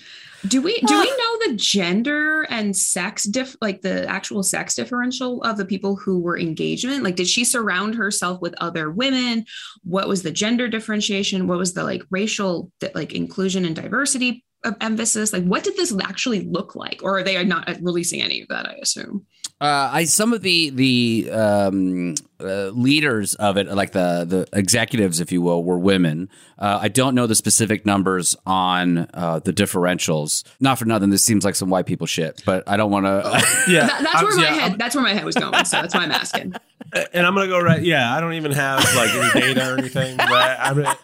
Do 0.48 0.62
we 0.62 0.80
do 0.82 1.00
we 1.00 1.06
know 1.06 1.38
the 1.48 1.56
gender 1.56 2.44
and 2.44 2.76
sex 2.76 3.24
diff 3.24 3.56
like 3.62 3.82
the 3.82 4.08
actual 4.08 4.44
sex 4.44 4.76
differential 4.76 5.42
of 5.44 5.58
the 5.58 5.66
people 5.66 5.96
who 5.96 6.20
were 6.20 6.38
engagement? 6.38 7.04
Like 7.04 7.16
did 7.16 7.28
she 7.28 7.44
surround 7.44 7.96
herself 7.96 8.42
with 8.42 8.56
other 8.58 8.92
women? 8.92 9.46
What 9.84 10.08
was 10.08 10.24
the 10.24 10.32
gender 10.32 10.68
differentiation? 10.68 11.48
What 11.48 11.58
was 11.58 11.74
the 11.74 11.84
like 11.84 12.04
racial 12.10 12.72
like 12.94 13.14
inclusion 13.14 13.66
and 13.66 13.76
diversity 13.76 14.44
emphasis? 14.82 15.34
Like, 15.34 15.44
what 15.44 15.64
did 15.64 15.76
this 15.76 15.96
actually 16.02 16.42
look 16.42 16.76
like? 16.76 17.02
Or 17.04 17.18
are 17.18 17.24
they 17.24 17.44
not 17.44 17.68
releasing 17.82 18.22
any 18.22 18.42
of 18.42 18.48
that? 18.50 18.68
I 18.68 18.74
assume. 18.82 19.26
Uh, 19.62 19.90
I 19.94 20.04
some 20.04 20.34
of 20.34 20.42
the 20.42 20.72
the 20.72 21.32
um, 21.32 22.16
uh, 22.42 22.68
leaders 22.70 23.34
of 23.36 23.56
it, 23.56 23.68
like 23.68 23.94
the 23.94 24.26
the 24.28 24.46
executives, 24.52 25.22
if 25.22 25.32
you 25.32 25.42
will, 25.42 25.64
were 25.64 25.80
women. 25.80 26.30
Uh, 26.60 26.80
I 26.82 26.90
don't 26.90 27.16
know 27.16 27.28
the 27.28 27.36
specific 27.36 27.86
numbers 27.86 28.36
on 28.46 29.08
uh, 29.14 29.40
the 29.40 29.54
differentials. 29.54 30.44
Not 30.60 30.80
for 30.80 30.86
nothing, 30.86 31.12
this 31.12 31.24
seems 31.24 31.46
like 31.46 31.56
some 31.56 31.70
white 31.70 31.86
people 31.86 32.08
shit, 32.08 32.42
but 32.46 32.68
I 32.68 32.76
don't 32.76 32.92
want 32.92 33.06
to. 33.06 33.22
yeah, 33.72 33.88
that, 33.88 34.02
that's 34.04 34.24
where 34.24 34.36
my 34.36 34.44
yeah, 34.44 34.54
head. 34.54 34.72
I'm, 34.74 34.78
that's 34.78 34.96
where 34.96 35.04
my 35.04 35.14
head 35.14 35.24
was 35.24 35.36
going. 35.36 35.54
So 35.64 35.82
that's 35.82 35.96
why 35.96 36.02
I'm 36.02 36.12
asking. 36.12 36.54
And 37.12 37.26
I'm 37.26 37.34
gonna 37.34 37.48
go 37.48 37.60
right. 37.60 37.82
Yeah, 37.82 38.14
I 38.14 38.22
don't 38.22 38.34
even 38.34 38.52
have 38.52 38.78
like 38.96 39.10
any 39.16 39.54
data 39.54 39.74
or 39.74 39.78
anything, 39.80 40.16
but 40.16 40.30
I'm 40.60 40.76
gonna, 40.76 40.96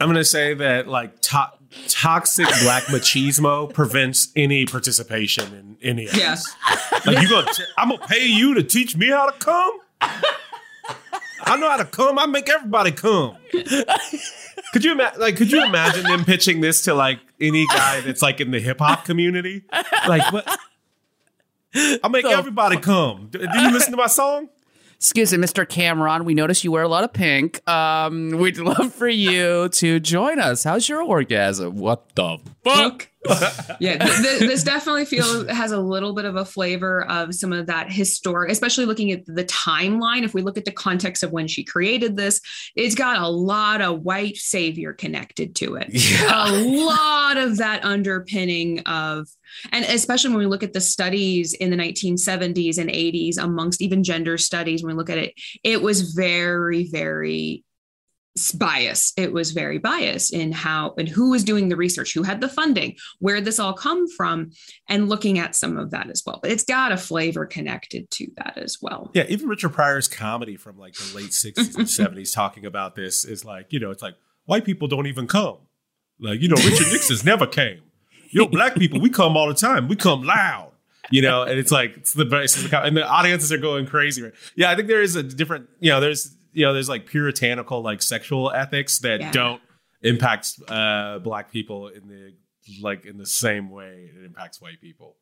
I'm 0.00 0.08
gonna 0.08 0.24
say 0.24 0.54
that 0.54 0.88
like 0.88 1.20
top 1.20 1.57
toxic 1.88 2.46
black 2.62 2.84
machismo 2.84 3.72
prevents 3.72 4.28
any 4.36 4.66
participation 4.66 5.54
in 5.54 5.76
any 5.82 6.06
of 6.06 6.16
yes. 6.16 6.44
this. 6.44 7.06
Like 7.06 7.22
you 7.22 7.28
gonna, 7.28 7.52
t- 7.52 7.64
I'm 7.76 7.90
gonna 7.90 8.06
pay 8.06 8.26
you 8.26 8.54
to 8.54 8.62
teach 8.62 8.96
me 8.96 9.08
how 9.08 9.30
to 9.30 9.38
come. 9.38 9.78
I 10.00 11.56
know 11.56 11.70
how 11.70 11.78
to 11.78 11.84
come. 11.84 12.18
I 12.18 12.26
make 12.26 12.48
everybody 12.48 12.92
come. 12.92 13.36
Could 14.72 14.84
you 14.84 14.92
imagine? 14.92 15.20
Like, 15.20 15.36
could 15.36 15.50
you 15.50 15.64
imagine 15.64 16.04
them 16.04 16.24
pitching 16.24 16.60
this 16.60 16.82
to 16.82 16.94
like 16.94 17.20
any 17.40 17.66
guy 17.66 18.00
that's 18.00 18.22
like 18.22 18.40
in 18.40 18.50
the 18.50 18.60
hip 18.60 18.80
hop 18.80 19.04
community? 19.04 19.62
Like, 20.06 20.30
what? 20.32 20.46
I 21.74 22.08
make 22.08 22.24
everybody 22.24 22.76
come. 22.76 23.28
Do 23.30 23.38
you 23.40 23.70
listen 23.70 23.92
to 23.92 23.96
my 23.96 24.06
song? 24.06 24.48
Excuse 24.98 25.32
me, 25.32 25.38
Mr. 25.38 25.68
Cameron. 25.68 26.24
We 26.24 26.34
notice 26.34 26.64
you 26.64 26.72
wear 26.72 26.82
a 26.82 26.88
lot 26.88 27.04
of 27.04 27.12
pink. 27.12 27.66
Um, 27.68 28.30
we'd 28.30 28.58
love 28.58 28.92
for 28.92 29.08
you 29.08 29.68
to 29.68 30.00
join 30.00 30.40
us. 30.40 30.64
How's 30.64 30.88
your 30.88 31.02
orgasm? 31.02 31.76
What 31.76 32.14
the 32.16 32.38
fuck? 32.64 33.08
yeah, 33.80 33.98
th- 33.98 34.22
th- 34.22 34.40
this 34.40 34.62
definitely 34.62 35.04
feels 35.04 35.46
has 35.48 35.72
a 35.72 35.80
little 35.80 36.14
bit 36.14 36.24
of 36.24 36.36
a 36.36 36.44
flavor 36.44 37.08
of 37.10 37.34
some 37.34 37.52
of 37.52 37.66
that 37.66 37.90
historic, 37.90 38.50
especially 38.50 38.84
looking 38.84 39.12
at 39.12 39.24
the 39.26 39.44
timeline. 39.44 40.22
If 40.22 40.34
we 40.34 40.42
look 40.42 40.58
at 40.58 40.64
the 40.64 40.72
context 40.72 41.22
of 41.22 41.32
when 41.32 41.48
she 41.48 41.64
created 41.64 42.16
this, 42.16 42.40
it's 42.74 42.94
got 42.94 43.20
a 43.20 43.28
lot 43.28 43.80
of 43.80 44.02
white 44.02 44.36
savior 44.36 44.92
connected 44.92 45.54
to 45.56 45.76
it. 45.76 45.88
Yeah. 45.90 46.50
A 46.50 46.52
lot 46.52 47.36
of 47.36 47.58
that 47.58 47.84
underpinning 47.84 48.80
of 48.80 49.28
and 49.72 49.84
especially 49.86 50.30
when 50.30 50.38
we 50.38 50.46
look 50.46 50.62
at 50.62 50.72
the 50.72 50.80
studies 50.80 51.54
in 51.54 51.70
the 51.70 51.76
1970s 51.76 52.78
and 52.78 52.90
80s 52.90 53.38
amongst 53.38 53.80
even 53.80 54.04
gender 54.04 54.36
studies 54.38 54.82
when 54.82 54.94
we 54.94 54.98
look 54.98 55.10
at 55.10 55.18
it 55.18 55.34
it 55.64 55.82
was 55.82 56.12
very 56.12 56.88
very 56.90 57.64
bias 58.52 59.12
it 59.16 59.32
was 59.32 59.52
very 59.52 59.78
biased 59.78 60.32
in 60.32 60.52
how 60.52 60.94
and 60.98 61.08
who 61.08 61.30
was 61.30 61.44
doing 61.44 61.68
the 61.68 61.76
research 61.76 62.12
who 62.14 62.22
had 62.22 62.40
the 62.40 62.48
funding 62.48 62.96
where 63.18 63.40
this 63.40 63.58
all 63.58 63.72
come 63.72 64.08
from 64.08 64.50
and 64.88 65.08
looking 65.08 65.38
at 65.38 65.54
some 65.54 65.76
of 65.76 65.90
that 65.90 66.10
as 66.10 66.22
well 66.26 66.38
but 66.42 66.50
it's 66.50 66.64
got 66.64 66.92
a 66.92 66.96
flavor 66.96 67.46
connected 67.46 68.10
to 68.10 68.26
that 68.36 68.56
as 68.56 68.78
well 68.80 69.10
yeah 69.14 69.24
even 69.28 69.48
richard 69.48 69.70
pryor's 69.70 70.08
comedy 70.08 70.56
from 70.56 70.78
like 70.78 70.94
the 70.94 71.16
late 71.16 71.30
60s 71.30 71.76
and 71.76 72.16
70s 72.16 72.34
talking 72.34 72.64
about 72.64 72.94
this 72.94 73.24
is 73.24 73.44
like 73.44 73.72
you 73.72 73.80
know 73.80 73.90
it's 73.90 74.02
like 74.02 74.14
white 74.46 74.64
people 74.64 74.88
don't 74.88 75.06
even 75.06 75.26
come 75.26 75.58
like 76.20 76.40
you 76.40 76.48
know 76.48 76.56
richard 76.56 76.86
nixon's 76.92 77.24
never 77.24 77.46
came 77.46 77.82
yo, 78.30 78.46
black 78.46 78.74
people, 78.74 79.00
we 79.00 79.10
come 79.10 79.36
all 79.36 79.48
the 79.48 79.54
time. 79.54 79.88
We 79.88 79.96
come 79.96 80.22
loud. 80.22 80.72
You 81.10 81.22
know, 81.22 81.42
and 81.42 81.58
it's 81.58 81.72
like 81.72 81.96
it's 81.96 82.12
the 82.12 82.26
best, 82.26 82.70
and 82.70 82.94
the 82.94 83.02
audiences 83.02 83.50
are 83.50 83.56
going 83.56 83.86
crazy. 83.86 84.22
Right? 84.22 84.34
Yeah, 84.56 84.70
I 84.70 84.76
think 84.76 84.88
there 84.88 85.00
is 85.00 85.16
a 85.16 85.22
different. 85.22 85.66
You 85.80 85.90
know, 85.90 86.00
there's 86.00 86.36
you 86.52 86.64
know, 86.64 86.72
there's 86.72 86.88
like 86.88 87.06
puritanical 87.06 87.82
like 87.82 88.02
sexual 88.02 88.50
ethics 88.50 88.98
that 89.00 89.20
yeah. 89.20 89.32
don't 89.32 89.62
impact 90.02 90.54
uh, 90.68 91.18
black 91.18 91.50
people 91.50 91.88
in 91.88 92.08
the 92.08 92.34
like 92.82 93.06
in 93.06 93.16
the 93.16 93.26
same 93.26 93.70
way 93.70 94.10
it 94.14 94.24
impacts 94.24 94.60
white 94.60 94.80
people. 94.80 95.16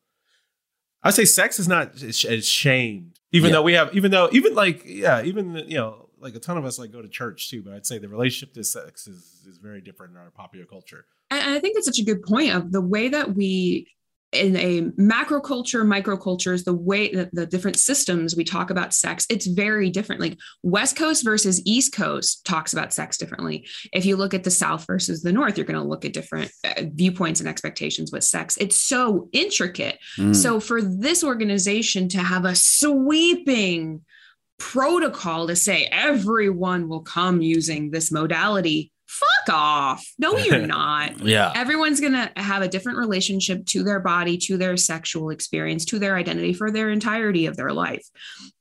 I 1.03 1.11
say 1.11 1.25
sex 1.25 1.59
is 1.59 1.67
not 1.67 2.01
as 2.01 2.45
shamed, 2.47 3.19
even 3.31 3.49
yeah. 3.49 3.53
though 3.53 3.61
we 3.61 3.73
have, 3.73 3.95
even 3.95 4.11
though, 4.11 4.29
even 4.31 4.55
like, 4.55 4.81
yeah, 4.85 5.21
even 5.23 5.55
you 5.67 5.77
know, 5.77 6.09
like 6.19 6.35
a 6.35 6.39
ton 6.39 6.57
of 6.57 6.65
us 6.65 6.79
like 6.79 6.91
go 6.91 7.01
to 7.01 7.07
church 7.07 7.49
too. 7.49 7.61
But 7.61 7.73
I'd 7.73 7.85
say 7.85 7.97
the 7.97 8.09
relationship 8.09 8.53
to 8.55 8.63
sex 8.63 9.07
is 9.07 9.45
is 9.47 9.57
very 9.57 9.81
different 9.81 10.13
in 10.13 10.17
our 10.17 10.31
popular 10.31 10.65
culture. 10.65 11.05
And 11.29 11.55
I 11.55 11.59
think 11.59 11.75
that's 11.75 11.85
such 11.85 11.99
a 11.99 12.03
good 12.03 12.23
point 12.23 12.53
of 12.53 12.71
the 12.71 12.81
way 12.81 13.09
that 13.09 13.35
we 13.35 13.87
in 14.33 14.57
a 14.57 14.91
macro 14.97 15.39
culture, 15.39 15.83
micro 15.83 16.07
microcultures, 16.17 16.63
the 16.63 16.73
way 16.73 17.13
that 17.13 17.33
the 17.33 17.45
different 17.45 17.77
systems 17.77 18.35
we 18.35 18.43
talk 18.43 18.69
about 18.69 18.93
sex, 18.93 19.25
it's 19.29 19.47
very 19.47 19.89
different. 19.89 20.21
Like 20.21 20.37
West 20.63 20.95
Coast 20.95 21.23
versus 21.23 21.61
East 21.65 21.93
Coast 21.93 22.45
talks 22.45 22.73
about 22.73 22.93
sex 22.93 23.17
differently. 23.17 23.67
If 23.93 24.05
you 24.05 24.15
look 24.15 24.33
at 24.33 24.43
the 24.43 24.51
South 24.51 24.85
versus 24.85 25.21
the 25.21 25.31
North, 25.31 25.57
you're 25.57 25.65
going 25.65 25.79
to 25.79 25.87
look 25.87 26.05
at 26.05 26.13
different 26.13 26.51
uh, 26.63 26.83
viewpoints 26.93 27.39
and 27.39 27.49
expectations 27.49 28.11
with 28.11 28.23
sex. 28.23 28.57
It's 28.57 28.79
so 28.79 29.29
intricate. 29.31 29.99
Mm. 30.17 30.35
So 30.35 30.59
for 30.59 30.81
this 30.81 31.23
organization 31.23 32.09
to 32.09 32.19
have 32.19 32.45
a 32.45 32.55
sweeping 32.55 34.01
protocol 34.59 35.47
to 35.47 35.55
say 35.55 35.87
everyone 35.91 36.89
will 36.89 37.01
come 37.01 37.41
using 37.41 37.91
this 37.91 38.11
modality, 38.11 38.91
fuck 39.07 39.53
off. 39.53 40.05
No, 40.17 40.37
you're 40.37 40.67
not. 40.67 41.19
Yeah. 41.19 41.51
Everyone's 41.55 41.99
going 41.99 42.13
to 42.13 42.31
have 42.37 42.61
a 42.61 42.67
different 42.67 42.97
relationship 42.97 43.65
to 43.67 43.83
their 43.83 43.99
body, 43.99 44.37
to 44.39 44.57
their 44.57 44.77
sexual 44.77 45.29
experience, 45.29 45.85
to 45.85 45.99
their 45.99 46.15
identity 46.15 46.53
for 46.53 46.71
their 46.71 46.89
entirety 46.89 47.45
of 47.45 47.57
their 47.57 47.71
life. 47.71 48.05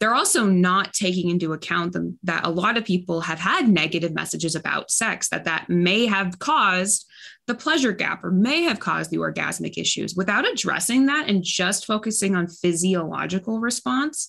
They're 0.01 0.15
also 0.15 0.47
not 0.47 0.93
taking 0.93 1.31
into 1.31 1.53
account 1.53 1.93
them, 1.93 2.19
that 2.23 2.47
a 2.47 2.51
lot 2.51 2.77
of 2.77 2.85
people 2.85 3.21
have 3.23 3.39
had 3.39 3.69
negative 3.69 4.15
messages 4.15 4.55
about 4.55 4.91
sex 4.91 5.29
that 5.31 5.45
that 5.45 5.69
may 5.69 6.07
have 6.07 6.39
caused 6.39 7.07
the 7.47 7.55
pleasure 7.55 7.93
gap 7.93 8.25
or 8.25 8.31
may 8.31 8.63
have 8.63 8.81
caused 8.81 9.11
the 9.11 9.19
orgasmic 9.19 9.79
issues 9.79 10.15
without 10.15 10.47
addressing 10.47 11.07
that 11.07 11.29
and 11.29 11.43
just 11.43 11.87
focusing 11.87 12.35
on 12.35 12.47
physiological 12.47 13.61
response 13.61 14.29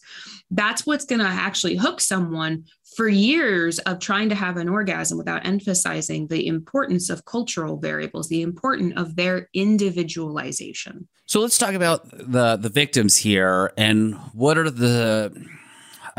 that's 0.51 0.85
what's 0.85 1.05
going 1.05 1.19
to 1.19 1.27
actually 1.27 1.75
hook 1.75 1.99
someone 1.99 2.63
for 2.95 3.07
years 3.07 3.79
of 3.79 3.99
trying 3.99 4.29
to 4.29 4.35
have 4.35 4.57
an 4.57 4.69
orgasm 4.69 5.17
without 5.17 5.45
emphasizing 5.45 6.27
the 6.27 6.47
importance 6.47 7.09
of 7.09 7.25
cultural 7.25 7.77
variables 7.77 8.29
the 8.29 8.41
importance 8.41 8.93
of 8.95 9.15
their 9.15 9.49
individualization 9.53 11.07
So 11.25 11.41
let's 11.41 11.57
talk 11.57 11.73
about 11.73 12.09
the 12.11 12.57
the 12.57 12.69
victims 12.69 13.17
here 13.17 13.71
and 13.77 14.15
what 14.33 14.57
are 14.57 14.69
the 14.69 15.33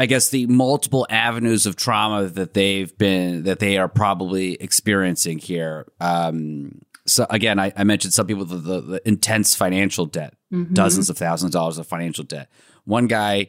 I 0.00 0.06
guess 0.06 0.30
the 0.30 0.46
multiple 0.46 1.08
avenues 1.10 1.66
of 1.66 1.74
trauma 1.74 2.28
that 2.28 2.54
they've 2.54 2.96
been 2.96 3.42
that 3.42 3.58
they 3.58 3.78
are 3.78 3.88
probably 3.88 4.54
experiencing 4.54 5.38
here. 5.38 5.86
Um, 6.00 6.82
so 7.08 7.26
again, 7.30 7.58
I, 7.58 7.72
I 7.76 7.84
mentioned 7.84 8.12
some 8.14 8.26
people 8.26 8.44
the, 8.44 8.56
the, 8.56 8.80
the 8.80 9.08
intense 9.08 9.54
financial 9.54 10.06
debt, 10.06 10.34
dozens 10.72 11.10
of 11.10 11.18
thousands 11.18 11.50
of 11.54 11.58
dollars 11.58 11.78
of 11.78 11.86
financial 11.86 12.24
debt. 12.24 12.48
One 12.84 13.06
guy 13.06 13.48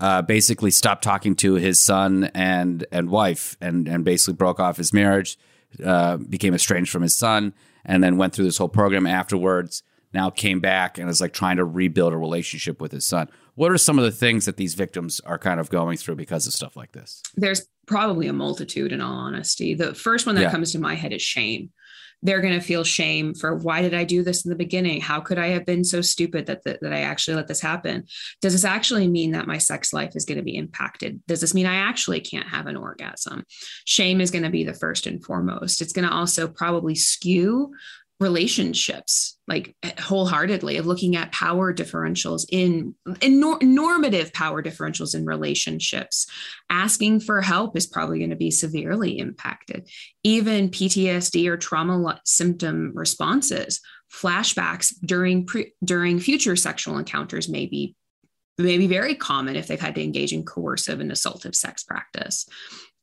uh, 0.00 0.22
basically 0.22 0.70
stopped 0.70 1.04
talking 1.04 1.36
to 1.36 1.54
his 1.54 1.80
son 1.80 2.30
and 2.34 2.84
and 2.90 3.10
wife, 3.10 3.56
and 3.60 3.86
and 3.88 4.04
basically 4.04 4.34
broke 4.34 4.58
off 4.60 4.76
his 4.76 4.92
marriage, 4.92 5.38
uh, 5.84 6.16
became 6.16 6.54
estranged 6.54 6.90
from 6.90 7.02
his 7.02 7.16
son, 7.16 7.54
and 7.84 8.02
then 8.02 8.16
went 8.16 8.34
through 8.34 8.44
this 8.46 8.58
whole 8.58 8.68
program 8.68 9.06
afterwards. 9.06 9.82
Now 10.12 10.30
came 10.30 10.60
back 10.60 10.96
and 10.98 11.10
is 11.10 11.20
like 11.20 11.32
trying 11.32 11.56
to 11.56 11.64
rebuild 11.64 12.12
a 12.12 12.16
relationship 12.16 12.80
with 12.80 12.92
his 12.92 13.04
son. 13.04 13.28
What 13.56 13.72
are 13.72 13.78
some 13.78 13.98
of 13.98 14.04
the 14.04 14.12
things 14.12 14.44
that 14.46 14.56
these 14.56 14.74
victims 14.74 15.20
are 15.20 15.38
kind 15.38 15.58
of 15.58 15.70
going 15.70 15.96
through 15.96 16.14
because 16.16 16.46
of 16.46 16.52
stuff 16.52 16.76
like 16.76 16.92
this? 16.92 17.20
there's 17.36 17.66
probably 17.86 18.28
a 18.28 18.32
multitude 18.32 18.92
in 18.92 19.00
all 19.02 19.12
honesty 19.12 19.74
the 19.74 19.92
first 19.94 20.24
one 20.24 20.34
that 20.36 20.42
Yeah. 20.42 20.50
comes 20.50 20.72
to 20.72 20.78
my 20.78 20.94
head 20.94 21.12
is 21.12 21.20
shame 21.20 21.70
they're 22.24 22.40
going 22.40 22.58
to 22.58 22.66
feel 22.66 22.82
shame 22.82 23.34
for 23.34 23.54
why 23.54 23.82
did 23.82 23.94
i 23.94 24.02
do 24.02 24.24
this 24.24 24.44
in 24.44 24.48
the 24.48 24.56
beginning? 24.56 25.00
How 25.00 25.20
could 25.20 25.38
i 25.38 25.48
have 25.48 25.64
been 25.64 25.84
so 25.84 26.00
stupid 26.00 26.46
that, 26.46 26.64
that, 26.64 26.80
that 26.80 26.92
i 26.92 27.00
actually 27.00 27.36
let 27.36 27.46
this 27.46 27.60
happen? 27.60 28.04
Does 28.40 28.52
this 28.52 28.64
actually 28.64 29.06
mean 29.06 29.30
that 29.32 29.46
my 29.46 29.58
sex 29.58 29.92
life 29.92 30.16
is 30.16 30.24
going 30.24 30.38
to 30.38 30.44
be 30.44 30.56
impacted? 30.56 31.20
Does 31.28 31.40
this 31.40 31.54
mean 31.54 31.66
i 31.66 31.76
actually 31.76 32.20
can't 32.20 32.48
have 32.48 32.66
an 32.66 32.76
orgasm? 32.76 33.44
Shame 33.84 34.20
is 34.20 34.30
going 34.30 34.44
to 34.44 34.50
be 34.50 34.64
the 34.64 34.74
first 34.74 35.06
and 35.06 35.24
foremost. 35.24 35.80
It's 35.80 35.92
going 35.92 36.08
to 36.08 36.14
also 36.14 36.48
probably 36.48 36.94
skew 36.94 37.72
relationships 38.20 39.38
like 39.48 39.74
eh, 39.82 39.92
wholeheartedly 39.98 40.76
of 40.76 40.86
looking 40.86 41.16
at 41.16 41.32
power 41.32 41.74
differentials 41.74 42.46
in, 42.50 42.94
in 43.20 43.40
nor- 43.40 43.58
normative 43.60 44.32
power 44.32 44.62
differentials 44.62 45.14
in 45.14 45.26
relationships. 45.26 46.26
Asking 46.70 47.20
for 47.20 47.40
help 47.40 47.76
is 47.76 47.86
probably 47.86 48.18
going 48.18 48.30
to 48.30 48.36
be 48.36 48.50
severely 48.50 49.18
impacted. 49.18 49.88
Even 50.22 50.70
ptsd 50.70 51.48
or 51.48 51.56
trauma 51.56 52.20
symptom 52.24 52.92
responses 52.94 53.80
flashbacks 54.12 54.92
during 55.04 55.44
pre- 55.46 55.72
during 55.82 56.20
future 56.20 56.56
sexual 56.56 56.98
encounters 56.98 57.48
may 57.48 57.66
be 57.66 57.96
may 58.58 58.78
be 58.78 58.86
very 58.86 59.14
common 59.14 59.56
if 59.56 59.66
they've 59.66 59.80
had 59.80 59.96
to 59.96 60.02
engage 60.02 60.32
in 60.32 60.44
coercive 60.44 61.00
and 61.00 61.10
assaultive 61.10 61.54
sex 61.54 61.82
practice 61.82 62.46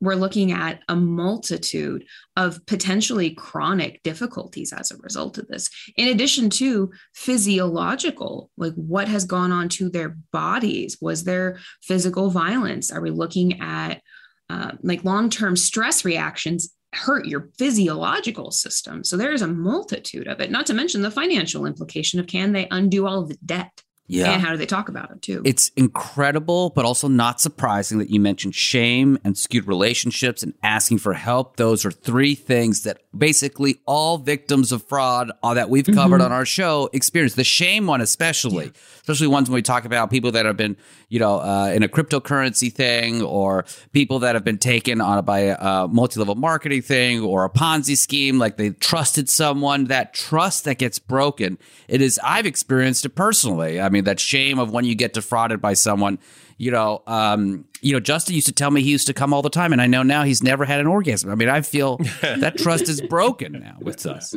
we're 0.02 0.16
looking 0.16 0.50
at 0.50 0.82
a 0.88 0.96
multitude 0.96 2.04
of 2.36 2.66
potentially 2.66 3.30
chronic 3.30 4.02
difficulties 4.02 4.72
as 4.72 4.90
a 4.90 4.96
result 4.96 5.38
of 5.38 5.46
this. 5.46 5.70
In 5.96 6.08
addition 6.08 6.50
to 6.50 6.90
physiological 7.14 8.50
like 8.56 8.74
what 8.74 9.06
has 9.06 9.24
gone 9.24 9.52
on 9.52 9.68
to 9.70 9.88
their 9.88 10.16
bodies? 10.32 10.98
Was 11.00 11.22
there 11.22 11.60
physical 11.82 12.30
violence? 12.30 12.90
Are 12.90 13.00
we 13.00 13.10
looking 13.10 13.60
at 13.60 14.02
uh, 14.50 14.72
like 14.82 15.04
long-term 15.04 15.56
stress 15.56 16.04
reactions 16.04 16.74
hurt 16.92 17.26
your 17.26 17.50
physiological 17.56 18.50
system? 18.50 19.04
So 19.04 19.16
there's 19.16 19.42
a 19.42 19.46
multitude 19.46 20.26
of 20.26 20.40
it 20.40 20.50
not 20.50 20.66
to 20.66 20.74
mention 20.74 21.02
the 21.02 21.12
financial 21.12 21.64
implication 21.64 22.18
of 22.18 22.26
can 22.26 22.50
they 22.50 22.66
undo 22.72 23.06
all 23.06 23.24
the 23.24 23.38
debt 23.46 23.82
and 24.12 24.42
how 24.42 24.50
do 24.50 24.56
they 24.56 24.66
talk 24.66 24.88
about 24.88 25.10
it 25.10 25.22
too 25.22 25.42
It's 25.44 25.70
incredible, 25.76 26.70
but 26.70 26.84
also 26.84 27.08
not 27.08 27.40
surprising 27.40 27.98
that 27.98 28.10
you 28.10 28.20
mentioned 28.20 28.54
shame 28.54 29.18
and 29.24 29.36
skewed 29.36 29.66
relationships 29.66 30.42
and 30.42 30.54
asking 30.62 30.98
for 30.98 31.14
help. 31.14 31.56
Those 31.56 31.84
are 31.84 31.90
three 31.90 32.34
things 32.34 32.82
that 32.82 33.02
basically 33.16 33.80
all 33.86 34.18
victims 34.18 34.72
of 34.72 34.82
fraud 34.82 35.32
uh, 35.42 35.54
that 35.54 35.70
we've 35.70 35.86
covered 35.86 36.20
on 36.20 36.32
our 36.32 36.44
show 36.44 36.88
experience. 36.92 37.34
The 37.34 37.44
shame 37.44 37.86
one, 37.86 38.00
especially, 38.00 38.72
especially 38.96 39.26
ones 39.26 39.48
when 39.48 39.54
we 39.54 39.62
talk 39.62 39.84
about 39.84 40.10
people 40.10 40.32
that 40.32 40.46
have 40.46 40.56
been, 40.56 40.76
you 41.12 41.18
know, 41.18 41.40
uh, 41.40 41.70
in 41.74 41.82
a 41.82 41.88
cryptocurrency 41.88 42.72
thing 42.72 43.20
or 43.20 43.66
people 43.92 44.20
that 44.20 44.34
have 44.34 44.44
been 44.44 44.56
taken 44.56 44.98
on 45.02 45.22
by 45.26 45.40
a 45.40 45.86
multi-level 45.86 46.36
marketing 46.36 46.80
thing 46.80 47.20
or 47.20 47.44
a 47.44 47.50
Ponzi 47.50 47.98
scheme, 47.98 48.38
like 48.38 48.56
they 48.56 48.70
trusted 48.70 49.28
someone. 49.28 49.84
That 49.84 50.14
trust 50.14 50.64
that 50.64 50.78
gets 50.78 50.98
broken, 50.98 51.58
it 51.86 52.00
is. 52.00 52.18
I've 52.24 52.46
experienced 52.46 53.04
it 53.04 53.10
personally. 53.10 53.78
I 53.78 53.90
mean, 53.90 54.04
that 54.04 54.20
shame 54.20 54.58
of 54.58 54.72
when 54.72 54.86
you 54.86 54.94
get 54.94 55.12
defrauded 55.12 55.60
by 55.60 55.74
someone. 55.74 56.18
You 56.56 56.70
know, 56.70 57.02
um, 57.06 57.66
you 57.82 57.92
know, 57.92 58.00
Justin 58.00 58.34
used 58.34 58.46
to 58.46 58.54
tell 58.54 58.70
me 58.70 58.80
he 58.80 58.90
used 58.90 59.08
to 59.08 59.12
come 59.12 59.34
all 59.34 59.42
the 59.42 59.50
time, 59.50 59.72
and 59.72 59.82
I 59.82 59.86
know 59.88 60.02
now 60.02 60.22
he's 60.22 60.42
never 60.42 60.64
had 60.64 60.80
an 60.80 60.86
orgasm. 60.86 61.30
I 61.30 61.34
mean, 61.34 61.50
I 61.50 61.60
feel 61.60 61.98
that 62.22 62.56
trust 62.56 62.88
is 62.88 63.02
broken 63.02 63.52
now 63.52 63.76
with 63.80 64.06
us. 64.06 64.34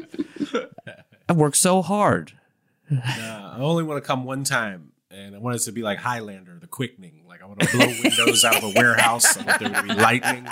I 1.30 1.34
worked 1.34 1.56
so 1.56 1.82
hard. 1.82 2.34
I 2.92 3.60
only 3.60 3.84
want 3.84 4.04
to 4.04 4.06
come 4.06 4.26
one 4.26 4.44
time, 4.44 4.92
and 5.16 5.36
I 5.36 5.40
want 5.40 5.56
it 5.56 5.60
to 5.64 5.72
be 5.72 5.82
like 5.82 5.98
Highlander, 6.00 6.58
the 6.60 6.68
quickening. 6.68 7.24
Like 7.28 7.42
I 7.42 7.46
want 7.46 7.60
to 7.62 7.68
blow 7.78 7.88
windows 7.88 8.44
out 8.44 8.58
of 8.58 8.64
a 8.64 8.74
warehouse. 8.76 9.38
I 9.38 9.44
want 9.46 9.60
there 9.60 9.70
to 9.70 9.84
be 9.84 9.94
lightning. 9.94 10.46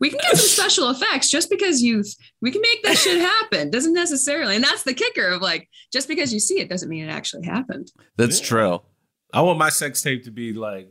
we 0.00 0.10
can 0.10 0.18
get 0.20 0.36
some 0.36 0.48
special 0.48 0.90
effects 0.90 1.30
just 1.30 1.48
because 1.48 1.80
you 1.82 2.02
we 2.42 2.50
can 2.50 2.60
make 2.60 2.82
that 2.82 2.96
shit 2.98 3.20
happen 3.20 3.70
doesn't 3.70 3.92
necessarily 3.94 4.56
and 4.56 4.64
that's 4.64 4.82
the 4.82 4.92
kicker 4.94 5.28
of 5.28 5.40
like 5.40 5.68
just 5.92 6.08
because 6.08 6.32
you 6.34 6.40
see 6.40 6.58
it 6.60 6.68
doesn't 6.68 6.88
mean 6.88 7.04
it 7.08 7.12
actually 7.12 7.44
happened 7.46 7.92
That's 8.16 8.40
true. 8.40 8.82
I 9.32 9.42
want 9.42 9.58
my 9.58 9.68
sex 9.68 10.02
tape 10.02 10.24
to 10.24 10.30
be 10.30 10.52
like 10.52 10.88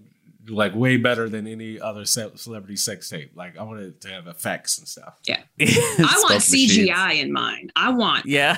like 0.48 0.76
way 0.76 0.96
better 0.98 1.28
than 1.28 1.48
any 1.48 1.80
other 1.80 2.06
celebrity 2.06 2.76
sex 2.76 3.10
tape. 3.10 3.32
Like 3.36 3.58
I 3.58 3.64
want 3.64 3.80
it 3.82 4.02
to 4.02 4.10
have 4.10 4.28
effects 4.28 4.78
and 4.78 4.88
stuff. 4.88 5.18
yeah 5.28 5.42
i 5.60 6.22
want 6.24 6.42
cgi 6.42 7.20
in 7.20 7.34
mine 7.34 7.72
i 7.76 7.90
want 7.90 8.26
Yeah. 8.26 8.58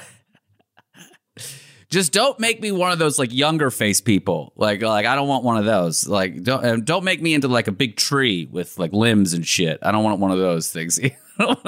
Just 1.89 2.11
don't 2.11 2.37
make 2.39 2.61
me 2.61 2.71
one 2.71 2.91
of 2.91 2.99
those 2.99 3.17
like 3.17 3.33
younger 3.33 3.71
face 3.71 4.01
people. 4.01 4.51
Like 4.55 4.81
like 4.81 5.05
I 5.05 5.15
don't 5.15 5.27
want 5.27 5.43
one 5.43 5.57
of 5.57 5.65
those. 5.65 6.07
Like 6.07 6.43
don't 6.43 6.83
don't 6.83 7.03
make 7.03 7.21
me 7.21 7.33
into 7.33 7.47
like 7.47 7.67
a 7.67 7.71
big 7.71 7.95
tree 7.95 8.47
with 8.51 8.77
like 8.77 8.91
limbs 8.91 9.33
and 9.33 9.47
shit. 9.47 9.79
I 9.81 9.91
don't 9.91 10.03
want 10.03 10.19
one 10.19 10.31
of 10.31 10.37
those 10.37 10.69
things. 10.71 10.99
you 11.01 11.11
don't 11.39 11.63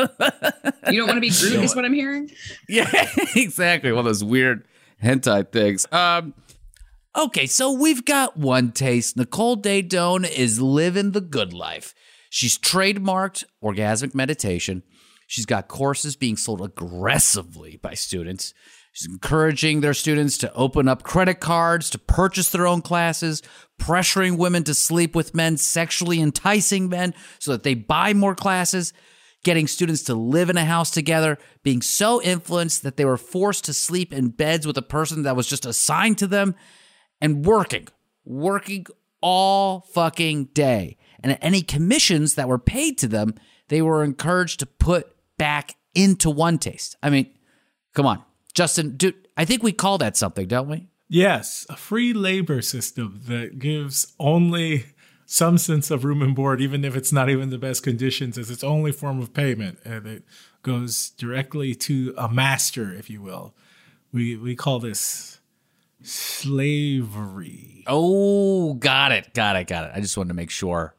want 1.07 1.17
to 1.17 1.21
be 1.21 1.29
Groot, 1.29 1.63
is 1.63 1.75
what 1.75 1.85
i'm 1.85 1.93
hearing 1.93 2.31
yeah, 2.67 2.89
exactly. 3.35 3.91
One 3.91 3.99
of 3.99 4.05
those 4.05 4.23
weird 4.23 4.65
hentai 5.03 5.51
things. 5.51 5.85
Um 5.91 6.33
Okay, 7.17 7.47
so 7.47 7.71
we've 7.71 8.05
got 8.05 8.37
one 8.37 8.71
taste. 8.71 9.17
Nicole 9.17 9.57
Daedone 9.57 10.29
is 10.29 10.61
living 10.61 11.11
the 11.11 11.21
good 11.21 11.53
life. 11.53 11.95
She's 12.29 12.57
trademarked 12.57 13.43
orgasmic 13.63 14.13
meditation. 14.13 14.83
She's 15.25 15.45
got 15.45 15.67
courses 15.67 16.15
being 16.15 16.37
sold 16.37 16.61
aggressively 16.61 17.77
by 17.81 17.95
students. 17.95 18.53
She's 18.99 19.09
encouraging 19.09 19.79
their 19.79 19.93
students 19.93 20.37
to 20.39 20.53
open 20.53 20.89
up 20.89 21.03
credit 21.03 21.35
cards 21.35 21.89
to 21.91 21.97
purchase 21.97 22.51
their 22.51 22.67
own 22.67 22.81
classes, 22.81 23.41
pressuring 23.79 24.37
women 24.37 24.65
to 24.65 24.73
sleep 24.73 25.15
with 25.15 25.33
men, 25.33 25.55
sexually 25.55 26.19
enticing 26.19 26.89
men 26.89 27.13
so 27.39 27.51
that 27.53 27.63
they 27.63 27.75
buy 27.75 28.13
more 28.13 28.35
classes, 28.35 28.91
getting 29.45 29.67
students 29.67 30.03
to 30.03 30.15
live 30.15 30.49
in 30.49 30.57
a 30.57 30.65
house 30.65 30.91
together, 30.91 31.37
being 31.63 31.81
so 31.81 32.21
influenced 32.21 32.83
that 32.83 32.97
they 32.97 33.05
were 33.05 33.15
forced 33.15 33.63
to 33.63 33.73
sleep 33.73 34.11
in 34.11 34.31
beds 34.31 34.67
with 34.67 34.77
a 34.77 34.81
person 34.81 35.23
that 35.23 35.37
was 35.37 35.47
just 35.47 35.65
assigned 35.65 36.17
to 36.17 36.27
them, 36.27 36.53
and 37.21 37.45
working, 37.45 37.87
working 38.25 38.85
all 39.21 39.79
fucking 39.93 40.43
day. 40.47 40.97
And 41.23 41.37
any 41.41 41.61
commissions 41.61 42.35
that 42.35 42.49
were 42.49 42.59
paid 42.59 42.97
to 42.97 43.07
them, 43.07 43.35
they 43.69 43.81
were 43.81 44.03
encouraged 44.03 44.59
to 44.59 44.65
put 44.65 45.15
back 45.37 45.77
into 45.95 46.29
one 46.29 46.57
taste. 46.57 46.97
I 47.01 47.09
mean, 47.09 47.31
come 47.93 48.05
on. 48.05 48.25
Justin, 48.59 48.97
dude, 48.97 49.15
I 49.37 49.45
think 49.45 49.63
we 49.63 49.71
call 49.71 49.97
that 49.99 50.17
something, 50.17 50.45
don't 50.47 50.67
we? 50.67 50.89
Yes, 51.07 51.65
a 51.69 51.77
free 51.77 52.11
labor 52.11 52.61
system 52.61 53.21
that 53.27 53.57
gives 53.57 54.13
only 54.19 54.87
some 55.25 55.57
sense 55.57 55.89
of 55.89 56.03
room 56.03 56.21
and 56.21 56.35
board, 56.35 56.59
even 56.59 56.83
if 56.83 56.93
it's 56.93 57.13
not 57.13 57.29
even 57.29 57.51
the 57.51 57.57
best 57.57 57.83
conditions, 57.83 58.37
as 58.37 58.51
its 58.51 58.61
only 58.63 58.91
form 58.91 59.21
of 59.21 59.33
payment, 59.33 59.79
and 59.85 60.05
it 60.05 60.23
goes 60.61 61.11
directly 61.11 61.73
to 61.73 62.13
a 62.17 62.27
master, 62.27 62.93
if 62.93 63.09
you 63.09 63.21
will. 63.21 63.55
We 64.11 64.35
we 64.35 64.57
call 64.57 64.79
this 64.79 65.39
slavery. 66.03 67.83
Oh, 67.87 68.73
got 68.73 69.13
it. 69.13 69.33
Got 69.33 69.55
it. 69.55 69.67
Got 69.67 69.85
it. 69.85 69.91
I 69.95 70.01
just 70.01 70.17
wanted 70.17 70.29
to 70.29 70.33
make 70.35 70.49
sure. 70.51 70.95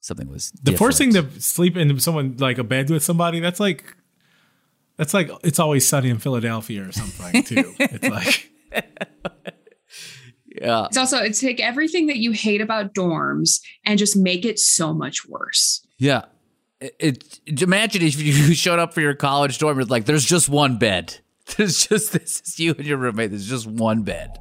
something 0.00 0.28
was 0.28 0.50
The 0.62 0.76
forcing 0.76 1.10
different. 1.12 1.36
to 1.36 1.40
sleep 1.40 1.76
in 1.78 1.98
someone 1.98 2.36
like 2.38 2.58
a 2.58 2.64
bed 2.64 2.90
with 2.90 3.02
somebody, 3.02 3.40
that's 3.40 3.60
like 3.60 3.96
that's 5.02 5.14
like 5.14 5.32
it's 5.42 5.58
always 5.58 5.84
sunny 5.84 6.10
in 6.10 6.18
Philadelphia 6.18 6.86
or 6.86 6.92
something 6.92 7.42
too. 7.42 7.74
it's 7.80 8.08
like 8.08 8.52
yeah. 10.46 10.86
It's 10.86 10.96
also 10.96 11.18
it's 11.18 11.40
take 11.40 11.58
everything 11.58 12.06
that 12.06 12.18
you 12.18 12.30
hate 12.30 12.60
about 12.60 12.94
dorms 12.94 13.60
and 13.84 13.98
just 13.98 14.16
make 14.16 14.44
it 14.44 14.60
so 14.60 14.94
much 14.94 15.26
worse. 15.28 15.84
Yeah. 15.98 16.26
It, 16.80 17.40
it, 17.46 17.62
imagine 17.62 18.02
if 18.02 18.20
you 18.20 18.32
showed 18.54 18.78
up 18.78 18.94
for 18.94 19.00
your 19.00 19.14
college 19.14 19.58
dorm 19.58 19.76
with 19.76 19.90
like, 19.90 20.04
there's 20.04 20.24
just 20.24 20.48
one 20.48 20.78
bed. 20.78 21.18
There's 21.56 21.88
just 21.88 22.12
this 22.12 22.40
is 22.46 22.60
you 22.60 22.72
and 22.78 22.86
your 22.86 22.98
roommate. 22.98 23.30
There's 23.30 23.48
just 23.48 23.66
one 23.66 24.04
bed. 24.04 24.38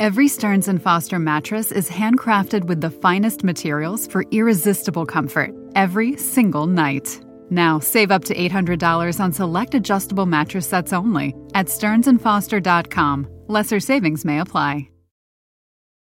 Every 0.00 0.28
Stearns 0.28 0.66
and 0.66 0.82
Foster 0.82 1.18
mattress 1.18 1.70
is 1.70 1.90
handcrafted 1.90 2.64
with 2.64 2.80
the 2.80 2.88
finest 2.88 3.44
materials 3.44 4.06
for 4.06 4.24
irresistible 4.30 5.04
comfort 5.04 5.50
every 5.74 6.16
single 6.16 6.66
night. 6.66 7.20
Now, 7.50 7.80
save 7.80 8.10
up 8.10 8.24
to 8.24 8.34
$800 8.34 9.20
on 9.20 9.32
select 9.34 9.74
adjustable 9.74 10.24
mattress 10.24 10.66
sets 10.66 10.94
only 10.94 11.34
at 11.52 11.66
stearnsandfoster.com. 11.66 13.26
Lesser 13.48 13.78
savings 13.78 14.24
may 14.24 14.40
apply. 14.40 14.88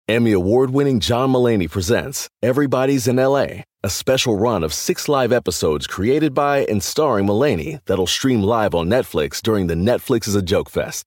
Emmy 0.09 0.33
award 0.33 0.73
winning 0.73 1.01
John 1.01 1.33
Mulaney 1.33 1.71
presents 1.71 2.29
Everybody's 2.43 3.09
in 3.09 3.17
LA, 3.17 3.63
a 3.83 3.89
special 3.89 4.37
run 4.37 4.63
of 4.63 4.75
six 4.75 5.09
live 5.09 5.33
episodes 5.33 5.87
created 5.87 6.35
by 6.35 6.67
and 6.67 6.83
starring 6.83 7.27
Mulaney 7.27 7.81
that'll 7.87 8.07
stream 8.07 8.43
live 8.43 8.75
on 8.75 8.91
Netflix 8.91 9.41
during 9.41 9.69
the 9.69 9.75
Netflix 9.75 10.29
is 10.29 10.35
a 10.35 10.43
Joke 10.43 10.69
Fest. 10.69 11.07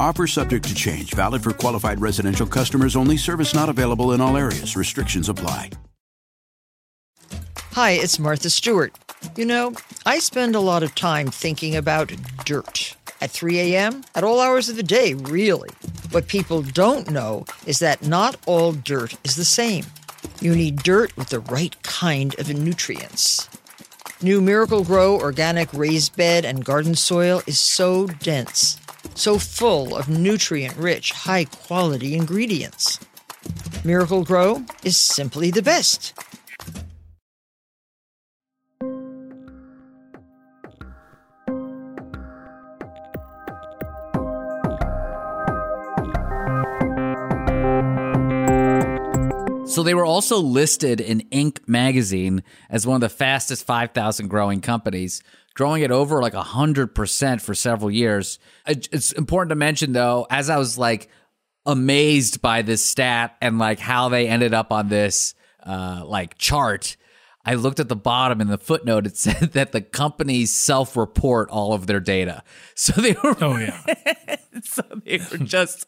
Offer 0.00 0.26
subject 0.26 0.66
to 0.66 0.74
change, 0.74 1.14
valid 1.14 1.42
for 1.42 1.52
qualified 1.52 2.00
residential 2.00 2.46
customers 2.46 2.96
only, 2.96 3.16
service 3.16 3.54
not 3.54 3.68
available 3.68 4.12
in 4.12 4.20
all 4.20 4.36
areas. 4.36 4.76
Restrictions 4.76 5.28
apply. 5.28 5.70
Hi, 7.72 7.92
it's 7.92 8.18
Martha 8.18 8.50
Stewart. 8.50 8.92
You 9.36 9.46
know, 9.46 9.72
I 10.04 10.18
spend 10.18 10.54
a 10.54 10.60
lot 10.60 10.82
of 10.82 10.94
time 10.94 11.28
thinking 11.28 11.74
about 11.74 12.12
dirt. 12.44 12.94
At 13.20 13.30
3 13.30 13.60
a.m., 13.60 14.02
at 14.14 14.24
all 14.24 14.40
hours 14.40 14.68
of 14.68 14.76
the 14.76 14.82
day, 14.82 15.14
really. 15.14 15.70
What 16.10 16.26
people 16.26 16.62
don't 16.62 17.10
know 17.10 17.46
is 17.66 17.78
that 17.78 18.02
not 18.02 18.36
all 18.46 18.72
dirt 18.72 19.14
is 19.24 19.36
the 19.36 19.44
same. 19.44 19.86
You 20.40 20.54
need 20.54 20.82
dirt 20.82 21.16
with 21.16 21.28
the 21.28 21.40
right 21.40 21.80
kind 21.82 22.38
of 22.38 22.52
nutrients. 22.52 23.48
New 24.20 24.40
Miracle-Gro 24.40 25.18
organic 25.20 25.72
raised 25.72 26.16
bed 26.16 26.44
and 26.44 26.64
garden 26.64 26.94
soil 26.94 27.42
is 27.46 27.58
so 27.58 28.06
dense, 28.06 28.78
so 29.14 29.38
full 29.38 29.96
of 29.96 30.08
nutrient 30.08 30.76
rich, 30.76 31.12
high 31.12 31.44
quality 31.44 32.14
ingredients. 32.14 32.98
Miracle-Gro 33.84 34.64
is 34.84 34.96
simply 34.96 35.50
the 35.50 35.62
best. 35.62 36.14
So 49.72 49.82
they 49.82 49.94
were 49.94 50.04
also 50.04 50.36
listed 50.36 51.00
in 51.00 51.22
Inc. 51.30 51.66
magazine 51.66 52.42
as 52.68 52.86
one 52.86 52.96
of 52.96 53.00
the 53.00 53.08
fastest 53.08 53.66
5,000 53.66 54.28
growing 54.28 54.60
companies, 54.60 55.22
growing 55.54 55.82
it 55.82 55.90
over 55.90 56.20
like 56.22 56.32
100% 56.32 57.40
for 57.40 57.54
several 57.54 57.90
years. 57.90 58.38
It's 58.66 59.12
important 59.12 59.50
to 59.50 59.56
mention 59.56 59.92
though, 59.92 60.26
as 60.30 60.50
I 60.50 60.58
was 60.58 60.78
like 60.78 61.08
amazed 61.66 62.42
by 62.42 62.62
this 62.62 62.84
stat 62.84 63.36
and 63.40 63.58
like 63.58 63.78
how 63.78 64.08
they 64.08 64.28
ended 64.28 64.54
up 64.54 64.72
on 64.72 64.88
this 64.88 65.34
uh, 65.64 66.02
like 66.04 66.38
chart, 66.38 66.96
I 67.44 67.54
looked 67.54 67.80
at 67.80 67.88
the 67.88 67.96
bottom 67.96 68.40
in 68.40 68.48
the 68.48 68.58
footnote. 68.58 69.06
It 69.06 69.16
said 69.22 69.52
that 69.52 69.72
the 69.72 69.80
companies 69.80 70.52
self-report 70.52 71.50
all 71.50 71.72
of 71.72 71.86
their 71.86 72.00
data, 72.00 72.42
so 72.74 73.00
they 73.00 73.12
were. 73.22 73.36
Oh 73.40 73.56
yeah, 73.56 73.80
so 74.62 74.82
they 75.04 75.20
were 75.30 75.38
just 75.38 75.86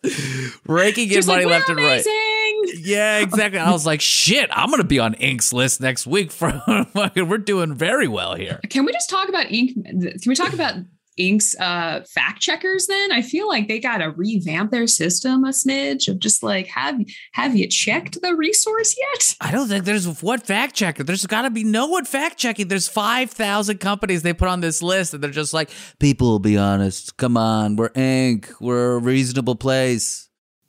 raking 0.66 1.10
in 1.10 1.26
money 1.26 1.44
like, 1.44 1.52
left 1.52 1.68
"We're 1.68 1.78
and 1.78 1.86
right. 1.86 2.80
Yeah, 2.82 3.18
exactly. 3.18 3.58
I 3.58 3.70
was 3.70 3.86
like, 3.86 4.00
shit, 4.00 4.50
I'm 4.52 4.70
gonna 4.70 4.84
be 4.84 4.98
on 4.98 5.14
Inc.'s 5.14 5.52
list 5.52 5.80
next 5.80 6.06
week. 6.06 6.32
For 6.32 6.62
we're 7.16 7.38
doing 7.38 7.74
very 7.74 8.08
well 8.08 8.34
here. 8.34 8.60
Can 8.70 8.84
we 8.84 8.92
just 8.92 9.10
talk 9.10 9.28
about 9.28 9.46
Inc.? 9.46 9.74
Can 10.22 10.28
we 10.28 10.34
talk 10.34 10.52
about 10.52 10.74
Inc.'s 11.18 11.54
uh, 11.60 12.02
fact 12.08 12.40
checkers? 12.40 12.86
Then 12.86 13.12
I 13.12 13.22
feel 13.22 13.46
like 13.48 13.68
they 13.68 13.78
got 13.78 13.98
to 13.98 14.10
revamp 14.10 14.70
their 14.70 14.86
system 14.86 15.44
a 15.44 15.48
smidge 15.50 16.08
of 16.08 16.18
just 16.18 16.42
like 16.42 16.66
have 16.68 17.00
have 17.32 17.56
you 17.56 17.68
checked 17.68 18.20
the 18.20 18.34
resource 18.34 18.96
yet? 18.98 19.36
I 19.40 19.50
don't 19.50 19.68
think 19.68 19.84
there's 19.84 20.22
what 20.22 20.46
fact 20.46 20.74
checker. 20.74 21.04
There's 21.04 21.26
got 21.26 21.42
to 21.42 21.50
be 21.50 21.64
no 21.64 21.86
one 21.86 22.04
fact 22.04 22.38
checking. 22.38 22.68
There's 22.68 22.88
five 22.88 23.30
thousand 23.30 23.78
companies 23.78 24.22
they 24.22 24.32
put 24.32 24.48
on 24.48 24.60
this 24.60 24.82
list, 24.82 25.14
and 25.14 25.22
they're 25.22 25.30
just 25.30 25.54
like, 25.54 25.70
people 25.98 26.28
will 26.30 26.38
be 26.40 26.58
honest. 26.58 27.16
Come 27.16 27.36
on, 27.36 27.76
we're 27.76 27.90
Inc. 27.90 28.52
We're 28.60 28.94
a 28.94 28.98
reasonable 28.98 29.54
place. 29.56 30.28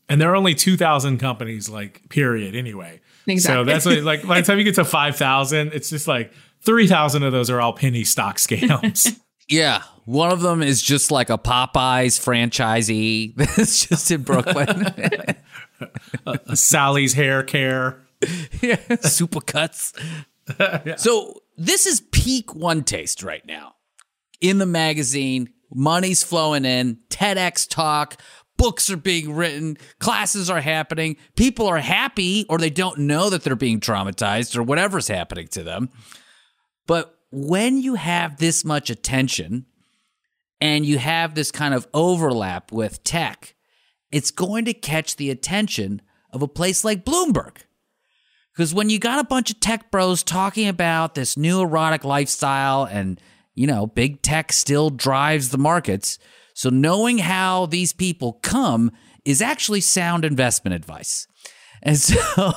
and 0.10 0.22
there 0.22 0.32
are 0.32 0.36
only 0.36 0.54
two 0.56 0.78
thousand 0.78 1.18
companies, 1.18 1.68
like 1.70 2.08
period. 2.10 2.56
Anyway, 2.56 3.02
Exactly. 3.28 3.62
so 3.62 3.66
that's 3.66 3.86
what, 3.86 4.04
like 4.04 4.28
by 4.28 4.42
the 4.42 4.46
time 4.46 4.60
you 4.60 4.64
get 4.64 4.76
to 4.76 4.86
five 4.86 5.16
thousand, 5.16 5.72
it's 5.74 5.90
just 5.90 6.08
like 6.08 6.32
three 6.64 6.86
thousand 6.88 7.24
of 7.24 7.32
those 7.32 7.50
are 7.50 7.60
all 7.60 7.74
penny 7.74 8.04
stock 8.04 8.38
scams. 8.38 9.20
Yeah, 9.48 9.84
one 10.06 10.32
of 10.32 10.42
them 10.42 10.62
is 10.64 10.82
just 10.82 11.12
like 11.12 11.30
a 11.30 11.38
Popeyes 11.38 12.20
franchisee 12.20 13.36
that's 13.56 13.86
just 13.86 14.12
in 14.12 14.24
Brooklyn. 14.24 14.88
Uh, 16.26 16.56
Sally's 16.56 17.12
Hair 17.14 17.44
Care. 17.44 18.02
yeah, 18.62 18.78
supercuts. 19.04 19.94
So 21.00 21.42
this 21.58 21.86
is 21.86 22.00
peak 22.14 22.56
one 22.56 22.84
taste 22.84 23.24
right 23.24 23.46
now. 23.46 23.76
In 24.40 24.58
the 24.58 24.66
magazine, 24.66 25.50
money's 25.74 26.24
flowing 26.24 26.64
in, 26.64 27.00
TEDx 27.10 27.68
talk, 27.68 28.22
books 28.58 28.90
are 28.90 28.98
being 28.98 29.34
written, 29.34 29.78
classes 30.00 30.50
are 30.50 30.62
happening, 30.62 31.18
people 31.36 31.68
are 31.68 31.80
happy 31.80 32.46
or 32.48 32.58
they 32.58 32.70
don't 32.70 33.00
know 33.00 33.30
that 33.30 33.44
they're 33.44 33.56
being 33.56 33.82
traumatized 33.82 34.56
or 34.56 34.64
whatever's 34.64 35.10
happening 35.10 35.48
to 35.50 35.64
them. 35.64 35.90
But 36.88 37.15
when 37.38 37.80
you 37.82 37.96
have 37.96 38.38
this 38.38 38.64
much 38.64 38.90
attention 38.90 39.66
and 40.62 40.86
you 40.86 40.98
have 40.98 41.36
this 41.36 41.52
kind 41.52 41.74
of 41.74 41.86
overlap 41.94 42.72
with 42.72 43.04
tech, 43.04 43.56
it's 44.10 44.32
going 44.32 44.64
to 44.64 44.74
catch 44.74 45.18
the 45.18 45.30
attention 45.30 46.02
of 46.32 46.42
a 46.42 46.48
place 46.48 46.86
like 46.86 47.04
Bloomberg. 47.04 47.58
Because 48.54 48.74
when 48.74 48.90
you 48.90 49.00
got 49.00 49.20
a 49.20 49.28
bunch 49.28 49.52
of 49.52 49.60
tech 49.60 49.92
bros 49.92 50.24
talking 50.24 50.70
about 50.70 51.16
this 51.16 51.36
new 51.36 51.60
erotic 51.60 52.06
lifestyle 52.06 52.86
and, 52.86 53.20
you 53.54 53.68
know, 53.68 53.86
big 53.86 54.22
tech 54.22 54.54
still 54.54 54.90
drives 54.90 55.50
the 55.50 55.58
markets. 55.58 56.18
So 56.54 56.70
knowing 56.70 57.18
how 57.18 57.66
these 57.66 57.92
people 57.92 58.40
come 58.44 58.94
is 59.26 59.42
actually 59.42 59.82
sound 59.82 60.24
investment 60.24 60.74
advice. 60.74 61.28
And 61.84 61.98
so, 62.00 62.54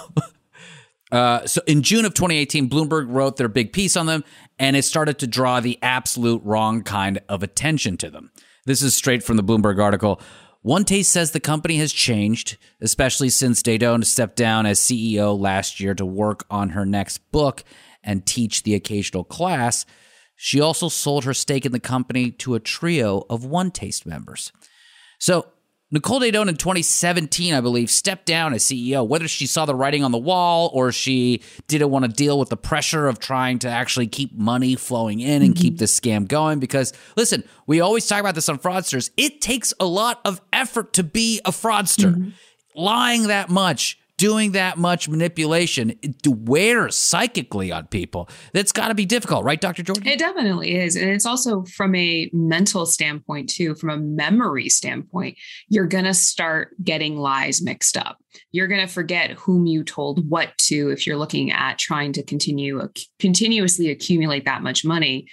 uh, 1.11 1.47
so 1.47 1.61
in 1.67 1.83
June 1.83 2.05
of 2.05 2.15
2018, 2.15 2.69
Bloomberg 2.69 3.07
wrote 3.09 3.37
their 3.37 3.49
big 3.49 3.73
piece 3.73 3.97
on 3.97 4.07
them 4.07 4.25
and 4.59 4.77
it 4.77 4.83
started 4.83 5.19
to 5.21 5.27
draw 5.27 5.61
the 5.61 5.79
absolute 5.83 6.43
wrong 6.45 6.83
kind 6.83 7.21
of 7.29 7.43
attention 7.43 7.97
to 7.99 8.11
them. 8.11 8.31
This 8.67 8.83
is 8.83 8.95
straight 8.95 9.23
from 9.23 9.37
the 9.37 9.45
Bloomberg 9.45 9.83
article. 9.83 10.21
One 10.63 10.85
Taste 10.85 11.13
says 11.13 11.31
the 11.31 11.41
company 11.41 11.77
has 11.77 11.93
changed, 11.93 12.59
especially 12.81 13.31
since 13.31 13.63
Daedone 13.63 14.05
stepped 14.05 14.37
down 14.37 14.67
as 14.67 14.81
CEO 14.81 15.39
last 15.39 15.81
year 15.81 15.95
to 15.95 16.05
work 16.05 16.45
on 16.51 16.71
her 16.71 16.85
next 16.85 17.19
book 17.31 17.65
and 18.03 18.27
teach 18.27 18.65
the 18.65 18.75
occasional 18.75 19.25
class. 19.25 19.87
She 20.35 20.61
also 20.61 20.89
sold 20.89 21.25
her 21.25 21.35
stake 21.35 21.65
in 21.65 21.73
the 21.73 21.81
company 21.81 22.31
to 22.33 22.55
a 22.55 22.61
trio 22.61 23.25
of 23.31 23.45
One 23.45 23.71
Taste 23.71 24.05
members. 24.05 24.53
So 25.19 25.47
Nicole 25.91 26.21
Daedone 26.21 26.49
in 26.49 26.57
2017, 26.57 27.55
I 27.55 27.63
believe, 27.63 27.91
stepped 27.91 28.27
down 28.27 28.53
as 28.53 28.63
CEO. 28.63 29.07
Whether 29.07 29.27
she 29.27 29.47
saw 29.47 29.65
the 29.65 29.75
writing 29.75 30.05
on 30.05 30.13
the 30.13 30.19
wall 30.19 30.71
or 30.75 30.93
she 30.93 31.41
didn't 31.67 31.91
want 31.91 32.05
to 32.05 32.11
deal 32.11 32.39
with 32.39 32.51
the 32.51 32.59
pressure 32.59 33.09
of 33.09 33.19
trying 33.19 33.59
to 33.61 33.69
actually 33.69 34.07
keep 34.07 34.35
money 34.35 34.75
flowing 34.75 35.21
in 35.21 35.43
and 35.43 35.57
keep 35.57 35.75
mm-hmm. 35.75 35.79
this 35.79 35.99
scam 35.99 36.29
going. 36.29 36.59
Because 36.59 36.93
listen, 37.17 37.43
we 37.67 37.81
always 37.81 38.07
talk 38.07 38.21
about 38.21 38.35
this 38.35 38.51
on 38.51 38.59
fraudsters. 38.59 39.11
It 39.17 39.41
takes 39.41 39.73
a 39.81 39.87
lot 39.87 40.21
of 40.27 40.43
effort 40.53 40.93
to 40.95 41.03
be 41.03 41.41
a 41.47 41.51
fraudster. 41.51 42.15
Mm-hmm. 42.15 42.29
Lying 42.75 43.27
that 43.29 43.49
much, 43.49 43.99
doing 44.19 44.53
that 44.53 44.77
much 44.77 45.09
manipulation, 45.09 45.95
it 46.03 46.27
wears 46.27 46.97
psychically 46.97 47.73
on 47.73 47.87
people. 47.87 48.29
That's 48.53 48.73
got 48.73 48.89
to 48.89 48.95
be 48.95 49.07
difficult, 49.07 49.45
right, 49.45 49.61
Dr. 49.61 49.83
Jordan? 49.83 50.07
It 50.07 50.19
definitely 50.19 50.77
is. 50.77 50.97
And 50.97 51.09
it's 51.09 51.25
also 51.25 51.65
from 51.65 51.95
a 51.95 52.29
mental 52.35 52.85
standpoint, 52.85 53.49
too, 53.49 53.75
from 53.77 53.91
a 53.91 53.97
memory 53.97 54.69
standpoint, 54.69 55.39
you're 55.69 55.87
going 55.87 56.05
to 56.05 56.13
start 56.13 56.75
getting 56.83 57.17
lies 57.17 57.63
mixed 57.63 57.97
up. 57.97 58.19
You're 58.51 58.67
going 58.67 58.87
to 58.87 58.93
forget 58.93 59.31
whom 59.31 59.67
you 59.67 59.85
told 59.85 60.29
what 60.29 60.57
to 60.59 60.91
if 60.91 61.07
you're 61.07 61.17
looking 61.17 61.51
at 61.51 61.79
trying 61.79 62.13
to 62.15 62.23
continue 62.23 62.89
continuously 63.19 63.91
accumulate 63.91 64.45
that 64.45 64.63
much 64.63 64.85
money 64.85 65.27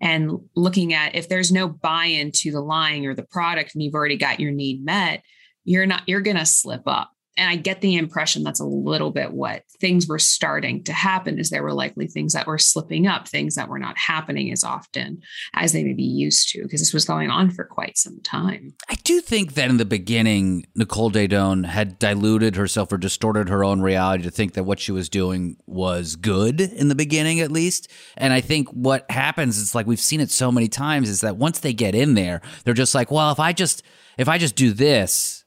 and 0.00 0.32
looking 0.56 0.92
at 0.92 1.14
if 1.14 1.28
there's 1.28 1.52
no 1.52 1.68
buy-in 1.68 2.32
to 2.32 2.50
the 2.50 2.60
lying 2.60 3.06
or 3.06 3.14
the 3.14 3.22
product 3.22 3.74
and 3.74 3.82
you've 3.82 3.94
already 3.94 4.16
got 4.16 4.40
your 4.40 4.50
need 4.50 4.84
met, 4.84 5.22
you're 5.64 5.86
not 5.86 6.02
you're 6.06 6.20
going 6.20 6.36
to 6.36 6.44
slip 6.44 6.82
up 6.86 7.12
and 7.36 7.48
I 7.48 7.56
get 7.56 7.80
the 7.80 7.96
impression 7.96 8.42
that's 8.42 8.60
a 8.60 8.64
little 8.64 9.10
bit 9.10 9.32
what 9.32 9.62
things 9.80 10.06
were 10.06 10.18
starting 10.18 10.84
to 10.84 10.92
happen 10.92 11.38
is 11.38 11.50
there 11.50 11.62
were 11.62 11.72
likely 11.72 12.06
things 12.06 12.34
that 12.34 12.46
were 12.46 12.58
slipping 12.58 13.06
up, 13.06 13.26
things 13.26 13.54
that 13.54 13.68
were 13.68 13.78
not 13.78 13.96
happening 13.96 14.52
as 14.52 14.62
often 14.62 15.22
as 15.54 15.72
they 15.72 15.82
may 15.82 15.94
be 15.94 16.02
used 16.02 16.50
to, 16.50 16.62
because 16.62 16.80
this 16.80 16.92
was 16.92 17.04
going 17.04 17.30
on 17.30 17.50
for 17.50 17.64
quite 17.64 17.96
some 17.96 18.20
time. 18.20 18.74
I 18.88 18.94
do 18.96 19.20
think 19.20 19.54
that 19.54 19.70
in 19.70 19.78
the 19.78 19.84
beginning, 19.84 20.66
Nicole 20.74 21.10
Daedone 21.10 21.66
had 21.66 21.98
diluted 21.98 22.56
herself 22.56 22.92
or 22.92 22.98
distorted 22.98 23.48
her 23.48 23.64
own 23.64 23.80
reality 23.80 24.24
to 24.24 24.30
think 24.30 24.52
that 24.54 24.64
what 24.64 24.80
she 24.80 24.92
was 24.92 25.08
doing 25.08 25.56
was 25.66 26.16
good 26.16 26.60
in 26.60 26.88
the 26.88 26.94
beginning, 26.94 27.40
at 27.40 27.50
least. 27.50 27.88
And 28.16 28.32
I 28.32 28.40
think 28.42 28.68
what 28.68 29.10
happens 29.10 29.56
is 29.56 29.74
like 29.74 29.86
we've 29.86 29.98
seen 30.00 30.20
it 30.20 30.30
so 30.30 30.52
many 30.52 30.68
times 30.68 31.08
is 31.08 31.22
that 31.22 31.36
once 31.36 31.60
they 31.60 31.72
get 31.72 31.94
in 31.94 32.14
there, 32.14 32.42
they're 32.64 32.74
just 32.74 32.94
like, 32.94 33.10
well, 33.10 33.32
if 33.32 33.40
I 33.40 33.52
just 33.52 33.82
if 34.18 34.28
I 34.28 34.36
just 34.36 34.56
do 34.56 34.72
this, 34.72 35.41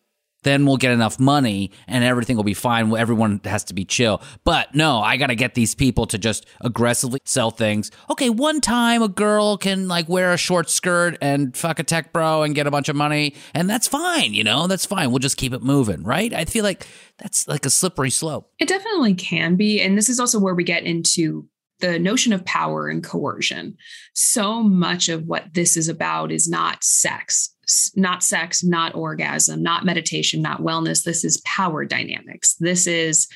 then 0.46 0.66
we'll 0.66 0.78
get 0.78 0.94
enough 0.94 1.20
money 1.20 1.72
and 1.88 2.04
everything 2.06 2.38
will 2.38 2.46
be 2.46 2.54
fine. 2.54 2.96
Everyone 2.96 3.42
has 3.44 3.66
to 3.66 3.74
be 3.74 3.84
chill. 3.84 4.22
But 4.46 4.74
no, 4.74 5.00
I 5.00 5.18
got 5.18 5.28
to 5.28 5.36
get 5.36 5.56
these 5.56 5.76
people 5.76 6.06
to 6.08 6.18
just 6.18 6.46
aggressively 6.62 7.20
sell 7.26 7.52
things. 7.52 7.92
Okay, 8.10 8.30
one 8.30 8.62
time 8.62 9.04
a 9.04 9.10
girl 9.10 9.58
can 9.58 9.90
like 9.90 10.08
wear 10.08 10.32
a 10.32 10.38
short 10.38 10.70
skirt 10.70 11.18
and 11.20 11.58
fuck 11.58 11.80
a 11.80 11.84
tech 11.84 12.14
bro 12.14 12.44
and 12.44 12.56
get 12.56 12.68
a 12.68 12.72
bunch 12.72 12.88
of 12.88 12.96
money, 12.96 13.36
and 13.54 13.70
that's 13.70 13.88
fine, 13.88 14.34
you 14.34 14.44
know, 14.44 14.68
that's 14.68 14.86
fine. 14.86 15.10
We'll 15.12 15.20
just 15.20 15.38
keep 15.38 15.52
it 15.52 15.62
moving, 15.62 16.04
right? 16.04 16.34
I 16.34 16.46
feel 16.46 16.64
like 16.64 16.88
that's 17.18 17.48
like 17.48 17.66
a 17.66 17.70
slippery 17.70 18.12
slope. 18.12 18.52
It 18.60 18.68
definitely 18.68 19.16
can 19.16 19.56
be. 19.56 19.82
And 19.82 19.98
this 19.98 20.10
is 20.10 20.20
also 20.20 20.40
where 20.40 20.56
we 20.56 20.64
get 20.64 20.84
into 20.84 21.50
the 21.80 22.00
notion 22.00 22.34
of 22.34 22.46
power 22.46 22.88
and 22.88 23.04
coercion. 23.04 23.76
So 24.14 24.64
much 24.64 25.10
of 25.10 25.26
what 25.26 25.54
this 25.54 25.76
is 25.76 25.90
about 25.90 26.32
is 26.32 26.48
not 26.48 26.84
sex, 26.84 27.55
not 27.96 28.24
sex, 28.24 28.64
not 28.64 28.96
orgasm, 28.96 29.62
not 29.62 29.86
meditation, 29.86 30.42
not 30.42 30.62
wellness. 30.62 31.04
This 31.04 31.24
is 31.24 31.42
power 31.42 31.86
dynamics. 31.86 32.56
This 32.60 32.88
is, 32.88 33.28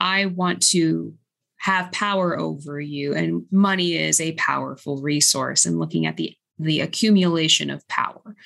I 0.00 0.26
want 0.26 0.62
to 0.68 1.14
have 1.58 1.92
power 1.92 2.38
over 2.38 2.80
you. 2.80 3.14
And 3.14 3.44
money 3.50 3.94
is 3.94 4.20
a 4.20 4.32
powerful 4.32 5.00
resource 5.00 5.64
and 5.64 5.78
looking 5.78 6.06
at 6.06 6.16
the, 6.16 6.34
the 6.58 6.80
accumulation 6.80 7.70
of 7.70 7.86
power. 7.88 8.36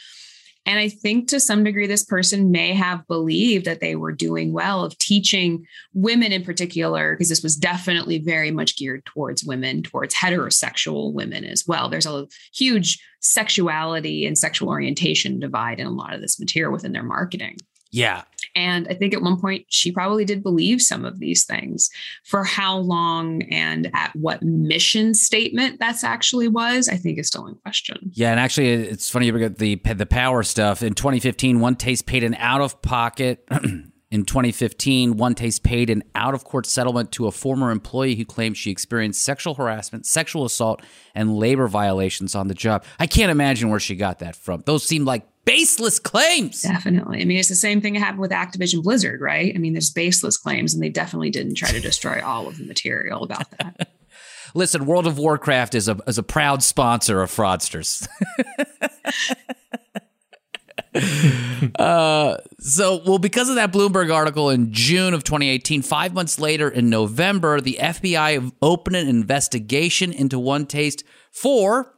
And 0.69 0.79
I 0.79 0.91
think 0.91 1.29
to 1.29 1.41
some 1.41 1.65
degree, 1.65 1.87
this 1.87 2.05
person 2.05 2.51
may 2.51 2.75
have 2.75 3.07
believed 3.09 3.65
that 3.65 3.81
they 3.81 3.97
were 3.97 4.13
doing 4.13 4.53
well 4.53 4.85
of 4.85 4.99
teaching 4.99 5.65
women 5.95 6.31
in 6.31 6.45
particular, 6.45 7.15
because 7.15 7.31
this 7.31 7.43
was 7.43 7.57
definitely 7.57 8.19
very 8.19 8.51
much 8.51 8.77
geared 8.77 9.07
towards 9.07 9.43
women, 9.43 9.83
towards 9.83 10.15
heterosexual 10.15 11.15
women 11.15 11.45
as 11.47 11.65
well. 11.67 11.89
There's 11.89 12.05
a 12.05 12.27
huge 12.55 13.03
sexuality 13.21 14.27
and 14.27 14.37
sexual 14.37 14.69
orientation 14.69 15.41
divide 15.41 15.81
in 15.81 15.87
a 15.87 15.91
lot 15.91 16.13
of 16.13 16.21
this 16.21 16.39
material 16.39 16.71
within 16.71 16.93
their 16.93 17.03
marketing. 17.03 17.57
Yeah. 17.91 18.25
And 18.59 18.89
I 18.91 18.95
think 18.95 19.15
at 19.15 19.23
one 19.23 19.41
point 19.41 19.67
she 19.69 19.93
probably 19.93 20.25
did 20.25 20.43
believe 20.43 20.83
some 20.83 21.05
of 21.05 21.21
these 21.21 21.45
things. 21.45 21.91
For 22.25 22.43
how 22.43 22.79
long 22.79 23.43
and 23.53 23.89
at 23.95 24.11
what 24.17 24.43
mission 24.43 25.15
statement 25.15 25.79
that's 25.79 26.03
actually 26.03 26.49
was, 26.49 26.89
I 26.89 26.97
think 26.97 27.21
is 27.21 27.29
still 27.29 27.47
in 27.47 27.55
question. 27.55 28.11
Yeah, 28.15 28.33
and 28.33 28.41
actually, 28.41 28.73
it's 28.73 29.09
funny 29.09 29.27
you 29.27 29.33
bring 29.33 29.45
up 29.45 29.59
the 29.59 29.77
the 29.77 30.07
power 30.07 30.43
stuff. 30.43 30.83
In 30.83 30.95
2015, 30.95 31.61
One 31.61 31.77
Taste 31.77 32.05
paid 32.07 32.25
an 32.25 32.35
out 32.35 32.61
of 32.61 32.83
pocket. 32.83 33.47
In 34.11 34.25
2015, 34.25 35.19
One 35.19 35.35
Taste 35.35 35.63
paid 35.63 35.91
an 35.91 36.03
out 36.15 36.33
of 36.33 36.43
court 36.43 36.65
settlement 36.65 37.13
to 37.13 37.27
a 37.27 37.31
former 37.31 37.71
employee 37.71 38.15
who 38.15 38.25
claimed 38.25 38.57
she 38.57 38.71
experienced 38.71 39.23
sexual 39.23 39.55
harassment, 39.55 40.07
sexual 40.07 40.47
assault, 40.47 40.81
and 41.15 41.37
labor 41.37 41.69
violations 41.69 42.35
on 42.35 42.49
the 42.49 42.55
job. 42.55 42.85
I 42.99 43.07
can't 43.07 43.31
imagine 43.31 43.69
where 43.69 43.79
she 43.79 43.97
got 43.97 44.21
that 44.21 44.35
from. 44.35 44.63
Those 44.65 44.83
seem 44.83 45.05
like 45.05 45.29
baseless 45.49 45.99
claims. 45.99 46.63
Definitely. 46.63 47.23
I 47.23 47.25
mean, 47.25 47.39
it's 47.39 47.49
the 47.49 47.55
same 47.55 47.81
thing 47.81 47.95
that 47.95 48.01
happened 48.01 48.21
with 48.21 48.31
Activision 48.31 48.83
Blizzard, 48.83 49.21
right? 49.21 49.53
I 49.55 49.59
mean, 49.59 49.73
there's 49.73 49.91
baseless 49.91 50.37
claims, 50.37 50.75
and 50.75 50.83
they 50.83 50.91
definitely 50.91 51.31
didn't 51.31 51.55
try 51.55 51.71
to 51.71 51.81
destroy 51.81 52.21
all 52.23 52.47
of 52.47 52.59
the 52.59 52.65
material 52.65 53.23
about 53.23 53.51
that. 53.53 53.89
Listen, 54.55 54.85
World 54.87 55.07
of 55.07 55.19
Warcraft 55.19 55.75
is 55.75 55.89
a 55.89 55.99
is 56.07 56.19
a 56.19 56.23
proud 56.23 56.63
sponsor 56.63 57.23
of 57.23 57.31
fraudsters. 57.31 58.07
uh, 61.79 62.37
so, 62.59 63.03
well, 63.07 63.19
because 63.19 63.49
of 63.51 63.57
that 63.57 63.73
Bloomberg 63.73 64.13
article 64.13 64.51
in 64.51 64.73
June 64.73 65.13
of 65.13 65.25
2018, 65.25 65.83
five 65.83 66.15
months 66.15 66.39
later 66.39 66.69
in 66.69 66.89
November, 66.89 67.61
the 67.61 67.79
FBI 67.81 68.53
opened 68.63 68.97
an 68.97 69.09
investigation 69.09 70.13
into 70.13 70.39
One 70.39 70.67
Taste 70.67 71.05
for, 71.31 71.95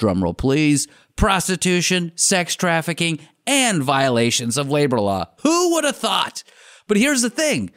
drumroll 0.00 0.36
please, 0.36 0.86
prostitution, 1.16 2.12
sex 2.16 2.56
trafficking, 2.56 3.18
and 3.46 3.82
violations 3.82 4.56
of 4.56 4.70
labor 4.70 5.00
law. 5.00 5.26
Who 5.42 5.74
would 5.74 5.84
have 5.84 5.96
thought? 5.96 6.42
But 6.86 6.96
here's 6.96 7.22
the 7.22 7.30
thing 7.30 7.70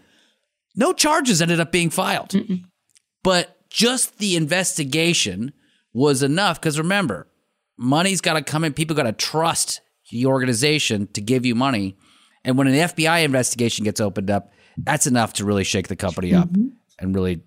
no 0.76 0.94
charges 0.94 1.42
ended 1.42 1.60
up 1.60 1.72
being 1.72 1.90
filed. 1.90 2.30
Mm-mm. 2.30 2.64
But 3.24 3.70
just 3.70 4.20
the 4.20 4.36
investigation 4.36 5.54
was 5.94 6.24
enough 6.24 6.62
because 6.62 6.78
remember, 6.78 7.28
money's 7.78 8.22
got 8.22 8.34
to 8.34 8.42
come 8.42 8.64
in. 8.64 8.74
People 8.74 8.96
got 8.96 9.04
to 9.04 9.12
trust 9.12 9.82
the 10.12 10.26
organization 10.26 11.08
to 11.14 11.22
give 11.22 11.46
you 11.46 11.56
money. 11.56 11.98
And 12.46 12.58
when 12.58 12.68
an 12.68 12.76
FBI 12.76 13.24
investigation 13.26 13.84
gets 13.84 14.00
opened 14.00 14.30
up, 14.30 14.52
that's 14.78 15.08
enough 15.08 15.34
to 15.34 15.46
really 15.46 15.64
shake 15.64 15.88
the 15.88 15.96
company 15.96 16.34
up 16.34 16.48
mm-hmm. 16.50 16.68
and 17.00 17.14
really, 17.14 17.42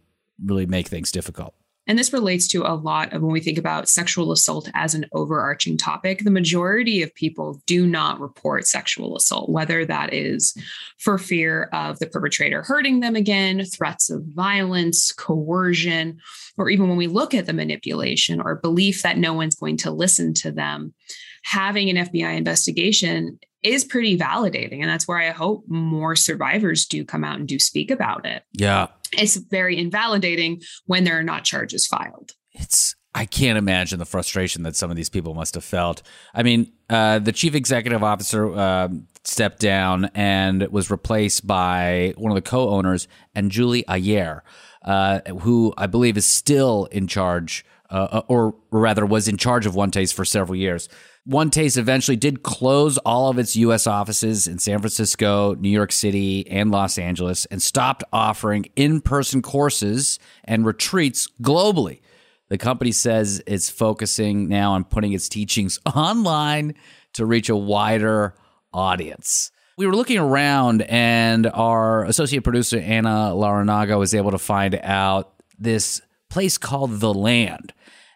really 0.45 0.67
make 0.67 0.89
things 0.89 1.13
difficult. 1.13 1.55
And 1.91 1.99
this 1.99 2.13
relates 2.13 2.47
to 2.49 2.63
a 2.63 2.79
lot 2.79 3.13
of 3.13 3.21
when 3.21 3.33
we 3.33 3.41
think 3.41 3.59
about 3.59 3.89
sexual 3.89 4.31
assault 4.31 4.71
as 4.75 4.95
an 4.95 5.07
overarching 5.13 5.77
topic. 5.77 6.23
The 6.23 6.31
majority 6.31 7.03
of 7.03 7.13
people 7.17 7.61
do 7.67 7.85
not 7.85 8.21
report 8.21 8.65
sexual 8.69 9.17
assault, 9.17 9.51
whether 9.51 9.85
that 9.85 10.15
is 10.15 10.57
for 10.99 11.19
fear 11.19 11.65
of 11.73 11.99
the 11.99 12.07
perpetrator 12.07 12.63
hurting 12.63 13.01
them 13.01 13.17
again, 13.17 13.65
threats 13.65 14.09
of 14.09 14.23
violence, 14.27 15.11
coercion, 15.11 16.21
or 16.57 16.71
even 16.71 16.89
when 16.89 16.97
we 16.97 17.09
look 17.09 17.35
at 17.35 17.47
the 17.47 17.53
manipulation 17.53 18.41
or 18.41 18.55
belief 18.55 19.03
that 19.03 19.19
no 19.19 19.35
one's 19.35 19.57
going 19.57 19.77
to 19.79 19.91
listen 19.91 20.33
to 20.35 20.53
them. 20.53 20.95
Having 21.43 21.91
an 21.91 22.07
FBI 22.07 22.37
investigation 22.37 23.41
is 23.65 23.85
pretty 23.85 24.17
validating. 24.17 24.81
And 24.81 24.89
that's 24.89 25.09
where 25.09 25.19
I 25.19 25.31
hope 25.31 25.65
more 25.67 26.15
survivors 26.15 26.87
do 26.87 27.05
come 27.05 27.25
out 27.25 27.41
and 27.41 27.49
do 27.49 27.59
speak 27.59 27.91
about 27.91 28.27
it. 28.27 28.45
Yeah. 28.53 28.87
It's 29.13 29.37
very 29.37 29.77
invalidating 29.79 30.63
when 30.87 31.05
there 31.05 31.19
are 31.19 31.25
not 31.25 31.45
charges 31.45 31.87
filed. 31.87 32.33
It's 32.53 32.95
I 33.15 33.27
can't 33.27 33.59
imagine 33.59 33.99
the 33.99 34.05
frustration 34.05 34.63
that 34.63 34.77
some 34.77 34.91
of 34.91 34.97
these 34.97 35.09
people 35.09 35.35
must 35.35 35.55
have 35.55 35.65
felt. 35.65 36.03
I 36.33 36.45
mean, 36.45 36.73
uh, 36.89 37.19
the 37.19 37.33
chief 37.33 37.55
executive 37.55 38.05
officer 38.05 38.55
uh, 38.55 38.89
stepped 39.25 39.59
down 39.59 40.11
and 40.15 40.69
was 40.69 40.91
replaced 40.91 41.45
by 41.45 42.15
one 42.17 42.31
of 42.31 42.37
the 42.37 42.49
co-owners, 42.49 43.09
and 43.35 43.51
Julie 43.51 43.85
Ayer, 43.89 44.45
uh, 44.85 45.21
who 45.41 45.75
I 45.77 45.87
believe 45.87 46.17
is 46.17 46.25
still 46.25 46.85
in 46.93 47.09
charge, 47.09 47.65
uh, 47.91 48.23
or 48.29 48.55
rather 48.71 49.05
was 49.05 49.27
in 49.27 49.37
charge 49.37 49.67
of 49.67 49.75
One 49.75 49.91
Taste 49.91 50.15
for 50.15 50.25
several 50.25 50.55
years. 50.57 50.89
One 51.25 51.51
Taste 51.51 51.77
eventually 51.77 52.17
did 52.17 52.43
close 52.43 52.97
all 52.99 53.29
of 53.29 53.39
its 53.39 53.55
U.S. 53.57 53.87
offices 53.87 54.47
in 54.47 54.59
San 54.59 54.79
Francisco, 54.79 55.55
New 55.55 55.69
York 55.69 55.93
City, 55.93 56.49
and 56.49 56.71
Los 56.71 56.97
Angeles 56.97 57.45
and 57.47 57.61
stopped 57.61 58.03
offering 58.11 58.67
in 58.75 59.03
person 59.03 59.43
courses 59.43 60.19
and 60.45 60.65
retreats 60.65 61.29
globally. 61.43 62.01
The 62.49 62.57
company 62.59 62.91
says 62.91 63.43
it's 63.47 63.69
focusing 63.69 64.49
now 64.49 64.73
on 64.73 64.85
putting 64.85 65.13
its 65.13 65.29
teachings 65.29 65.79
online 65.95 66.75
to 67.13 67.27
reach 67.27 67.49
a 67.49 67.57
wider 67.57 68.35
audience. 68.73 69.53
We 69.77 69.87
were 69.87 69.97
looking 69.97 70.19
around, 70.19 70.83
and 70.83 71.47
our 71.47 72.05
associate 72.05 72.45
producer, 72.45 72.79
Anna 72.79 73.33
Laranaga, 73.35 73.99
was 73.99 74.15
able 74.15 74.31
to 74.31 74.39
find 74.39 74.75
out 74.83 75.33
this 75.59 76.01
place 76.29 76.59
called 76.59 77.01
The 77.01 77.13
Land. 77.13 77.73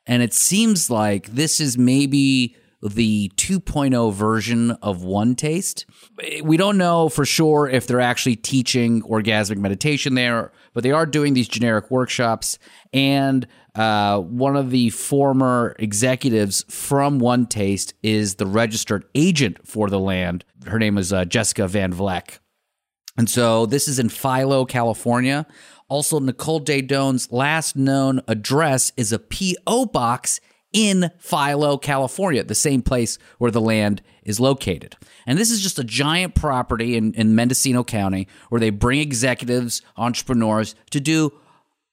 And 0.06 0.22
it 0.22 0.34
seems 0.34 0.90
like 0.90 1.26
this 1.28 1.60
is 1.60 1.78
maybe 1.78 2.56
the 2.84 3.32
2.0 3.36 4.12
version 4.12 4.72
of 4.82 5.04
One 5.04 5.34
Taste. 5.34 5.86
We 6.42 6.56
don't 6.56 6.76
know 6.76 7.08
for 7.08 7.24
sure 7.24 7.68
if 7.68 7.86
they're 7.86 8.00
actually 8.00 8.36
teaching 8.36 9.02
orgasmic 9.02 9.56
meditation 9.56 10.14
there, 10.14 10.52
but 10.74 10.82
they 10.82 10.90
are 10.90 11.06
doing 11.06 11.32
these 11.34 11.48
generic 11.48 11.90
workshops. 11.90 12.58
And 12.92 13.46
uh, 13.74 14.20
one 14.20 14.56
of 14.56 14.70
the 14.70 14.90
former 14.90 15.74
executives 15.78 16.64
from 16.68 17.18
One 17.18 17.46
Taste 17.46 17.94
is 18.02 18.34
the 18.34 18.46
registered 18.46 19.04
agent 19.14 19.66
for 19.66 19.88
the 19.88 19.98
land. 19.98 20.44
Her 20.66 20.78
name 20.78 20.98
is 20.98 21.12
uh, 21.12 21.24
Jessica 21.24 21.66
Van 21.66 21.92
Vleck. 21.92 22.38
And 23.16 23.30
so 23.30 23.64
this 23.64 23.88
is 23.88 23.98
in 23.98 24.08
Philo, 24.08 24.64
California. 24.64 25.46
Also, 25.88 26.18
Nicole 26.18 26.60
Daedone's 26.60 27.30
last 27.30 27.76
known 27.76 28.20
address 28.26 28.92
is 28.96 29.12
a 29.12 29.18
P.O. 29.18 29.86
box 29.86 30.40
in 30.74 31.10
Philo, 31.18 31.78
California, 31.78 32.42
the 32.42 32.54
same 32.54 32.82
place 32.82 33.16
where 33.38 33.52
the 33.52 33.60
land 33.60 34.02
is 34.24 34.40
located. 34.40 34.96
And 35.24 35.38
this 35.38 35.50
is 35.50 35.62
just 35.62 35.78
a 35.78 35.84
giant 35.84 36.34
property 36.34 36.96
in, 36.96 37.14
in 37.14 37.34
Mendocino 37.34 37.84
County 37.84 38.26
where 38.50 38.60
they 38.60 38.70
bring 38.70 39.00
executives, 39.00 39.80
entrepreneurs 39.96 40.74
to 40.90 41.00
do 41.00 41.32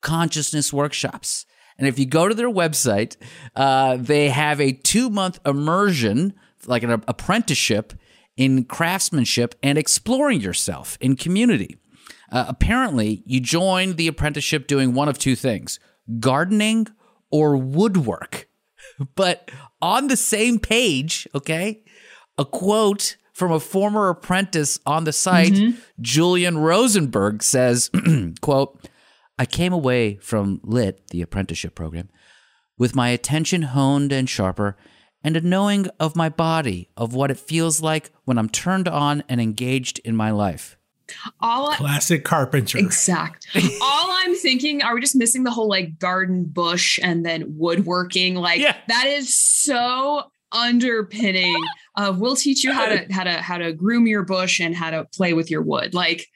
consciousness 0.02 0.74
workshops. 0.74 1.46
And 1.78 1.88
if 1.88 2.00
you 2.00 2.06
go 2.06 2.28
to 2.28 2.34
their 2.34 2.50
website, 2.50 3.16
uh, 3.56 3.98
they 3.98 4.30
have 4.30 4.60
a 4.60 4.72
two 4.74 5.10
month 5.10 5.40
immersion, 5.46 6.34
like 6.66 6.84
an 6.84 7.04
apprenticeship 7.08 7.94
in 8.36 8.66
craftsmanship 8.66 9.56
and 9.62 9.78
exploring 9.78 10.42
yourself 10.42 10.98
in 11.00 11.16
community. 11.16 11.78
Uh, 12.32 12.46
apparently, 12.48 13.22
you 13.26 13.40
join 13.40 13.96
the 13.96 14.08
apprenticeship 14.08 14.66
doing 14.66 14.94
one 14.94 15.10
of 15.10 15.20
two 15.20 15.36
things 15.36 15.80
gardening 16.20 16.88
or 17.30 17.56
woodwork. 17.56 18.48
But 19.16 19.50
on 19.82 20.08
the 20.08 20.18
same 20.18 20.60
page, 20.60 21.28
okay, 21.34 21.84
a 22.38 22.46
quote 22.46 23.18
from 23.34 23.52
a 23.52 23.60
former 23.60 24.10
apprentice 24.10 24.80
on 24.86 25.04
the 25.06 25.14
site, 25.14 25.54
mm-hmm. 25.54 25.80
Julian 26.00 26.58
Rosenberg 26.58 27.42
says, 27.44 27.90
quote, 28.42 28.88
I 29.40 29.46
came 29.46 29.74
away 29.74 30.18
from 30.18 30.60
LIT, 30.64 31.08
the 31.08 31.22
apprenticeship 31.22 31.74
program, 31.74 32.10
with 32.78 32.96
my 32.96 33.10
attention 33.10 33.64
honed 33.64 34.12
and 34.12 34.30
sharper 34.30 34.78
and 35.24 35.38
a 35.38 35.42
knowing 35.42 35.88
of 36.00 36.16
my 36.16 36.30
body, 36.30 36.90
of 36.98 37.14
what 37.14 37.32
it 37.32 37.38
feels 37.38 37.82
like 37.82 38.12
when 38.26 38.38
I'm 38.38 38.50
turned 38.50 38.88
on 38.88 39.24
and 39.30 39.40
engaged 39.40 40.00
in 40.00 40.16
my 40.16 40.32
life. 40.32 40.78
All 41.40 41.72
I, 41.72 41.78
classic 41.78 42.24
carpenter. 42.24 42.78
Exact. 42.78 43.48
All 43.56 44.10
I'm 44.12 44.36
thinking, 44.36 44.82
are 44.82 44.94
we 44.96 45.02
just 45.02 45.16
missing 45.16 45.44
the 45.44 45.52
whole 45.52 45.68
like 45.68 46.00
garden 46.00 46.46
bush 46.46 47.00
and 47.02 47.26
then 47.26 47.46
woodworking? 47.58 48.36
Like 48.36 48.62
yeah. 48.62 48.78
that 48.88 49.08
is 49.08 49.38
so 49.38 50.32
underpinning 50.52 51.56
of 51.96 52.20
we'll 52.20 52.36
teach 52.36 52.64
you 52.64 52.74
how 52.74 52.86
to 52.86 53.06
how 53.12 53.24
to 53.24 53.34
how 53.34 53.58
to 53.58 53.72
groom 53.72 54.06
your 54.08 54.24
bush 54.24 54.60
and 54.60 54.76
how 54.76 54.90
to 54.90 55.06
play 55.06 55.34
with 55.34 55.50
your 55.50 55.62
wood. 55.62 55.94
Like 55.94 56.28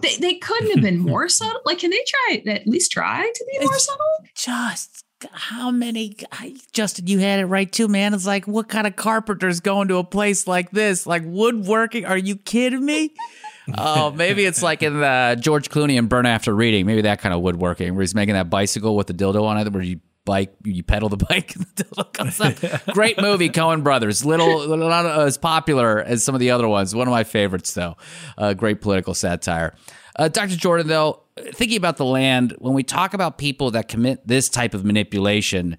they, 0.00 0.16
they 0.16 0.34
couldn't 0.34 0.70
have 0.70 0.82
been 0.82 0.98
more 1.10 1.28
subtle. 1.28 1.60
Like, 1.64 1.78
can 1.78 1.90
they 1.90 2.04
try 2.06 2.42
at 2.46 2.66
least 2.66 2.92
try 2.92 3.30
to 3.32 3.44
be 3.50 3.64
more 3.64 3.78
subtle? 3.78 4.24
Just 4.34 5.03
how 5.32 5.70
many 5.70 6.16
I, 6.32 6.56
Justin, 6.72 7.06
you 7.06 7.18
had 7.18 7.40
it 7.40 7.46
right 7.46 7.70
too, 7.70 7.88
man. 7.88 8.14
It's 8.14 8.26
like 8.26 8.46
what 8.46 8.68
kind 8.68 8.86
of 8.86 8.96
carpenter's 8.96 9.60
going 9.60 9.88
to 9.88 9.96
a 9.96 10.04
place 10.04 10.46
like 10.46 10.70
this? 10.70 11.06
Like 11.06 11.22
woodworking? 11.24 12.04
Are 12.04 12.18
you 12.18 12.36
kidding 12.36 12.84
me? 12.84 13.14
oh, 13.78 14.10
maybe 14.10 14.44
it's 14.44 14.62
like 14.62 14.82
in 14.82 15.00
the 15.00 15.36
George 15.40 15.70
Clooney 15.70 15.98
and 15.98 16.08
Burn 16.08 16.26
After 16.26 16.54
Reading. 16.54 16.86
Maybe 16.86 17.02
that 17.02 17.20
kind 17.20 17.34
of 17.34 17.40
woodworking 17.40 17.94
where 17.94 18.02
he's 18.02 18.14
making 18.14 18.34
that 18.34 18.50
bicycle 18.50 18.96
with 18.96 19.06
the 19.06 19.14
dildo 19.14 19.44
on 19.44 19.58
it, 19.58 19.72
where 19.72 19.82
you 19.82 20.00
bike, 20.24 20.54
you 20.64 20.82
pedal 20.82 21.08
the 21.08 21.16
bike 21.28 21.54
and 21.54 21.66
the 21.76 21.84
dildo 21.84 22.12
comes 22.12 22.40
up. 22.40 22.86
Great 22.94 23.20
movie, 23.20 23.50
Coen 23.50 23.82
Brothers. 23.82 24.24
Little, 24.24 24.76
not 24.76 25.06
as 25.06 25.38
popular 25.38 26.00
as 26.00 26.22
some 26.22 26.34
of 26.34 26.40
the 26.40 26.50
other 26.50 26.68
ones. 26.68 26.94
One 26.94 27.08
of 27.08 27.12
my 27.12 27.24
favorites, 27.24 27.74
though. 27.74 27.96
Uh, 28.36 28.54
great 28.54 28.80
political 28.80 29.14
satire. 29.14 29.74
Uh, 30.16 30.28
Dr. 30.28 30.56
Jordan, 30.56 30.86
though, 30.86 31.22
thinking 31.52 31.76
about 31.76 31.96
the 31.96 32.04
land, 32.04 32.54
when 32.58 32.74
we 32.74 32.82
talk 32.82 33.14
about 33.14 33.38
people 33.38 33.70
that 33.72 33.88
commit 33.88 34.26
this 34.26 34.48
type 34.48 34.74
of 34.74 34.84
manipulation, 34.84 35.76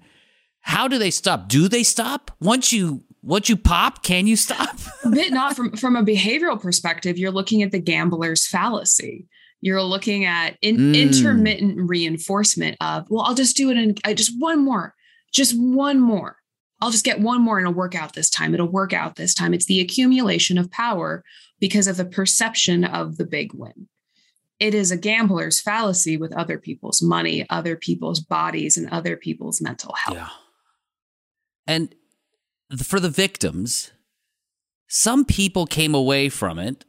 how 0.60 0.88
do 0.88 0.98
they 0.98 1.10
stop? 1.10 1.48
Do 1.48 1.68
they 1.68 1.82
stop 1.82 2.30
once 2.40 2.72
you 2.72 3.04
once 3.22 3.48
you 3.48 3.56
pop, 3.56 4.02
can 4.02 4.26
you 4.26 4.36
stop? 4.36 4.76
Bit 5.10 5.32
not 5.32 5.56
from 5.56 5.72
from 5.76 5.96
a 5.96 6.02
behavioral 6.02 6.60
perspective. 6.60 7.18
You're 7.18 7.30
looking 7.30 7.62
at 7.62 7.72
the 7.72 7.78
gambler's 7.78 8.46
fallacy. 8.46 9.26
You're 9.60 9.82
looking 9.82 10.24
at 10.24 10.56
in, 10.62 10.76
mm. 10.76 10.94
intermittent 10.94 11.88
reinforcement 11.88 12.76
of, 12.80 13.06
well, 13.08 13.24
I'll 13.24 13.34
just 13.34 13.56
do 13.56 13.70
it 13.70 13.78
in 13.78 13.94
I 14.04 14.12
just 14.12 14.32
one 14.38 14.64
more, 14.64 14.94
just 15.32 15.54
one 15.58 16.00
more. 16.00 16.36
I'll 16.80 16.90
just 16.90 17.04
get 17.04 17.20
one 17.20 17.42
more 17.42 17.58
and 17.58 17.66
it'll 17.66 17.76
work 17.76 17.94
out 17.94 18.12
this 18.12 18.28
time. 18.28 18.52
It'll 18.52 18.70
work 18.70 18.92
out 18.92 19.16
this 19.16 19.34
time. 19.34 19.54
It's 19.54 19.66
the 19.66 19.80
accumulation 19.80 20.58
of 20.58 20.70
power 20.70 21.24
because 21.58 21.86
of 21.86 21.96
the 21.96 22.04
perception 22.04 22.84
of 22.84 23.16
the 23.16 23.24
big 23.24 23.54
win. 23.54 23.88
It 24.58 24.74
is 24.74 24.90
a 24.90 24.96
gambler's 24.96 25.60
fallacy 25.60 26.16
with 26.16 26.32
other 26.32 26.58
people's 26.58 27.02
money, 27.02 27.46
other 27.50 27.76
people's 27.76 28.20
bodies, 28.20 28.76
and 28.76 28.88
other 28.90 29.16
people's 29.16 29.60
mental 29.60 29.94
health. 29.94 30.16
Yeah. 30.16 30.28
And 31.66 31.94
for 32.82 33.00
the 33.00 33.10
victims, 33.10 33.92
some 34.88 35.24
people 35.24 35.66
came 35.66 35.94
away 35.94 36.28
from 36.28 36.58
it 36.58 36.84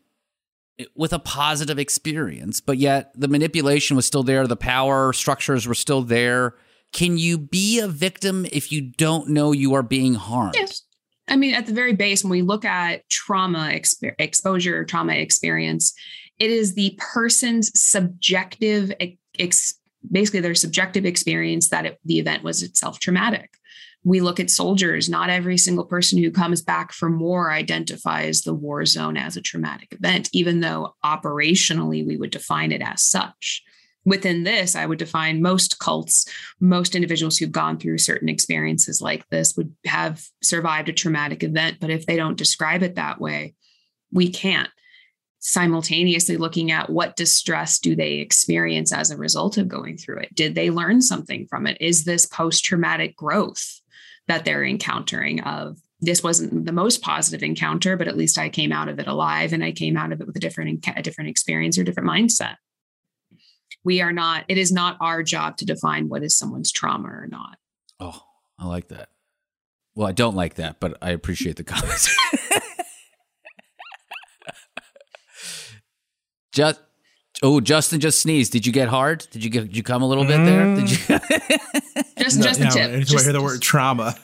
eh, 0.80 0.86
with 0.96 1.12
a 1.14 1.20
positive 1.20 1.80
experience, 1.80 2.62
but 2.62 2.78
yet 2.78 3.12
the 3.16 3.28
manipulation 3.28 3.96
was 3.96 4.06
still 4.06 4.24
there, 4.24 4.48
the 4.48 4.56
power 4.56 5.12
structures 5.14 5.68
were 5.68 5.76
still 5.76 6.02
there. 6.02 6.56
Can 6.94 7.18
you 7.18 7.38
be 7.38 7.80
a 7.80 7.88
victim 7.88 8.46
if 8.52 8.72
you 8.72 8.82
don't 8.82 9.30
know 9.30 9.52
you 9.52 9.74
are 9.74 9.84
being 9.84 10.14
harmed? 10.14 10.56
Yes. 10.56 10.84
I 11.28 11.36
mean, 11.36 11.54
at 11.54 11.66
the 11.66 11.74
very 11.74 11.94
base, 11.94 12.24
when 12.24 12.32
we 12.32 12.42
look 12.42 12.64
at 12.64 13.08
trauma 13.10 13.72
exp- 13.74 14.16
exposure, 14.18 14.86
trauma 14.86 15.14
experience, 15.14 15.94
it 16.40 16.50
is 16.50 16.76
the 16.76 16.98
person's 16.98 17.72
subjective, 17.80 18.92
ex- 19.40 19.80
basically 20.10 20.40
their 20.40 20.56
subjective 20.56 21.06
experience 21.06 21.70
that 21.70 21.86
it, 21.86 22.00
the 22.06 22.20
event 22.20 22.44
was 22.44 22.64
itself 22.64 23.00
traumatic 23.00 23.58
we 24.08 24.22
look 24.22 24.40
at 24.40 24.50
soldiers. 24.50 25.10
Not 25.10 25.30
every 25.30 25.58
single 25.58 25.84
person 25.84 26.18
who 26.18 26.32
comes 26.32 26.62
back 26.62 26.94
from 26.94 27.20
war 27.20 27.52
identifies 27.52 28.42
the 28.42 28.54
war 28.54 28.86
zone 28.86 29.18
as 29.18 29.36
a 29.36 29.42
traumatic 29.42 29.90
event, 29.92 30.30
even 30.32 30.62
though 30.62 30.96
operationally 31.04 32.08
we 32.08 32.16
would 32.16 32.32
define 32.32 32.72
it 32.72 32.82
as 32.82 33.04
such. 33.04 33.64
Within 34.06 34.46
this, 34.46 34.78
I 34.78 34.86
would 34.86 35.00
define 35.00 35.42
most 35.42 35.80
cults, 35.80 36.26
most 36.62 36.96
individuals 36.96 37.38
who've 37.38 37.52
gone 37.52 37.78
through 37.78 37.98
certain 37.98 38.30
experiences 38.30 39.02
like 39.02 39.28
this 39.28 39.58
would 39.58 39.76
have 39.86 40.24
survived 40.42 40.88
a 40.88 40.94
traumatic 40.94 41.44
event. 41.44 41.78
But 41.82 41.90
if 41.90 42.06
they 42.06 42.16
don't 42.16 42.38
describe 42.38 42.84
it 42.84 42.96
that 42.96 43.20
way, 43.20 43.56
we 44.14 44.30
can't 44.30 44.70
simultaneously 45.48 46.36
looking 46.36 46.72
at 46.72 46.90
what 46.90 47.16
distress 47.16 47.80
do 47.80 47.96
they 47.96 48.16
experience 48.16 48.92
as 48.92 49.12
a 49.12 49.18
result 49.18 49.58
of 49.58 49.70
going 49.70 49.98
through 49.98 50.20
it? 50.20 50.36
Did 50.36 50.56
they 50.56 50.70
learn 50.70 51.02
something 51.02 51.48
from 51.48 51.66
it? 51.68 51.78
Is 51.80 52.04
this 52.04 52.26
post-traumatic 52.26 53.16
growth 53.16 53.80
that 54.28 54.44
they're 54.44 54.66
encountering 54.66 55.40
of 55.44 55.78
this 56.02 56.22
wasn't 56.22 56.66
the 56.66 56.74
most 56.74 57.02
positive 57.02 57.42
encounter 57.42 57.98
but 57.98 58.08
at 58.08 58.18
least 58.18 58.38
i 58.38 58.50
came 58.50 58.72
out 58.72 58.88
of 58.88 59.00
it 59.00 59.08
alive 59.08 59.52
and 59.52 59.64
i 59.64 59.72
came 59.72 59.98
out 59.98 60.12
of 60.12 60.22
it 60.22 60.28
with 60.28 60.36
a 60.36 60.40
different 60.40 60.86
a 60.96 61.02
different 61.02 61.30
experience 61.30 61.78
or 61.78 61.84
different 61.86 62.10
mindset? 62.10 62.58
We 63.86 64.02
are 64.02 64.12
not 64.12 64.44
it 64.50 64.58
is 64.58 64.72
not 64.72 64.98
our 65.00 65.24
job 65.24 65.56
to 65.58 65.66
define 65.66 66.10
what 66.10 66.24
is 66.24 66.38
someone's 66.38 66.74
trauma 66.74 67.08
or 67.08 67.28
not. 67.32 67.58
Oh 68.02 68.22
i 68.60 68.68
like 68.68 68.90
that. 68.90 69.10
Well 69.96 70.08
i 70.08 70.12
don't 70.12 70.36
like 70.36 70.56
that 70.56 70.82
but 70.82 70.98
i 71.02 71.12
appreciate 71.12 71.56
the 71.56 71.64
comments 71.64 72.14
just 76.58 76.82
Oh, 77.44 77.62
Justin 77.62 78.00
just 78.00 78.22
sneezed. 78.22 78.52
Did 78.52 78.66
you 78.66 78.74
get 78.74 78.88
hard? 78.88 79.28
Did 79.32 79.44
you 79.44 79.50
get? 79.50 79.68
Did 79.68 79.78
you 79.78 79.84
come 79.84 80.02
a 80.02 80.08
little 80.08 80.26
bit 80.26 80.44
there? 80.44 80.76
Did 80.76 80.90
you? 80.90 80.98
just, 82.18 82.42
just 82.42 82.60
no, 82.60 82.68
a 82.68 82.72
tip. 82.72 83.02
Just, 83.02 83.20
I 83.20 83.24
hear 83.24 83.34
the 83.34 83.42
word 83.42 83.62
trauma. 83.62 84.16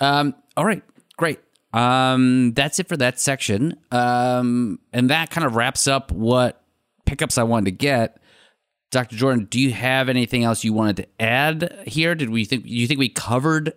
Um. 0.00 0.34
All 0.56 0.64
right. 0.64 0.82
Great. 1.16 1.38
Um. 1.72 2.52
That's 2.54 2.80
it 2.80 2.88
for 2.88 2.96
that 2.96 3.20
section. 3.20 3.78
Um. 3.92 4.80
And 4.92 5.10
that 5.10 5.30
kind 5.30 5.46
of 5.46 5.54
wraps 5.54 5.86
up 5.86 6.10
what 6.10 6.62
pickups 7.06 7.38
I 7.38 7.44
wanted 7.44 7.66
to 7.66 7.70
get. 7.72 8.18
Dr. 8.90 9.16
Jordan, 9.16 9.46
do 9.46 9.58
you 9.58 9.72
have 9.72 10.08
anything 10.08 10.44
else 10.44 10.64
you 10.64 10.72
wanted 10.72 10.96
to 10.96 11.08
add 11.20 11.84
here? 11.86 12.14
Did 12.14 12.28
we 12.28 12.44
think 12.44 12.64
you 12.66 12.86
think 12.88 12.98
we 12.98 13.08
covered 13.08 13.72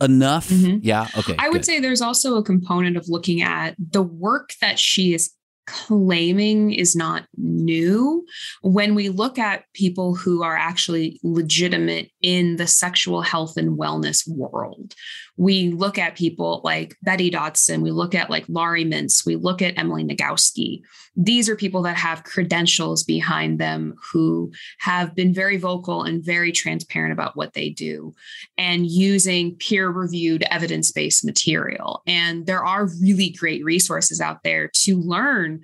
enough? 0.00 0.48
Mm-hmm. 0.48 0.78
Yeah. 0.82 1.06
Okay. 1.16 1.36
I 1.38 1.44
good. 1.44 1.52
would 1.52 1.64
say 1.64 1.78
there's 1.78 2.02
also 2.02 2.36
a 2.36 2.42
component 2.42 2.96
of 2.96 3.08
looking 3.08 3.42
at 3.42 3.76
the 3.78 4.02
work 4.02 4.54
that 4.60 4.78
she 4.78 5.14
is 5.14 5.32
claiming 5.66 6.72
is 6.72 6.94
not 6.94 7.26
new. 7.36 8.24
When 8.62 8.94
we 8.94 9.08
look 9.08 9.38
at 9.38 9.64
people 9.74 10.14
who 10.14 10.42
are 10.42 10.56
actually 10.56 11.18
legitimate 11.22 12.11
in 12.22 12.56
the 12.56 12.66
sexual 12.66 13.22
health 13.22 13.56
and 13.56 13.78
wellness 13.78 14.26
world. 14.28 14.94
We 15.36 15.70
look 15.70 15.98
at 15.98 16.16
people 16.16 16.60
like 16.64 16.96
Betty 17.02 17.30
Dodson, 17.30 17.82
we 17.82 17.90
look 17.90 18.14
at 18.14 18.30
like 18.30 18.44
Laurie 18.48 18.84
Mintz, 18.84 19.26
we 19.26 19.36
look 19.36 19.60
at 19.60 19.78
Emily 19.78 20.04
Nagoski. 20.04 20.82
These 21.16 21.48
are 21.48 21.56
people 21.56 21.82
that 21.82 21.96
have 21.96 22.24
credentials 22.24 23.02
behind 23.02 23.58
them 23.58 23.94
who 24.12 24.52
have 24.78 25.14
been 25.14 25.34
very 25.34 25.56
vocal 25.56 26.02
and 26.04 26.24
very 26.24 26.52
transparent 26.52 27.12
about 27.12 27.36
what 27.36 27.54
they 27.54 27.68
do 27.68 28.14
and 28.56 28.86
using 28.86 29.56
peer 29.56 29.88
reviewed 29.90 30.44
evidence 30.50 30.92
based 30.92 31.24
material. 31.24 32.02
And 32.06 32.46
there 32.46 32.64
are 32.64 32.88
really 33.00 33.30
great 33.30 33.64
resources 33.64 34.20
out 34.20 34.42
there 34.42 34.70
to 34.84 34.96
learn 34.96 35.62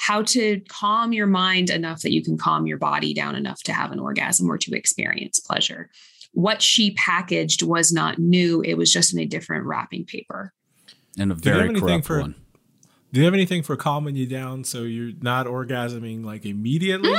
how 0.00 0.22
to 0.22 0.60
calm 0.66 1.12
your 1.12 1.26
mind 1.26 1.68
enough 1.68 2.00
that 2.00 2.10
you 2.10 2.24
can 2.24 2.38
calm 2.38 2.66
your 2.66 2.78
body 2.78 3.12
down 3.12 3.36
enough 3.36 3.62
to 3.62 3.70
have 3.70 3.92
an 3.92 3.98
orgasm 4.00 4.50
or 4.50 4.56
to 4.56 4.74
experience 4.74 5.38
pleasure. 5.38 5.90
What 6.32 6.62
she 6.62 6.92
packaged 6.92 7.62
was 7.62 7.92
not 7.92 8.18
new, 8.18 8.62
it 8.62 8.74
was 8.78 8.90
just 8.90 9.12
in 9.12 9.20
a 9.20 9.26
different 9.26 9.66
wrapping 9.66 10.06
paper. 10.06 10.54
And 11.18 11.30
a 11.30 11.34
Do 11.34 11.50
you 11.50 11.52
have 11.52 11.58
very 11.58 11.68
anything 11.68 11.86
corrupt 11.86 12.06
for- 12.06 12.20
one. 12.20 12.34
Do 13.12 13.20
you 13.20 13.26
have 13.26 13.34
anything 13.34 13.62
for 13.62 13.76
calming 13.76 14.16
you 14.16 14.26
down 14.26 14.64
so 14.64 14.84
you're 14.84 15.12
not 15.20 15.44
orgasming 15.46 16.24
like 16.24 16.46
immediately? 16.46 17.12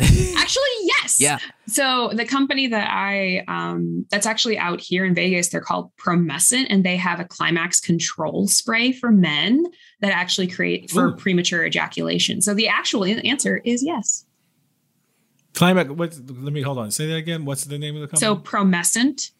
Actually, 0.00 0.62
yes. 0.82 1.20
Yeah. 1.20 1.38
So 1.66 2.10
the 2.14 2.24
company 2.24 2.66
that 2.66 2.88
I 2.90 3.44
um 3.46 4.06
that's 4.10 4.26
actually 4.26 4.56
out 4.56 4.80
here 4.80 5.04
in 5.04 5.14
Vegas, 5.14 5.48
they're 5.48 5.60
called 5.60 5.94
Promescent, 5.96 6.66
and 6.70 6.82
they 6.84 6.96
have 6.96 7.20
a 7.20 7.24
climax 7.24 7.78
control 7.80 8.48
spray 8.48 8.92
for 8.92 9.10
men 9.10 9.64
that 10.00 10.12
actually 10.12 10.46
create 10.46 10.90
for 10.90 11.08
Ooh. 11.08 11.16
premature 11.16 11.64
ejaculation. 11.66 12.40
So 12.40 12.54
the 12.54 12.68
actual 12.68 13.04
answer 13.04 13.58
is 13.64 13.82
yes. 13.84 14.24
Climax. 15.54 15.90
What? 15.90 16.18
Let 16.26 16.52
me 16.54 16.62
hold 16.62 16.78
on. 16.78 16.90
Say 16.90 17.06
that 17.08 17.16
again. 17.16 17.44
What's 17.44 17.64
the 17.64 17.78
name 17.78 17.94
of 17.94 18.00
the 18.00 18.08
company? 18.08 18.20
So? 18.20 18.36
Promescent, 18.36 19.32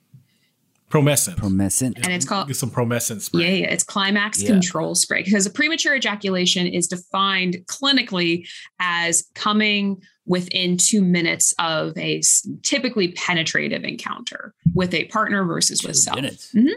Promescent. 0.91 1.37
Promescent. 1.37 1.97
and 1.97 2.13
it's 2.13 2.27
called 2.27 2.49
Get 2.49 2.57
some 2.57 2.71
Promescent 2.71 3.23
spray. 3.23 3.43
Yeah, 3.43 3.67
yeah, 3.67 3.73
it's 3.73 3.85
climax 3.85 4.43
Yeah. 4.43 4.49
control 4.49 4.95
spray 4.95 5.23
because 5.23 5.47
a 5.47 5.51
premature 5.51 5.95
ejaculation 5.95 6.67
is 6.67 6.87
defined 6.87 7.57
clinically 7.67 8.47
as 8.79 9.25
coming 9.35 10.03
within 10.27 10.77
two 10.77 11.03
minutes 11.03 11.55
of 11.59 11.97
a 11.99 12.23
typically 12.63 13.13
penetrative 13.13 13.85
encounter 13.85 14.55
with 14.75 14.95
a 14.95 15.05
partner 15.07 15.45
versus 15.45 15.83
with 15.83 15.95
Two 15.95 16.01
self. 16.01 16.17
minutes. 16.17 16.53
Mm-hmm. 16.55 16.69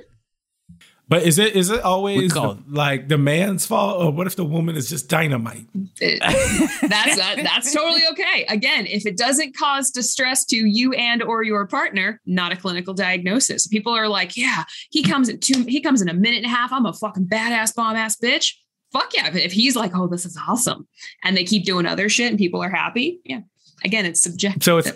But 1.07 1.21
is 1.21 1.37
it 1.37 1.55
is 1.55 1.69
it 1.69 1.81
always 1.81 2.33
the- 2.33 2.57
like 2.67 3.09
the 3.09 3.19
man's 3.19 3.63
fault, 3.63 4.03
or 4.03 4.11
what 4.11 4.25
if 4.25 4.35
the 4.35 4.43
woman 4.43 4.75
is 4.75 4.89
just 4.89 5.07
dynamite? 5.07 5.67
It- 6.01 6.19
that's 6.89 7.15
that, 7.17 7.35
that's 7.43 7.71
totally 7.71 8.01
okay. 8.13 8.43
Again, 8.49 8.87
if 8.87 9.05
it 9.05 9.15
doesn't 9.15 9.55
cause 9.55 9.91
distress 9.91 10.43
to 10.45 10.55
you 10.55 10.93
and 10.93 11.21
or 11.21 11.43
your 11.43 11.67
partner, 11.67 12.19
not 12.25 12.51
a 12.51 12.55
clinical 12.55 12.95
diagnosis. 12.95 13.67
People 13.67 13.93
are 13.93 14.07
like, 14.07 14.35
yeah, 14.35 14.63
he 14.89 15.03
comes 15.03 15.29
in 15.29 15.39
two, 15.39 15.63
he 15.67 15.79
comes 15.79 16.01
in 16.01 16.09
a 16.09 16.13
minute 16.15 16.37
and 16.37 16.47
a 16.47 16.49
half. 16.49 16.73
I'm 16.73 16.87
a 16.87 16.93
fucking 16.93 17.27
badass 17.27 17.75
bomb 17.75 17.95
ass 17.95 18.15
bitch. 18.15 18.55
Fuck 18.95 19.13
yeah. 19.13 19.29
But 19.29 19.41
if 19.41 19.51
he's 19.51 19.75
like, 19.75 19.91
oh, 19.93 20.07
this 20.07 20.25
is 20.25 20.39
awesome, 20.47 20.87
and 21.21 21.35
they 21.35 21.43
keep 21.43 21.65
doing 21.65 21.85
other 21.85 22.07
shit 22.07 22.29
and 22.29 22.37
people 22.37 22.63
are 22.63 22.69
happy, 22.69 23.19
yeah. 23.25 23.41
Again, 23.83 24.05
it's 24.05 24.23
subjective. 24.23 24.63
So 24.63 24.77
it's 24.77 24.93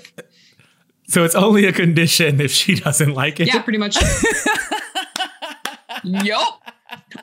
so 1.10 1.26
it's 1.26 1.36
only 1.36 1.66
a 1.66 1.74
condition 1.74 2.40
if 2.40 2.50
she 2.50 2.76
doesn't 2.76 3.14
like 3.14 3.42
it. 3.42 3.48
yeah, 3.48 3.62
pretty 3.62 3.78
much. 3.78 3.98
yup. 6.04 6.62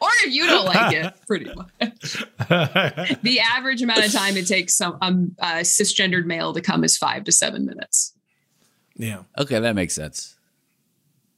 Or 0.03 0.09
if 0.25 0.35
you 0.35 0.47
don't 0.47 0.67
like 0.67 0.93
it, 0.93 1.15
pretty 1.27 1.51
much. 1.55 2.27
The 3.23 3.41
average 3.41 3.81
amount 3.81 4.05
of 4.05 4.13
time 4.13 4.37
it 4.37 4.47
takes 4.47 4.77
some 4.77 4.99
um, 5.01 5.35
uh, 5.39 5.61
cisgendered 5.61 6.27
male 6.27 6.53
to 6.53 6.61
come 6.61 6.85
is 6.85 6.99
five 6.99 7.25
to 7.25 7.33
seven 7.33 7.65
minutes. 7.65 8.13
yeah. 8.97 9.23
Okay, 9.39 9.61
that 9.61 9.75
makes 9.75 9.95
sense. 9.95 10.36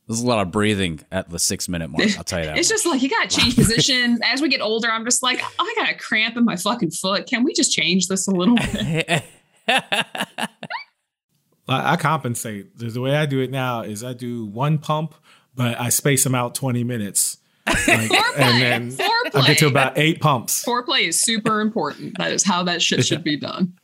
There's 0.09 0.23
a 0.23 0.27
lot 0.27 0.41
of 0.41 0.51
breathing 0.51 1.01
at 1.13 1.29
the 1.29 1.39
six 1.39 1.69
minute 1.69 1.91
mark. 1.91 2.17
I'll 2.17 2.25
tell 2.25 2.41
you 2.41 2.47
that. 2.47 2.59
It's 2.59 2.69
just 2.69 2.87
like 2.87 3.03
you 3.03 3.11
gotta 3.11 3.29
change 3.29 3.55
position. 3.55 4.19
As 4.25 4.41
we 4.41 4.49
get 4.49 4.63
older, 4.63 4.91
I'm 4.91 5.05
just 5.05 5.23
like, 5.23 5.41
oh, 5.43 5.51
I 5.61 5.75
got 5.77 5.91
a 5.91 5.95
cramp 5.95 6.37
in 6.37 6.45
my 6.45 6.57
fucking 6.57 6.93
foot. 6.93 7.27
Can 7.27 7.45
we 7.45 7.53
just 7.53 7.73
change 7.73 8.09
this 8.09 8.27
a 8.27 8.31
little 8.31 8.57
bit? 8.57 9.23
I, 9.69 10.49
I 11.69 11.97
compensate. 11.97 12.79
The, 12.79 12.87
the 12.87 13.03
way 13.03 13.15
I 13.15 13.27
do 13.27 13.41
it 13.41 13.51
now 13.51 13.83
is 13.83 14.03
I 14.03 14.15
do 14.15 14.47
one 14.47 14.79
pump, 14.79 15.15
but 15.55 15.79
I 15.79 15.91
space 15.91 16.25
them 16.25 16.35
out 16.35 16.55
20 16.55 16.83
minutes. 16.85 17.37
Like, 17.67 18.11
and 18.39 18.97
then 18.97 18.97
I 19.35 19.47
get 19.47 19.59
to 19.59 19.67
about 19.67 19.99
eight 19.99 20.21
pumps. 20.23 20.65
Foreplay 20.65 21.09
is 21.09 21.21
super 21.21 21.61
important. 21.61 22.17
That 22.17 22.33
is 22.33 22.43
how 22.43 22.63
that 22.63 22.81
shit 22.81 23.05
should 23.05 23.23
be 23.23 23.37
done. 23.37 23.75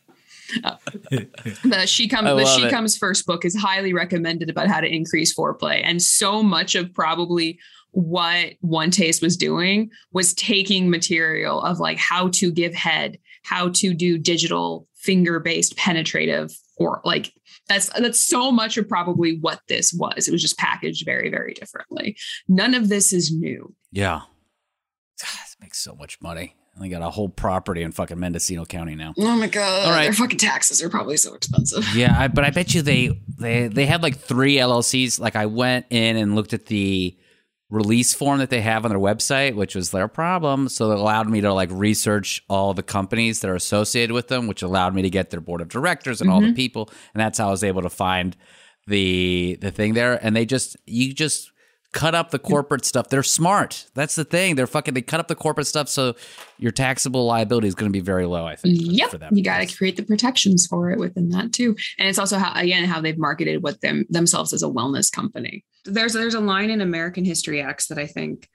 The 1.65 1.87
she 1.87 2.09
comes 2.09 2.29
the 2.29 2.45
she 2.47 2.65
it. 2.65 2.71
comes 2.71 2.97
first 2.97 3.27
book 3.27 3.45
is 3.45 3.57
highly 3.57 3.93
recommended 3.93 4.51
about 4.51 4.69
how 4.69 4.81
to 4.81 4.87
increase 4.87 5.35
foreplay 5.35 5.81
and 5.85 6.01
so 6.01 6.43
much 6.43 6.75
of 6.75 6.93
probably 6.93 7.59
what 7.93 8.55
one 8.61 8.91
taste 8.91 9.23
was 9.23 9.37
doing 9.37 9.91
was 10.13 10.35
taking 10.35 10.91
material 10.91 11.63
of 11.63 11.79
like 11.79 11.99
how 11.99 12.29
to 12.29 12.51
give 12.51 12.75
head 12.75 13.19
how 13.45 13.69
to 13.71 13.95
do 13.95 14.19
digital 14.19 14.89
finger 14.95 15.39
based 15.39 15.77
penetrative 15.77 16.51
or 16.77 17.01
like 17.05 17.33
that's 17.69 17.89
that's 18.01 18.21
so 18.21 18.51
much 18.51 18.77
of 18.77 18.89
probably 18.89 19.39
what 19.39 19.61
this 19.69 19.93
was 19.93 20.27
it 20.29 20.33
was 20.33 20.43
just 20.43 20.59
packaged 20.59 21.05
very 21.05 21.31
very 21.31 21.55
differently 21.55 22.17
none 22.49 22.75
of 22.75 22.89
this 22.89 23.13
is 23.13 23.33
new 23.33 23.73
yeah. 23.95 24.23
God, 25.21 25.29
This 25.45 25.57
makes 25.61 25.79
so 25.79 25.95
much 25.95 26.21
money. 26.21 26.57
They 26.81 26.89
got 26.89 27.03
a 27.03 27.11
whole 27.11 27.29
property 27.29 27.83
in 27.83 27.93
fucking 27.93 28.19
Mendocino 28.19 28.65
County 28.65 28.95
now. 28.97 29.15
oh 29.17 29.37
my 29.37 29.47
god 29.47 29.87
All 29.87 29.93
right. 29.93 30.05
their 30.05 30.13
fucking 30.13 30.39
taxes 30.39 30.83
are 30.83 30.89
probably 30.89 31.17
so 31.17 31.35
expensive 31.35 31.95
Yeah, 31.95 32.15
I, 32.19 32.29
but 32.29 32.45
I 32.45 32.51
bet 32.51 32.75
you 32.75 32.83
they 32.83 33.21
they 33.39 33.69
they 33.69 33.87
had 33.87 34.03
like 34.03 34.19
three 34.19 34.57
LLCs. 34.57 35.21
Like 35.21 35.37
I 35.37 35.47
went 35.47 35.87
in 35.91 36.17
and 36.17 36.35
looked 36.35 36.53
at 36.53 36.67
the 36.67 37.17
release 37.71 38.15
form 38.15 38.39
that 38.39 38.51
they 38.51 38.61
have 38.61 38.85
on 38.85 38.91
their 38.91 39.01
website, 39.01 39.55
which 39.55 39.75
was 39.75 39.91
their 39.91 40.09
problem. 40.09 40.69
So 40.69 40.93
it 40.93 40.99
allowed 40.99 41.29
me 41.29 41.41
to 41.41 41.53
like 41.53 41.71
research 41.73 42.43
all 42.49 42.75
the 42.75 42.83
companies 42.83 43.41
that 43.41 43.51
are 43.51 43.57
associated 43.57 44.13
with 44.13 44.29
them, 44.29 44.47
which 44.47 44.63
allowed 44.63 44.95
me 44.95 45.03
to 45.03 45.11
get 45.11 45.31
their 45.31 45.41
board 45.41 45.61
of 45.61 45.69
directors 45.69 46.21
and 46.21 46.31
all 46.31 46.41
the 46.41 46.49
mm-hmm. 46.49 46.57
people. 46.57 46.91
And 47.15 47.21
that's 47.21 47.39
how 47.39 47.49
I 47.49 47.51
was 47.51 47.65
able 47.65 47.83
to 47.83 47.91
find 47.91 48.37
the 48.87 49.59
the 49.61 49.71
thing 49.71 49.95
there. 49.95 50.19
And 50.25 50.37
they 50.37 50.47
just 50.47 50.77
you 50.87 51.13
just 51.13 51.51
cut 51.95 52.15
up 52.15 52.31
the 52.31 52.39
corporate 52.39 52.85
stuff. 52.85 53.09
They're 53.09 53.23
smart. 53.23 53.87
That's 53.95 54.17
the 54.17 54.25
thing. 54.25 54.57
They're 54.57 54.67
fucking 54.67 54.93
they 54.93 55.01
cut 55.01 55.21
up 55.21 55.29
the 55.29 55.35
corporate 55.35 55.67
stuff 55.69 55.89
so 55.89 56.15
your 56.59 56.73
taxable 56.73 57.25
liability 57.25 57.69
is 57.69 57.75
going 57.75 57.91
to 57.91 57.97
be 57.97 58.03
very 58.05 58.27
low, 58.27 58.45
I 58.45 58.57
think. 58.57 58.77
Yep, 58.81 59.11
For 59.11 59.19
them. 59.19 59.35
you 59.35 59.43
got 59.43 59.67
to 59.67 59.77
create 59.77 59.97
the 59.97 60.03
protections 60.03 60.67
for 60.67 60.91
it 60.91 60.99
within 60.99 61.31
that 61.31 61.53
too, 61.53 61.77
and 61.99 62.09
it's 62.09 62.19
also 62.19 62.37
how 62.37 62.53
again 62.61 62.85
how 62.85 63.01
they've 63.01 63.17
marketed 63.17 63.63
what 63.63 63.81
them 63.81 64.05
themselves 64.11 64.53
as 64.53 64.63
a 64.63 64.67
wellness 64.69 65.11
company. 65.11 65.65
There's 65.87 66.13
there's 66.13 66.35
a 66.35 66.41
line 66.41 66.71
in 66.71 66.81
American 66.81 67.25
History 67.25 67.63
X 67.63 67.87
that 67.87 67.99
I 67.99 68.07
think 68.07 68.49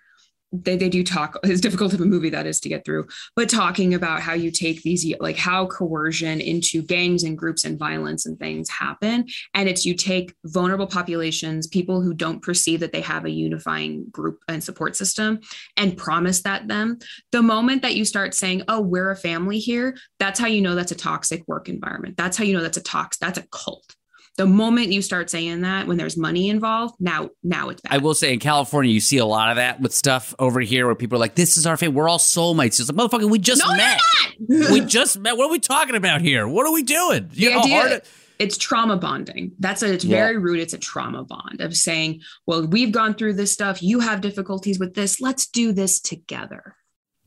they, 0.52 0.76
they 0.76 0.90
do 0.90 1.04
talk 1.04 1.38
as 1.44 1.62
difficult 1.62 1.94
of 1.94 2.02
a 2.02 2.06
movie 2.06 2.30
that 2.30 2.48
is 2.48 2.60
to 2.60 2.70
get 2.70 2.86
through 2.86 3.08
but 3.36 3.50
talking 3.50 3.94
about 3.94 4.22
how 4.22 4.34
you 4.34 4.52
take 4.52 4.82
these 4.84 5.06
like 5.20 5.38
how 5.38 5.66
coercion 5.66 6.42
into 6.42 6.82
gangs 6.82 7.24
and 7.24 7.38
groups 7.38 7.64
and 7.64 7.80
violence 7.80 8.26
and 8.26 8.38
things 8.40 8.70
happen. 8.70 9.26
And 9.54 9.70
it's 9.70 9.86
you 9.86 9.96
take 9.96 10.34
vulnerable 10.46 10.88
populations 10.88 11.68
people 11.68 12.02
who 12.02 12.14
don't 12.14 12.42
perceive 12.42 12.80
that 12.82 12.92
they 12.92 13.02
have 13.02 13.26
a 13.26 13.30
unifying 13.30 14.06
group 14.12 14.40
and 14.48 14.64
support 14.64 14.96
system 14.96 15.40
and 15.78 15.98
promise 15.98 16.42
that 16.42 16.68
them. 16.68 17.00
The 17.32 17.42
moment 17.42 17.82
that 17.82 17.96
you 17.96 18.06
start 18.06 18.34
saying 18.34 18.64
oh 18.68 18.82
we're 18.82 19.12
a 19.12 19.16
family 19.16 19.60
here 19.60 19.98
that's 20.20 20.40
how 20.40 20.48
you 20.48 20.62
know 20.62 20.76
that's 20.76 20.92
a 20.92 20.96
toxic 20.96 21.48
work 21.48 21.70
environment. 21.70 22.18
That's 22.18 22.38
how 22.38 22.44
you 22.44 22.54
know 22.54 22.62
that's 22.62 22.78
a 22.78 22.84
tox 22.84 23.18
that's 23.18 23.38
a 23.38 23.48
cult 23.52 23.96
the 24.40 24.46
moment 24.48 24.92
you 24.92 25.02
start 25.02 25.30
saying 25.30 25.62
that 25.62 25.86
when 25.86 25.98
there's 25.98 26.16
money 26.18 26.50
involved 26.50 26.96
now 27.00 27.30
now 27.44 27.70
it's 27.70 27.82
bad 27.82 27.94
I 27.94 27.98
will 27.98 28.14
say 28.16 28.34
in 28.34 28.40
California, 28.40 28.92
you 28.92 29.00
see 29.02 29.18
a 29.18 29.26
lot 29.26 29.50
of 29.52 29.58
that 29.58 29.82
with 29.82 29.94
stuff 29.94 30.34
over 30.40 30.60
here 30.62 30.86
where 30.86 30.96
people 30.96 31.18
are 31.18 31.20
like, 31.20 31.36
"This 31.36 31.58
is 31.58 31.68
our 31.68 31.76
family. 31.78 31.96
We're 31.96 32.08
all 32.10 32.18
soulmates." 32.20 32.80
It's 32.80 32.90
like, 32.92 32.98
motherfucker, 32.98 33.30
we 33.30 33.38
just 33.40 33.62
No, 33.62 33.76
met. 33.76 34.00
you're 34.48 34.60
not. 34.62 34.72
we 34.72 34.80
just 34.82 35.20
met. 35.20 35.38
What 35.38 35.48
are 35.50 35.52
we 35.52 35.60
talking 35.60 35.96
about 35.96 36.22
here? 36.22 36.48
What 36.48 36.66
are 36.66 36.72
we 36.74 36.84
doing? 36.84 37.30
You 37.34 37.50
the 37.50 37.56
know 37.56 37.62
idea 37.62 37.76
hard 37.80 37.92
it- 37.92 38.08
it's 38.40 38.58
trauma 38.58 38.96
bonding 38.96 39.52
that's 39.60 39.84
at 39.84 39.90
its 39.90 40.06
Yeah. 40.06 40.16
very 40.16 40.38
root 40.38 40.60
it's 40.62 40.74
a 40.74 40.78
trauma 40.78 41.26
bond 41.26 41.60
of 41.60 41.76
saying 41.76 42.22
well 42.48 42.66
we've 42.66 42.94
gone 42.94 43.14
through 43.14 43.34
this 43.34 43.52
stuff 43.52 43.84
you 43.84 44.00
have 44.00 44.22
difficulties 44.22 44.80
with 44.80 44.94
this 44.96 45.20
let's 45.20 45.46
do 45.46 45.74
this 45.74 46.00
together 46.00 46.76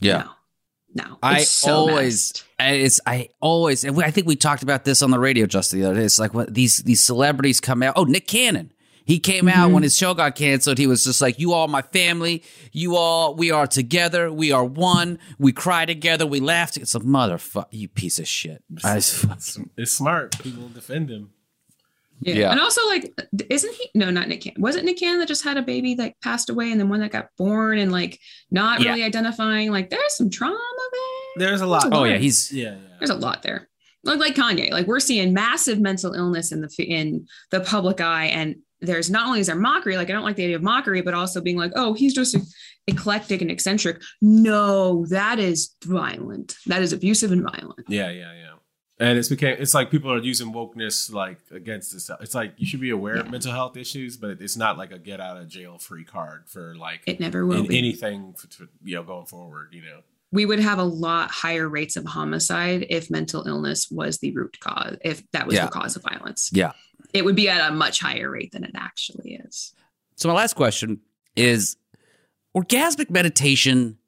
no 0.00 0.24
no 0.94 1.18
I 1.22 1.42
so 1.42 1.72
always. 1.74 2.44
I- 2.58 2.72
it's 2.72 3.00
I 3.06 3.28
always, 3.40 3.84
and 3.84 3.96
we- 3.96 4.04
I 4.04 4.10
think 4.10 4.26
we 4.26 4.36
talked 4.36 4.62
about 4.62 4.84
this 4.84 5.02
on 5.02 5.10
the 5.10 5.18
radio 5.18 5.46
just 5.46 5.72
the 5.72 5.84
other 5.84 5.94
day. 5.96 6.04
It's 6.04 6.18
like 6.18 6.34
what 6.34 6.52
these 6.54 6.78
these 6.78 7.00
celebrities 7.00 7.60
come 7.60 7.82
out. 7.82 7.94
Oh, 7.96 8.04
Nick 8.04 8.26
Cannon. 8.28 8.72
He 9.04 9.18
came 9.18 9.48
out 9.48 9.64
Mm-hmm. 9.64 9.72
when 9.74 9.82
his 9.82 9.96
show 9.98 10.14
got 10.14 10.36
canceled. 10.36 10.78
He 10.78 10.86
was 10.86 11.02
just 11.02 11.20
like, 11.20 11.40
"You 11.40 11.52
all 11.52 11.66
my 11.66 11.82
family. 11.82 12.44
You 12.70 12.96
all, 12.96 13.34
we 13.34 13.50
are 13.50 13.66
together. 13.66 14.32
We 14.32 14.52
are 14.52 14.64
one. 14.64 15.18
We 15.40 15.50
cry 15.52 15.86
together. 15.86 16.24
We 16.24 16.38
laugh." 16.38 16.76
It's 16.76 16.94
a 16.94 17.00
motherfucker, 17.00 17.66
you 17.72 17.88
piece 17.88 18.20
of 18.20 18.28
shit. 18.28 18.62
I 18.84 18.94
just- 19.00 19.58
It's 19.76 19.90
smart. 19.92 20.38
People 20.38 20.68
defend 20.68 21.10
him. 21.10 21.30
Yeah. 22.22 22.34
yeah. 22.34 22.50
and 22.50 22.60
also 22.60 22.84
like 22.86 23.12
isn't 23.50 23.74
he 23.74 23.90
no 23.94 24.10
not 24.10 24.28
nick 24.28 24.40
cannon 24.42 24.60
was 24.62 24.76
it 24.76 24.84
nick 24.84 24.98
cannon 24.98 25.18
that 25.18 25.28
just 25.28 25.44
had 25.44 25.56
a 25.56 25.62
baby 25.62 25.94
that 25.94 26.14
passed 26.22 26.48
away 26.50 26.70
and 26.70 26.80
then 26.80 26.88
one 26.88 27.00
that 27.00 27.10
got 27.12 27.28
born 27.36 27.78
and 27.78 27.92
like 27.92 28.18
not 28.50 28.80
Yeah. 28.80 28.90
really 28.90 29.02
identifying 29.04 29.70
like 29.70 29.90
there's 29.90 30.16
some 30.16 30.30
trauma 30.30 30.58
there 31.36 31.48
There's 31.48 31.60
a 31.60 31.66
lot. 31.66 31.84
oh 31.92 32.04
yeah, 32.04 32.16
he's 32.18 32.52
yeah, 32.52 32.70
yeah. 32.72 32.96
there's 32.98 33.10
a 33.10 33.14
lot 33.14 33.42
there. 33.42 33.68
Like 34.04 34.18
like 34.18 34.34
Kanye, 34.34 34.70
like 34.72 34.86
we're 34.86 35.00
seeing 35.00 35.32
massive 35.32 35.80
mental 35.80 36.12
illness 36.14 36.52
in 36.52 36.60
the 36.60 36.68
in 36.84 37.26
the 37.50 37.60
public 37.60 38.00
eye, 38.00 38.26
and 38.26 38.56
there's 38.80 39.10
not 39.10 39.26
only 39.28 39.40
is 39.40 39.46
there 39.46 39.56
mockery, 39.56 39.96
like 39.96 40.10
I 40.10 40.12
don't 40.12 40.24
like 40.24 40.36
the 40.36 40.44
idea 40.44 40.56
of 40.56 40.62
mockery, 40.62 41.00
but 41.02 41.14
also 41.14 41.40
being 41.40 41.56
like, 41.56 41.72
oh, 41.76 41.94
he's 41.94 42.12
just 42.14 42.36
eclectic 42.88 43.40
and 43.42 43.50
eccentric. 43.50 44.02
No, 44.20 45.06
that 45.06 45.38
is 45.38 45.74
violent. 45.84 46.56
That 46.66 46.82
is 46.82 46.92
abusive 46.92 47.30
and 47.32 47.42
violent. 47.42 47.86
Yeah, 47.88 48.10
yeah, 48.10 48.32
yeah. 48.34 48.51
And 49.00 49.18
it's 49.18 49.28
became 49.28 49.56
it's 49.58 49.74
like 49.74 49.90
people 49.90 50.12
are 50.12 50.18
using 50.18 50.52
wokeness 50.52 51.12
like 51.12 51.38
against 51.50 51.92
this. 51.92 52.10
It's 52.20 52.34
like 52.34 52.54
you 52.56 52.66
should 52.66 52.80
be 52.80 52.90
aware 52.90 53.16
of 53.16 53.30
mental 53.30 53.50
health 53.50 53.76
issues, 53.76 54.16
but 54.16 54.40
it's 54.40 54.56
not 54.56 54.78
like 54.78 54.92
a 54.92 54.98
get 54.98 55.20
out 55.20 55.38
of 55.38 55.48
jail 55.48 55.78
free 55.78 56.04
card 56.04 56.44
for 56.46 56.74
like 56.76 57.00
It 57.06 57.18
never 57.18 57.44
will 57.46 57.62
in 57.62 57.66
be. 57.68 57.78
anything 57.78 58.34
for, 58.34 58.46
to, 58.48 58.68
you 58.84 58.94
know 58.96 59.02
going 59.02 59.26
forward. 59.26 59.68
You 59.72 59.82
know. 59.82 60.00
we 60.30 60.46
would 60.46 60.60
have 60.60 60.78
a 60.78 60.84
lot 60.84 61.30
higher 61.30 61.68
rates 61.68 61.96
of 61.96 62.04
homicide 62.04 62.86
if 62.90 63.10
mental 63.10 63.46
illness 63.48 63.88
was 63.90 64.18
the 64.18 64.30
root 64.32 64.58
cause, 64.60 64.96
if 65.02 65.22
that 65.32 65.46
was 65.46 65.56
Yeah. 65.56 65.64
the 65.66 65.72
cause 65.72 65.96
of 65.96 66.02
violence. 66.02 66.50
Yeah. 66.52 66.72
It 67.12 67.24
would 67.24 67.34
be 67.36 67.48
at 67.48 67.70
a 67.70 67.74
much 67.74 67.98
higher 68.00 68.30
rate 68.30 68.52
than 68.52 68.62
it 68.62 68.72
actually 68.76 69.34
is. 69.46 69.74
So 70.16 70.28
my 70.28 70.34
last 70.34 70.54
question 70.54 71.00
is 71.34 71.76
orgasmic 72.56 73.10
meditation 73.10 73.98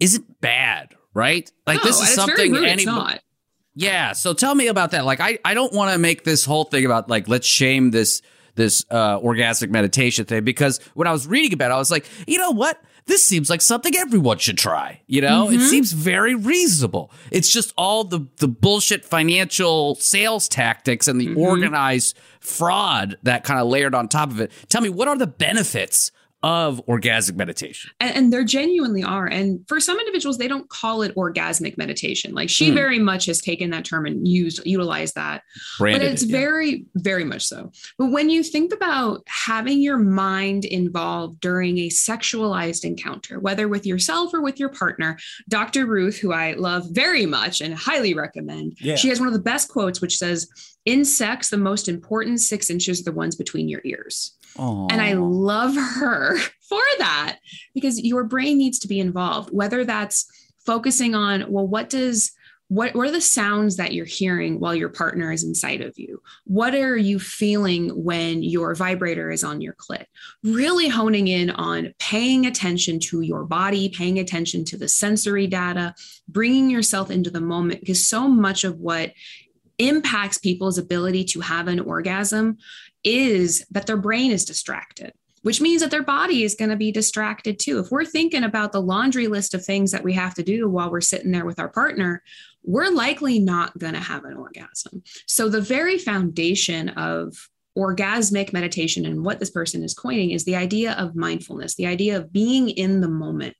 isn't 0.00 0.40
bad, 0.40 0.94
right? 1.12 1.50
Like 1.66 1.78
No, 1.78 1.84
this 1.84 2.00
is 2.00 2.14
something 2.14 2.52
root, 2.52 2.62
it's 2.64 2.72
any 2.72 2.84
not. 2.84 3.20
Yeah, 3.80 4.12
so 4.12 4.32
tell 4.34 4.56
me 4.56 4.66
about 4.66 4.90
that. 4.90 5.04
Like 5.04 5.20
I 5.20 5.38
I 5.44 5.54
don't 5.54 5.72
want 5.72 5.92
to 5.92 5.98
make 5.98 6.24
this 6.24 6.44
whole 6.44 6.64
thing 6.64 6.84
about 6.84 7.08
like 7.08 7.28
let's 7.28 7.46
shame 7.46 7.92
this 7.92 8.22
this 8.56 8.84
uh 8.90 9.20
orgasmic 9.20 9.70
meditation 9.70 10.24
thing 10.24 10.42
because 10.42 10.80
when 10.94 11.06
I 11.06 11.12
was 11.12 11.28
reading 11.28 11.52
about 11.52 11.70
it 11.70 11.74
I 11.74 11.78
was 11.78 11.90
like, 11.92 12.04
"You 12.26 12.38
know 12.38 12.50
what? 12.50 12.82
This 13.06 13.24
seems 13.24 13.48
like 13.48 13.60
something 13.62 13.94
everyone 13.96 14.38
should 14.38 14.58
try." 14.58 15.00
You 15.06 15.20
know? 15.20 15.48
It 15.48 15.60
Mhm. 15.60 15.68
seems 15.68 15.92
very 15.92 16.34
reasonable. 16.34 17.12
It's 17.30 17.52
just 17.52 17.72
all 17.78 18.02
the 18.02 18.26
the 18.38 18.48
bullshit 18.48 19.04
financial 19.04 19.94
sales 19.94 20.48
tactics 20.48 21.06
and 21.06 21.20
the 21.20 21.34
organized 21.36 22.18
fraud 22.40 23.16
that 23.22 23.44
kind 23.44 23.60
of 23.60 23.68
layered 23.68 23.94
on 23.94 24.08
top 24.08 24.30
of 24.32 24.40
it. 24.40 24.50
Tell 24.68 24.80
me 24.80 24.88
what 24.88 25.06
are 25.06 25.16
the 25.16 25.28
benefits 25.28 26.10
of 26.42 26.80
orgasmic 26.86 27.36
meditation? 27.36 27.90
And, 28.00 28.14
and 28.16 28.32
there 28.32 28.44
genuinely 28.44 29.02
are. 29.02 29.26
And 29.26 29.66
for 29.68 29.80
some 29.80 29.98
individuals, 29.98 30.38
they 30.38 30.46
don't 30.48 30.68
call 30.68 31.02
it 31.02 31.14
orgasmic 31.16 31.76
meditation. 31.76 32.32
Like 32.32 32.48
she 32.48 32.68
Hmm. 32.68 32.74
very 32.74 32.98
much 32.98 33.26
has 33.26 33.40
taken 33.40 33.70
that 33.70 33.84
term 33.84 34.06
and 34.06 34.26
used 34.26 34.64
utilized 34.64 35.14
that. 35.16 35.42
Branded 35.78 36.02
but 36.02 36.12
it's 36.12 36.22
it, 36.22 36.28
yeah. 36.28 36.38
very, 36.38 36.86
very 36.94 37.24
much 37.24 37.44
so. 37.46 37.72
But 37.98 38.12
when 38.12 38.30
you 38.30 38.42
think 38.42 38.72
about 38.72 39.22
having 39.26 39.80
your 39.82 39.98
mind 39.98 40.64
involved 40.64 41.40
during 41.40 41.78
a 41.78 41.88
sexualized 41.88 42.84
encounter, 42.84 43.40
whether 43.40 43.66
with 43.68 43.84
yourself 43.86 44.32
or 44.32 44.40
with 44.40 44.60
your 44.60 44.68
partner, 44.68 45.18
Dr. 45.48 45.86
Ruth, 45.86 46.18
who 46.18 46.32
I 46.32 46.52
love 46.52 46.84
very 46.90 47.26
much 47.26 47.60
and 47.60 47.74
highly 47.74 48.14
recommend, 48.14 48.76
Yeah. 48.80 48.96
she 48.96 49.08
has 49.08 49.18
one 49.18 49.26
of 49.28 49.34
the 49.34 49.40
best 49.40 49.68
quotes, 49.68 50.00
which 50.00 50.16
says, 50.18 50.48
In 50.84 51.04
sex, 51.04 51.50
the 51.50 51.56
most 51.58 51.88
important 51.88 52.40
six 52.40 52.70
inches 52.70 53.00
are 53.00 53.04
the 53.04 53.12
ones 53.12 53.34
between 53.36 53.68
your 53.68 53.82
ears. 53.84 54.32
And 54.90 55.00
I 55.00 55.14
love 55.14 55.74
her 55.74 56.38
for 56.68 56.82
that 56.98 57.38
because 57.74 58.00
your 58.00 58.24
brain 58.24 58.58
needs 58.58 58.78
to 58.80 58.88
be 58.88 59.00
involved, 59.00 59.50
whether 59.50 59.84
that's 59.84 60.26
focusing 60.64 61.14
on, 61.14 61.50
well, 61.50 61.66
what 61.66 61.90
does 61.90 62.32
what, 62.70 62.94
what 62.94 63.08
are 63.08 63.12
the 63.12 63.20
sounds 63.20 63.76
that 63.76 63.94
you're 63.94 64.04
hearing 64.04 64.60
while 64.60 64.74
your 64.74 64.90
partner 64.90 65.32
is 65.32 65.42
inside 65.42 65.80
of 65.80 65.98
you? 65.98 66.20
What 66.44 66.74
are 66.74 66.98
you 66.98 67.18
feeling 67.18 67.88
when 68.04 68.42
your 68.42 68.74
vibrator 68.74 69.30
is 69.30 69.42
on 69.42 69.62
your 69.62 69.72
clit? 69.74 70.04
Really 70.44 70.88
honing 70.88 71.28
in 71.28 71.48
on 71.48 71.94
paying 71.98 72.44
attention 72.44 73.00
to 73.00 73.22
your 73.22 73.44
body, 73.44 73.88
paying 73.88 74.18
attention 74.18 74.66
to 74.66 74.76
the 74.76 74.88
sensory 74.88 75.46
data, 75.46 75.94
bringing 76.28 76.68
yourself 76.68 77.10
into 77.10 77.30
the 77.30 77.40
moment, 77.40 77.80
because 77.80 78.06
so 78.06 78.28
much 78.28 78.64
of 78.64 78.78
what 78.78 79.12
impacts 79.78 80.36
people's 80.36 80.76
ability 80.76 81.24
to 81.24 81.40
have 81.40 81.68
an 81.68 81.80
orgasm 81.80 82.58
is 83.08 83.64
that 83.70 83.86
their 83.86 83.96
brain 83.96 84.30
is 84.30 84.44
distracted, 84.44 85.12
which 85.42 85.60
means 85.60 85.80
that 85.82 85.90
their 85.90 86.02
body 86.02 86.44
is 86.44 86.54
going 86.54 86.70
to 86.70 86.76
be 86.76 86.92
distracted 86.92 87.58
too. 87.58 87.78
If 87.78 87.90
we're 87.90 88.04
thinking 88.04 88.44
about 88.44 88.72
the 88.72 88.82
laundry 88.82 89.28
list 89.28 89.54
of 89.54 89.64
things 89.64 89.92
that 89.92 90.04
we 90.04 90.12
have 90.12 90.34
to 90.34 90.42
do 90.42 90.68
while 90.68 90.90
we're 90.90 91.00
sitting 91.00 91.30
there 91.32 91.46
with 91.46 91.58
our 91.58 91.68
partner, 91.68 92.22
we're 92.62 92.90
likely 92.90 93.38
not 93.38 93.78
going 93.78 93.94
to 93.94 94.00
have 94.00 94.24
an 94.24 94.36
orgasm. 94.36 95.02
So, 95.26 95.48
the 95.48 95.60
very 95.60 95.98
foundation 95.98 96.90
of 96.90 97.34
orgasmic 97.78 98.52
meditation 98.52 99.06
and 99.06 99.24
what 99.24 99.38
this 99.38 99.50
person 99.50 99.84
is 99.84 99.94
coining 99.94 100.32
is 100.32 100.44
the 100.44 100.56
idea 100.56 100.92
of 100.94 101.14
mindfulness, 101.14 101.76
the 101.76 101.86
idea 101.86 102.16
of 102.16 102.32
being 102.32 102.68
in 102.70 103.00
the 103.00 103.08
moment. 103.08 103.56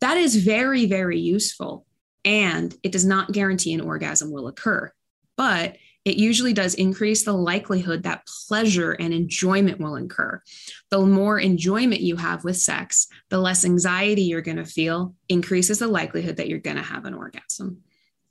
That 0.00 0.18
is 0.18 0.36
very, 0.36 0.84
very 0.84 1.18
useful. 1.18 1.86
And 2.24 2.74
it 2.82 2.92
does 2.92 3.04
not 3.04 3.32
guarantee 3.32 3.72
an 3.72 3.80
orgasm 3.80 4.30
will 4.30 4.46
occur, 4.46 4.92
but 5.36 5.76
it 6.04 6.16
usually 6.16 6.52
does 6.52 6.74
increase 6.74 7.24
the 7.24 7.32
likelihood 7.32 8.02
that 8.02 8.26
pleasure 8.48 8.92
and 8.92 9.14
enjoyment 9.14 9.80
will 9.80 9.96
incur. 9.96 10.42
The 10.90 11.00
more 11.00 11.38
enjoyment 11.38 12.00
you 12.00 12.16
have 12.16 12.44
with 12.44 12.56
sex, 12.56 13.06
the 13.30 13.38
less 13.38 13.64
anxiety 13.64 14.22
you're 14.22 14.42
going 14.42 14.56
to 14.56 14.64
feel, 14.64 15.14
increases 15.28 15.78
the 15.78 15.86
likelihood 15.86 16.36
that 16.36 16.48
you're 16.48 16.58
going 16.58 16.76
to 16.76 16.82
have 16.82 17.04
an 17.04 17.14
orgasm. 17.14 17.82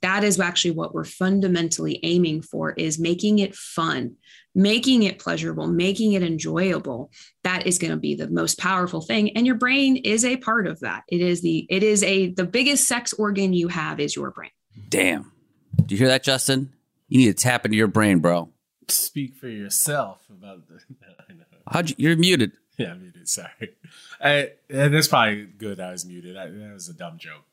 That 0.02 0.24
is 0.24 0.38
actually 0.38 0.72
what 0.72 0.92
we're 0.92 1.04
fundamentally 1.04 2.00
aiming 2.02 2.42
for 2.42 2.72
is 2.72 2.98
making 2.98 3.38
it 3.38 3.54
fun, 3.54 4.16
making 4.52 5.04
it 5.04 5.20
pleasurable, 5.20 5.68
making 5.68 6.14
it 6.14 6.24
enjoyable. 6.24 7.12
That 7.44 7.68
is 7.68 7.78
going 7.78 7.92
to 7.92 7.96
be 7.96 8.16
the 8.16 8.28
most 8.28 8.58
powerful 8.58 9.00
thing 9.00 9.30
and 9.36 9.46
your 9.46 9.54
brain 9.54 9.96
is 9.96 10.24
a 10.24 10.36
part 10.38 10.66
of 10.66 10.80
that. 10.80 11.04
It 11.08 11.20
is 11.20 11.40
the 11.40 11.66
it 11.70 11.84
is 11.84 12.02
a 12.02 12.32
the 12.32 12.44
biggest 12.44 12.88
sex 12.88 13.12
organ 13.12 13.52
you 13.52 13.68
have 13.68 14.00
is 14.00 14.16
your 14.16 14.32
brain. 14.32 14.50
Damn. 14.88 15.30
Do 15.86 15.94
you 15.94 16.00
hear 16.00 16.08
that, 16.08 16.24
Justin? 16.24 16.72
You 17.12 17.18
need 17.18 17.26
to 17.26 17.34
tap 17.34 17.66
into 17.66 17.76
your 17.76 17.88
brain, 17.88 18.20
bro. 18.20 18.48
Speak 18.88 19.34
for 19.36 19.46
yourself 19.46 20.22
about 20.30 20.66
the. 20.66 20.80
I 21.28 21.34
know. 21.34 21.44
How'd 21.70 21.90
you, 21.90 21.96
you're 21.98 22.16
muted. 22.16 22.52
Yeah, 22.78 22.92
I'm 22.92 23.02
muted. 23.02 23.28
Sorry. 23.28 23.50
I, 24.18 24.52
and 24.70 24.94
it's 24.94 25.08
probably 25.08 25.44
good 25.44 25.78
I 25.78 25.90
was 25.92 26.06
muted. 26.06 26.38
I, 26.38 26.46
that 26.48 26.70
was 26.72 26.88
a 26.88 26.94
dumb 26.94 27.18
joke. 27.18 27.44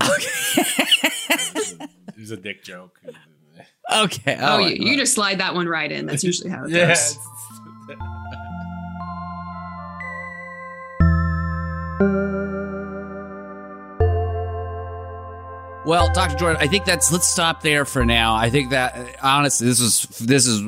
Okay. 0.00 0.28
it, 0.58 1.54
was 1.56 1.72
a, 1.72 1.82
it 1.82 2.18
was 2.20 2.30
a 2.30 2.36
dick 2.36 2.62
joke. 2.62 3.00
Okay. 3.90 4.36
Oh, 4.38 4.46
all 4.46 4.60
you, 4.60 4.76
you 4.90 4.96
just 4.98 5.14
slide 5.14 5.40
that 5.40 5.54
one 5.54 5.66
right 5.66 5.90
in. 5.90 6.04
That's 6.06 6.22
usually 6.30 6.50
how 6.50 6.64
it 6.64 6.70
Yeah. 6.70 6.88
goes. 6.88 7.18
Well, 15.88 16.12
Dr. 16.12 16.36
Jordan, 16.36 16.58
I 16.60 16.66
think 16.66 16.84
that's 16.84 17.10
let's 17.10 17.26
stop 17.26 17.62
there 17.62 17.86
for 17.86 18.04
now. 18.04 18.34
I 18.34 18.50
think 18.50 18.70
that 18.70 19.16
honestly, 19.22 19.66
this 19.66 19.80
is 19.80 20.02
this 20.20 20.46
is 20.46 20.60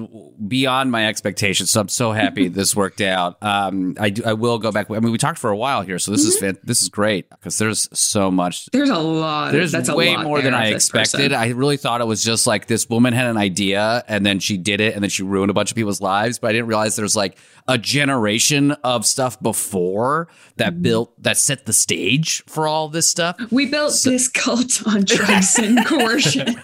beyond 0.49 0.91
my 0.91 1.07
expectations. 1.09 1.71
So 1.71 1.83
I'm 1.83 1.89
so 1.89 2.13
happy 2.13 2.49
this 2.49 2.75
worked 2.75 3.03
out. 3.03 3.37
Um, 3.43 3.97
I 4.01 4.09
do, 4.09 4.23
I 4.25 4.33
will 4.33 4.59
go 4.59 4.73
back. 4.73 4.91
I 4.91 4.99
mean, 4.99 5.13
we 5.13 5.19
talked 5.19 5.39
for 5.39 5.51
a 5.51 5.57
while 5.57 5.83
here, 5.83 5.99
so 5.99 6.11
this 6.11 6.25
is 6.25 6.39
fan- 6.39 6.57
this 6.65 6.81
is 6.81 6.89
great 6.89 7.29
because 7.29 7.59
there's 7.59 7.87
so 7.93 8.31
much. 8.31 8.65
There's 8.73 8.89
a 8.89 8.99
lot. 8.99 9.53
There's 9.53 9.73
that's 9.73 9.91
way 9.93 10.17
more 10.17 10.41
than 10.41 10.55
I 10.55 10.69
expected. 10.69 11.33
person. 11.33 11.35
I 11.35 11.49
really 11.51 11.77
thought 11.77 12.01
it 12.01 12.07
was 12.07 12.25
just 12.25 12.47
like 12.47 12.67
this 12.67 12.89
woman 12.89 13.13
had 13.13 13.27
an 13.27 13.37
idea 13.37 14.03
and 14.09 14.25
then 14.25 14.39
she 14.39 14.57
did 14.57 14.81
it 14.81 14.95
and 14.95 15.03
then 15.03 15.11
she 15.11 15.23
ruined 15.23 15.51
a 15.51 15.55
bunch 15.55 15.71
of 15.71 15.75
people's 15.77 16.01
lives. 16.01 16.39
But 16.39 16.49
I 16.49 16.53
didn't 16.53 16.69
realize 16.69 16.97
there's 16.97 17.15
like 17.15 17.37
a 17.69 17.77
generation 17.77 18.71
of 18.73 19.05
stuff 19.05 19.39
before 19.41 20.29
that 20.57 20.73
Mm-hmm. 20.73 20.83
built 20.83 21.23
that 21.23 21.37
set 21.37 21.67
the 21.67 21.73
stage 21.73 22.43
for 22.47 22.67
all 22.67 22.89
this 22.89 23.07
stuff. 23.07 23.37
we 23.51 23.67
built 23.67 23.93
this 24.05 24.29
cult 24.43 24.87
on 24.87 25.05
drugs 25.17 25.59
and 25.59 25.85
coercion. 25.87 26.57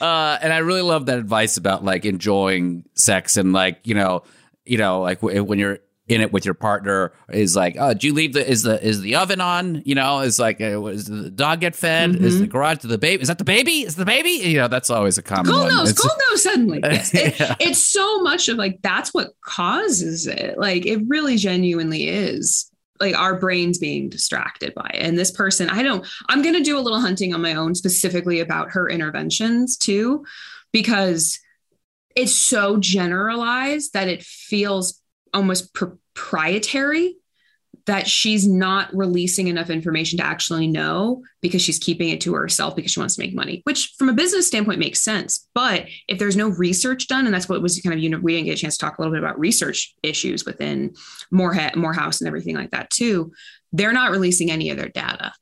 uh, 0.00 0.38
and 0.42 0.52
I 0.52 0.58
really 0.58 0.82
love 0.82 1.06
that 1.06 1.18
advice 1.18 1.56
about 1.56 1.84
like 1.84 2.04
enjoying 2.04 2.84
sex 2.94 3.36
and 3.36 3.52
like 3.52 3.80
you 3.84 3.94
know, 3.94 4.22
you 4.64 4.78
know, 4.78 5.00
like 5.00 5.20
w- 5.20 5.42
when 5.44 5.58
you're 5.58 5.78
in 6.08 6.20
it 6.20 6.32
with 6.32 6.44
your 6.44 6.54
partner 6.54 7.12
is 7.30 7.54
like, 7.56 7.76
oh, 7.78 7.94
do 7.94 8.06
you 8.08 8.12
leave 8.12 8.32
the 8.34 8.46
is 8.48 8.64
the 8.64 8.84
is 8.86 9.00
the 9.00 9.14
oven 9.16 9.40
on? 9.40 9.82
You 9.86 9.94
know, 9.94 10.20
is 10.20 10.38
like, 10.38 10.60
uh, 10.60 10.84
is 10.86 11.06
the 11.06 11.30
dog 11.30 11.60
get 11.60 11.74
fed? 11.74 12.16
Is 12.16 12.40
the 12.40 12.46
garage 12.46 12.78
to 12.78 12.86
the 12.88 12.98
baby? 12.98 13.22
Is 13.22 13.28
that 13.28 13.38
the 13.38 13.44
baby? 13.44 13.82
Is 13.82 13.96
the 13.96 14.04
baby? 14.04 14.30
You 14.30 14.58
know, 14.58 14.68
that's 14.68 14.90
always 14.90 15.16
a 15.16 15.22
common 15.22 15.46
cold 15.52 15.64
one. 15.66 15.74
nose, 15.76 15.90
It's- 15.90 16.00
cold 16.06 16.20
nose 16.30 16.42
suddenly. 16.42 16.80
Yes. 16.84 17.14
It- 17.14 17.40
Yeah. 17.40 17.54
It's 17.60 17.82
so 17.82 18.20
much 18.22 18.48
of 18.48 18.56
like 18.58 18.80
that's 18.82 19.14
what 19.14 19.28
causes 19.42 20.26
it. 20.26 20.58
Like 20.58 20.84
it 20.84 21.00
really 21.06 21.36
genuinely 21.36 22.08
is 22.08 22.70
like 23.02 23.18
our 23.18 23.38
brains 23.38 23.76
being 23.76 24.08
distracted 24.08 24.72
by 24.74 24.88
it. 24.94 25.02
And 25.02 25.18
this 25.18 25.30
person, 25.30 25.68
I 25.68 25.82
don't, 25.82 26.06
I'm 26.28 26.40
going 26.40 26.54
to 26.54 26.62
do 26.62 26.78
a 26.78 26.80
little 26.80 27.00
hunting 27.00 27.34
on 27.34 27.42
my 27.42 27.54
own 27.54 27.74
specifically 27.74 28.40
about 28.40 28.70
her 28.70 28.88
interventions 28.88 29.76
too, 29.76 30.24
because 30.72 31.38
it's 32.16 32.34
so 32.34 32.78
generalized 32.78 33.92
that 33.92 34.08
it 34.08 34.22
feels 34.22 35.00
almost 35.34 35.74
proprietary 35.74 37.16
that 37.86 38.06
she's 38.06 38.46
not 38.46 38.94
releasing 38.94 39.48
enough 39.48 39.70
information 39.70 40.18
to 40.18 40.24
actually 40.24 40.66
know 40.66 41.22
because 41.40 41.62
she's 41.62 41.78
keeping 41.78 42.10
it 42.10 42.20
to 42.20 42.34
herself 42.34 42.76
because 42.76 42.92
she 42.92 43.00
wants 43.00 43.16
to 43.16 43.22
make 43.22 43.34
money, 43.34 43.60
which 43.64 43.94
from 43.98 44.08
a 44.08 44.12
business 44.12 44.46
standpoint 44.46 44.78
makes 44.78 45.02
sense. 45.02 45.48
But 45.54 45.86
if 46.08 46.18
there's 46.18 46.36
no 46.36 46.48
research 46.48 47.08
done, 47.08 47.26
and 47.26 47.34
that's 47.34 47.48
what 47.48 47.60
was 47.62 47.80
kind 47.80 47.94
of, 47.94 48.00
you 48.00 48.08
know, 48.08 48.18
we 48.18 48.34
didn't 48.34 48.46
get 48.46 48.58
a 48.58 48.60
chance 48.60 48.76
to 48.76 48.84
talk 48.84 48.98
a 48.98 49.00
little 49.00 49.14
bit 49.14 49.22
about 49.22 49.38
research 49.38 49.94
issues 50.02 50.44
within 50.44 50.94
Morehead, 51.30 51.76
Morehouse 51.76 52.20
and 52.20 52.28
everything 52.28 52.54
like 52.54 52.70
that 52.70 52.90
too. 52.90 53.32
They're 53.72 53.92
not 53.92 54.10
releasing 54.10 54.50
any 54.50 54.70
of 54.70 54.76
their 54.76 54.88
data. 54.88 55.32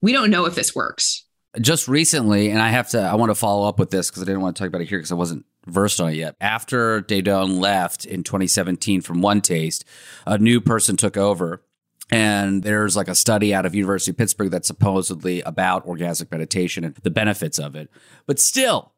We 0.00 0.12
don't 0.12 0.30
know 0.30 0.46
if 0.46 0.54
this 0.54 0.74
works. 0.74 1.26
just 1.60 1.88
recently, 1.88 2.50
and 2.50 2.60
I 2.60 2.68
have 2.68 2.90
to, 2.90 3.00
I 3.00 3.14
want 3.16 3.30
to 3.30 3.34
follow 3.34 3.68
up 3.68 3.78
with 3.78 3.90
this 3.90 4.10
because 4.10 4.22
I 4.22 4.26
didn't 4.26 4.40
want 4.40 4.56
to 4.56 4.62
talk 4.62 4.68
about 4.68 4.80
it 4.80 4.88
here 4.88 4.98
because 4.98 5.12
I 5.12 5.16
wasn't 5.16 5.44
versed 5.66 6.00
on 6.00 6.10
it 6.10 6.16
yet. 6.16 6.34
After 6.40 7.02
Daedone 7.02 7.60
left 7.60 8.04
in 8.04 8.22
2017 8.24 9.00
from 9.00 9.20
One 9.20 9.40
Taste, 9.40 9.84
a 10.26 10.38
new 10.38 10.60
person 10.60 10.96
took 10.96 11.16
over. 11.16 11.62
And 12.10 12.62
there's 12.62 12.96
like 12.96 13.08
a 13.08 13.14
study 13.14 13.54
out 13.54 13.64
of 13.64 13.74
University 13.74 14.10
of 14.10 14.18
Pittsburgh 14.18 14.50
that's 14.50 14.66
supposedly 14.66 15.40
about 15.42 15.86
orgasmic 15.86 16.30
meditation 16.30 16.84
and 16.84 16.94
the 16.96 17.10
benefits 17.10 17.58
of 17.58 17.74
it. 17.74 17.90
But 18.26 18.38
still, 18.38 18.92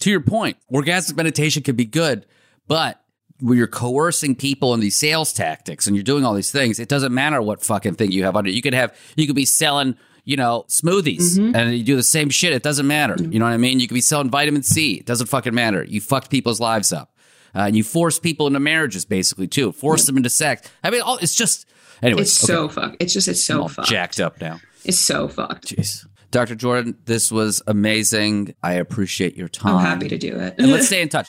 to 0.00 0.10
your 0.10 0.20
point, 0.20 0.56
orgasmic 0.72 1.16
meditation 1.16 1.62
can 1.62 1.74
be 1.74 1.84
good, 1.84 2.26
but 2.68 3.02
when 3.40 3.56
you're 3.56 3.66
coercing 3.66 4.36
people 4.36 4.74
in 4.74 4.80
these 4.80 4.96
sales 4.96 5.32
tactics 5.32 5.86
and 5.86 5.96
you're 5.96 6.02
doing 6.04 6.24
all 6.24 6.34
these 6.34 6.52
things, 6.52 6.78
it 6.78 6.88
doesn't 6.88 7.12
matter 7.12 7.40
what 7.40 7.62
fucking 7.62 7.94
thing 7.94 8.12
you 8.12 8.24
have 8.24 8.36
under. 8.36 8.50
You 8.50 8.60
could 8.62 8.74
have, 8.74 8.94
you 9.16 9.26
could 9.26 9.34
be 9.34 9.46
selling, 9.46 9.96
you 10.24 10.36
know, 10.36 10.64
smoothies 10.68 11.38
Mm-hmm. 11.38 11.56
and 11.56 11.74
you 11.76 11.82
do 11.82 11.96
the 11.96 12.02
same 12.02 12.28
shit. 12.28 12.52
It 12.52 12.62
doesn't 12.62 12.86
matter. 12.86 13.16
You 13.18 13.38
know 13.38 13.46
what 13.46 13.52
I 13.52 13.56
mean? 13.56 13.80
You 13.80 13.88
could 13.88 13.94
be 13.94 14.02
selling 14.02 14.28
vitamin 14.30 14.62
C. 14.62 14.94
It 14.96 15.06
doesn't 15.06 15.28
fucking 15.28 15.54
matter. 15.54 15.82
You 15.82 16.00
fucked 16.02 16.30
people's 16.30 16.60
lives 16.60 16.92
up. 16.92 17.16
Uh, 17.54 17.60
and 17.60 17.76
you 17.76 17.82
force 17.82 18.18
people 18.20 18.46
into 18.46 18.60
marriages, 18.60 19.04
basically, 19.06 19.48
too. 19.48 19.72
Force 19.72 20.04
them 20.06 20.16
into 20.18 20.30
sex. 20.30 20.70
I 20.84 20.90
mean, 20.90 21.00
all, 21.00 21.16
it's 21.16 21.34
just, 21.34 21.66
anyways. 22.02 22.28
It's 22.28 22.44
okay. 22.44 22.52
so 22.52 22.68
fucked. 22.68 22.96
It's 23.00 23.12
just 23.12 23.28
it's 23.28 23.44
so 23.44 23.68
fucked. 23.68 23.88
jacked 23.88 24.20
up 24.20 24.40
now. 24.40 24.60
It's 24.84 24.98
so 24.98 25.28
fucked. 25.28 25.76
Jeez. 25.76 26.06
Dr. 26.30 26.54
Jordan, 26.54 26.96
this 27.06 27.32
was 27.32 27.60
amazing. 27.66 28.54
I 28.62 28.74
appreciate 28.74 29.36
your 29.36 29.48
time. 29.48 29.76
I'm 29.76 29.84
happy 29.84 30.08
to 30.08 30.18
do 30.18 30.36
it. 30.38 30.54
and 30.58 30.70
let's 30.70 30.86
stay 30.88 31.02
in 31.02 31.08
touch. 31.08 31.28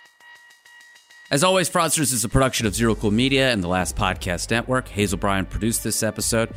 As 1.31 1.43
always, 1.43 1.69
Fraudsters 1.69 2.11
is 2.13 2.23
a 2.25 2.29
production 2.29 2.67
of 2.67 2.75
Zero 2.75 2.93
Cool 2.93 3.11
Media 3.11 3.51
and 3.51 3.63
the 3.63 3.67
Last 3.67 3.95
Podcast 3.95 4.51
Network. 4.51 4.87
Hazel 4.89 5.17
Bryan 5.17 5.45
produced 5.45 5.83
this 5.83 6.03
episode. 6.03 6.49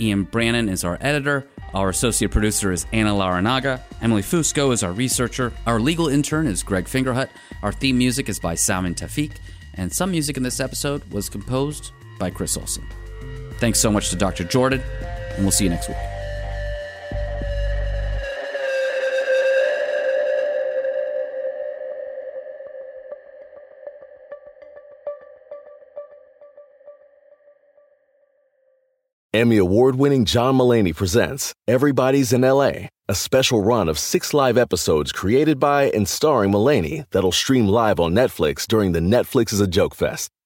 Ian 0.00 0.24
Brannon 0.24 0.68
is 0.68 0.84
our 0.84 0.98
editor. 1.00 1.48
Our 1.74 1.88
associate 1.88 2.30
producer 2.30 2.70
is 2.70 2.86
Anna 2.92 3.10
Laranaga. 3.12 3.80
Emily 4.00 4.22
Fusco 4.22 4.72
is 4.72 4.82
our 4.82 4.92
researcher. 4.92 5.52
Our 5.66 5.80
legal 5.80 6.08
intern 6.08 6.46
is 6.46 6.62
Greg 6.62 6.84
Fingerhut. 6.84 7.28
Our 7.62 7.72
theme 7.72 7.98
music 7.98 8.28
is 8.28 8.38
by 8.38 8.54
Salman 8.54 8.94
Tafik. 8.94 9.32
And 9.74 9.92
some 9.92 10.10
music 10.10 10.36
in 10.36 10.42
this 10.42 10.60
episode 10.60 11.02
was 11.10 11.28
composed 11.28 11.92
by 12.18 12.30
Chris 12.30 12.56
Olson. 12.56 12.86
Thanks 13.58 13.80
so 13.80 13.90
much 13.90 14.10
to 14.10 14.16
Dr. 14.16 14.44
Jordan, 14.44 14.82
and 15.34 15.42
we'll 15.42 15.50
see 15.50 15.64
you 15.64 15.70
next 15.70 15.88
week. 15.88 15.96
Emmy 29.34 29.58
award 29.58 29.94
winning 29.96 30.24
John 30.24 30.56
Mulaney 30.56 30.96
presents 30.96 31.52
Everybody's 31.68 32.32
in 32.32 32.40
LA, 32.40 32.88
a 33.08 33.14
special 33.14 33.62
run 33.62 33.88
of 33.88 33.98
six 33.98 34.32
live 34.32 34.56
episodes 34.56 35.12
created 35.12 35.60
by 35.60 35.90
and 35.90 36.08
starring 36.08 36.50
Mulaney 36.50 37.04
that'll 37.10 37.30
stream 37.30 37.66
live 37.68 38.00
on 38.00 38.14
Netflix 38.14 38.66
during 38.66 38.92
the 38.92 39.00
Netflix 39.00 39.52
is 39.52 39.60
a 39.60 39.66
Joke 39.66 39.94
Fest. 39.94 40.30